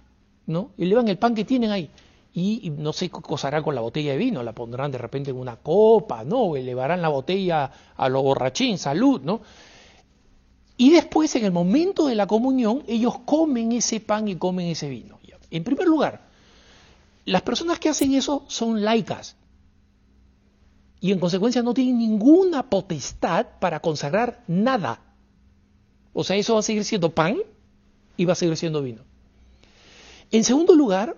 ¿no? 0.47 0.71
Elevan 0.77 1.07
el 1.07 1.17
pan 1.17 1.35
que 1.35 1.45
tienen 1.45 1.71
ahí. 1.71 1.89
Y, 2.33 2.71
no 2.77 2.93
sé 2.93 3.09
qué 3.09 3.21
cosarán 3.21 3.61
con 3.61 3.75
la 3.75 3.81
botella 3.81 4.13
de 4.13 4.17
vino, 4.17 4.41
la 4.41 4.53
pondrán 4.53 4.91
de 4.91 4.97
repente 4.97 5.31
en 5.31 5.37
una 5.37 5.57
copa, 5.57 6.23
¿no? 6.23 6.55
elevarán 6.55 7.01
la 7.01 7.09
botella 7.09 7.69
a 7.95 8.07
lo 8.07 8.23
borrachín, 8.23 8.77
salud, 8.77 9.21
¿no? 9.21 9.41
Y 10.77 10.91
después, 10.91 11.35
en 11.35 11.45
el 11.45 11.51
momento 11.51 12.07
de 12.07 12.15
la 12.15 12.27
comunión, 12.27 12.83
ellos 12.87 13.19
comen 13.25 13.73
ese 13.73 13.99
pan 13.99 14.29
y 14.29 14.35
comen 14.35 14.67
ese 14.67 14.89
vino. 14.89 15.19
En 15.51 15.65
primer 15.65 15.85
lugar, 15.85 16.21
las 17.25 17.41
personas 17.41 17.77
que 17.77 17.89
hacen 17.89 18.13
eso 18.13 18.45
son 18.47 18.81
laicas, 18.81 19.35
y 21.01 21.11
en 21.11 21.19
consecuencia 21.19 21.63
no 21.63 21.73
tienen 21.73 21.97
ninguna 21.97 22.69
potestad 22.69 23.47
para 23.59 23.79
consagrar 23.79 24.43
nada. 24.47 25.01
O 26.13 26.23
sea, 26.23 26.35
eso 26.35 26.53
va 26.53 26.59
a 26.59 26.63
seguir 26.63 26.83
siendo 26.83 27.13
pan 27.13 27.37
y 28.17 28.25
va 28.25 28.33
a 28.33 28.35
seguir 28.35 28.57
siendo 28.57 28.81
vino. 28.81 29.03
En 30.31 30.43
segundo 30.43 30.75
lugar, 30.75 31.17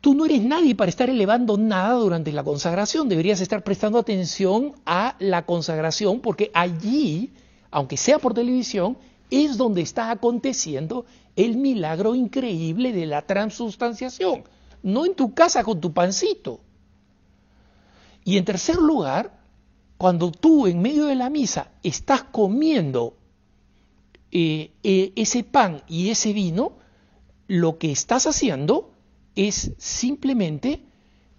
tú 0.00 0.14
no 0.14 0.24
eres 0.24 0.42
nadie 0.42 0.74
para 0.74 0.88
estar 0.88 1.08
elevando 1.08 1.56
nada 1.56 1.94
durante 1.94 2.32
la 2.32 2.44
consagración. 2.44 3.08
Deberías 3.08 3.40
estar 3.40 3.62
prestando 3.64 3.98
atención 3.98 4.74
a 4.84 5.16
la 5.18 5.46
consagración 5.46 6.20
porque 6.20 6.50
allí, 6.54 7.32
aunque 7.70 7.96
sea 7.96 8.18
por 8.18 8.34
televisión, 8.34 8.98
es 9.30 9.56
donde 9.56 9.80
está 9.80 10.10
aconteciendo 10.10 11.06
el 11.36 11.56
milagro 11.56 12.14
increíble 12.14 12.92
de 12.92 13.06
la 13.06 13.22
transustanciación. 13.22 14.44
No 14.82 15.06
en 15.06 15.14
tu 15.14 15.34
casa 15.34 15.64
con 15.64 15.80
tu 15.80 15.92
pancito. 15.92 16.60
Y 18.24 18.36
en 18.36 18.44
tercer 18.44 18.76
lugar, 18.76 19.40
cuando 19.96 20.30
tú 20.30 20.66
en 20.66 20.82
medio 20.82 21.06
de 21.06 21.14
la 21.14 21.30
misa 21.30 21.70
estás 21.82 22.24
comiendo 22.24 23.16
eh, 24.32 24.72
eh, 24.82 25.12
ese 25.14 25.44
pan 25.44 25.82
y 25.88 26.08
ese 26.08 26.32
vino, 26.32 26.78
lo 27.48 27.78
que 27.78 27.92
estás 27.92 28.26
haciendo 28.26 28.92
es 29.36 29.72
simplemente 29.76 30.82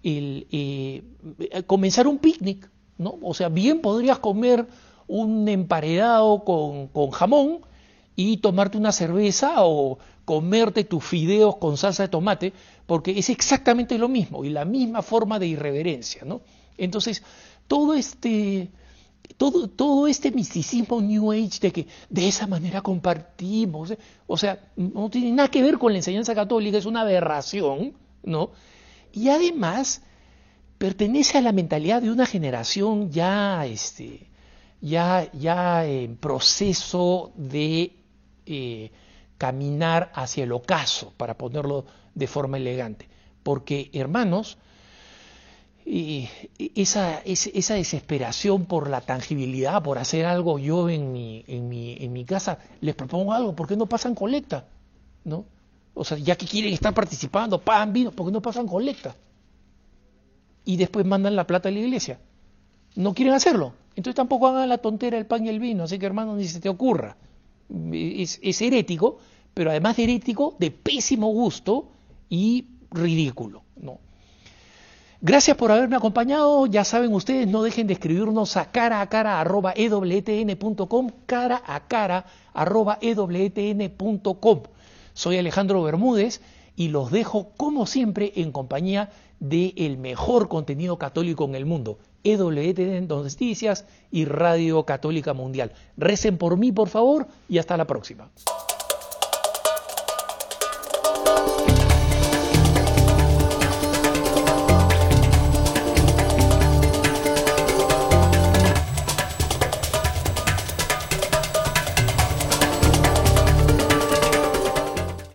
el, 0.04 0.46
eh, 0.52 1.02
comenzar 1.66 2.06
un 2.06 2.18
picnic, 2.18 2.70
¿no? 2.96 3.18
O 3.20 3.34
sea, 3.34 3.48
bien 3.48 3.80
podrías 3.80 4.20
comer 4.20 4.68
un 5.08 5.48
emparedado 5.48 6.44
con, 6.44 6.86
con 6.86 7.10
jamón 7.10 7.62
y 8.14 8.36
tomarte 8.36 8.78
una 8.78 8.92
cerveza 8.92 9.54
o 9.64 9.98
comerte 10.24 10.84
tus 10.84 11.04
fideos 11.04 11.56
con 11.56 11.76
salsa 11.76 12.04
de 12.04 12.08
tomate, 12.10 12.52
porque 12.86 13.18
es 13.18 13.28
exactamente 13.28 13.98
lo 13.98 14.08
mismo 14.08 14.44
y 14.44 14.50
la 14.50 14.64
misma 14.64 15.02
forma 15.02 15.40
de 15.40 15.48
irreverencia, 15.48 16.22
¿no? 16.24 16.42
Entonces, 16.78 17.24
todo 17.66 17.94
este, 17.94 18.70
todo, 19.36 19.68
todo 19.68 20.06
este 20.06 20.30
misticismo 20.30 21.00
New 21.00 21.32
Age 21.32 21.58
de 21.60 21.72
que 21.72 21.86
de 22.08 22.28
esa 22.28 22.46
manera 22.46 22.82
compartimos, 22.82 23.90
¿eh? 23.90 23.98
o 24.26 24.36
sea, 24.36 24.58
no 24.76 25.10
tiene 25.10 25.32
nada 25.32 25.50
que 25.50 25.62
ver 25.62 25.78
con 25.78 25.92
la 25.92 25.98
enseñanza 25.98 26.34
católica, 26.34 26.78
es 26.78 26.86
una 26.86 27.00
aberración, 27.00 27.94
¿no? 28.22 28.50
Y 29.12 29.28
además 29.28 30.02
pertenece 30.78 31.38
a 31.38 31.40
la 31.40 31.52
mentalidad 31.52 32.02
de 32.02 32.10
una 32.10 32.26
generación 32.26 33.10
ya, 33.10 33.64
este, 33.66 34.28
ya, 34.80 35.30
ya 35.32 35.86
en 35.86 36.16
proceso 36.16 37.32
de 37.36 37.92
eh, 38.46 38.90
caminar 39.38 40.12
hacia 40.14 40.44
el 40.44 40.52
ocaso, 40.52 41.12
para 41.16 41.38
ponerlo 41.38 41.86
de 42.14 42.26
forma 42.26 42.56
elegante. 42.56 43.08
Porque, 43.42 43.90
hermanos, 43.92 44.58
y 45.86 46.28
esa, 46.74 47.20
esa, 47.20 47.74
desesperación 47.74 48.64
por 48.64 48.88
la 48.88 49.02
tangibilidad, 49.02 49.82
por 49.82 49.98
hacer 49.98 50.24
algo 50.24 50.58
yo 50.58 50.88
en 50.88 51.12
mi, 51.12 51.44
en 51.46 51.68
mi, 51.68 51.96
en 52.00 52.12
mi 52.12 52.24
casa, 52.24 52.58
les 52.80 52.94
propongo 52.94 53.34
algo, 53.34 53.54
¿por 53.54 53.68
qué 53.68 53.76
no 53.76 53.86
pasan 53.86 54.14
colecta? 54.14 54.66
¿No? 55.24 55.44
O 55.92 56.04
sea, 56.04 56.16
ya 56.16 56.36
que 56.36 56.46
quieren 56.46 56.72
estar 56.72 56.94
participando, 56.94 57.60
pagan 57.60 57.92
vino, 57.92 58.10
¿por 58.12 58.26
qué 58.26 58.32
no 58.32 58.40
pasan 58.40 58.66
colecta? 58.66 59.14
Y 60.64 60.76
después 60.76 61.04
mandan 61.04 61.36
la 61.36 61.46
plata 61.46 61.68
a 61.68 61.72
la 61.72 61.80
iglesia. 61.80 62.18
No 62.96 63.12
quieren 63.12 63.34
hacerlo. 63.34 63.74
Entonces 63.94 64.16
tampoco 64.16 64.48
hagan 64.48 64.68
la 64.68 64.78
tontera 64.78 65.18
el 65.18 65.26
pan 65.26 65.44
y 65.44 65.50
el 65.50 65.60
vino, 65.60 65.84
así 65.84 65.98
que 65.98 66.06
hermano, 66.06 66.34
ni 66.34 66.48
se 66.48 66.60
te 66.60 66.70
ocurra. 66.70 67.16
Es, 67.92 68.40
es 68.42 68.62
herético, 68.62 69.18
pero 69.52 69.70
además 69.70 69.96
de 69.96 70.04
herético, 70.04 70.56
de 70.58 70.70
pésimo 70.70 71.28
gusto 71.28 71.90
y 72.30 72.68
ridículo. 72.90 73.62
¿no? 73.76 73.98
Gracias 75.26 75.56
por 75.56 75.72
haberme 75.72 75.96
acompañado. 75.96 76.66
Ya 76.66 76.84
saben 76.84 77.14
ustedes, 77.14 77.48
no 77.48 77.62
dejen 77.62 77.86
de 77.86 77.94
escribirnos 77.94 78.58
a 78.58 78.70
cara 78.70 79.00
a 79.00 79.08
cara 79.08 79.42
ewtn.com, 79.74 81.10
cara 81.24 81.62
a 81.66 81.88
cara 81.88 82.26
arroba 82.52 82.98
ewtn.com. 83.00 84.62
Soy 85.14 85.38
Alejandro 85.38 85.82
Bermúdez 85.82 86.42
y 86.76 86.88
los 86.88 87.10
dejo 87.10 87.52
como 87.56 87.86
siempre 87.86 88.34
en 88.36 88.52
compañía 88.52 89.12
del 89.40 89.96
mejor 89.96 90.48
contenido 90.48 90.98
católico 90.98 91.46
en 91.46 91.54
el 91.54 91.64
mundo, 91.64 91.98
EWTN 92.22 93.08
Noticias 93.08 93.86
y 94.10 94.26
Radio 94.26 94.84
Católica 94.84 95.32
Mundial. 95.32 95.72
Recen 95.96 96.36
por 96.36 96.58
mí, 96.58 96.70
por 96.70 96.90
favor, 96.90 97.28
y 97.48 97.56
hasta 97.56 97.78
la 97.78 97.86
próxima. 97.86 98.28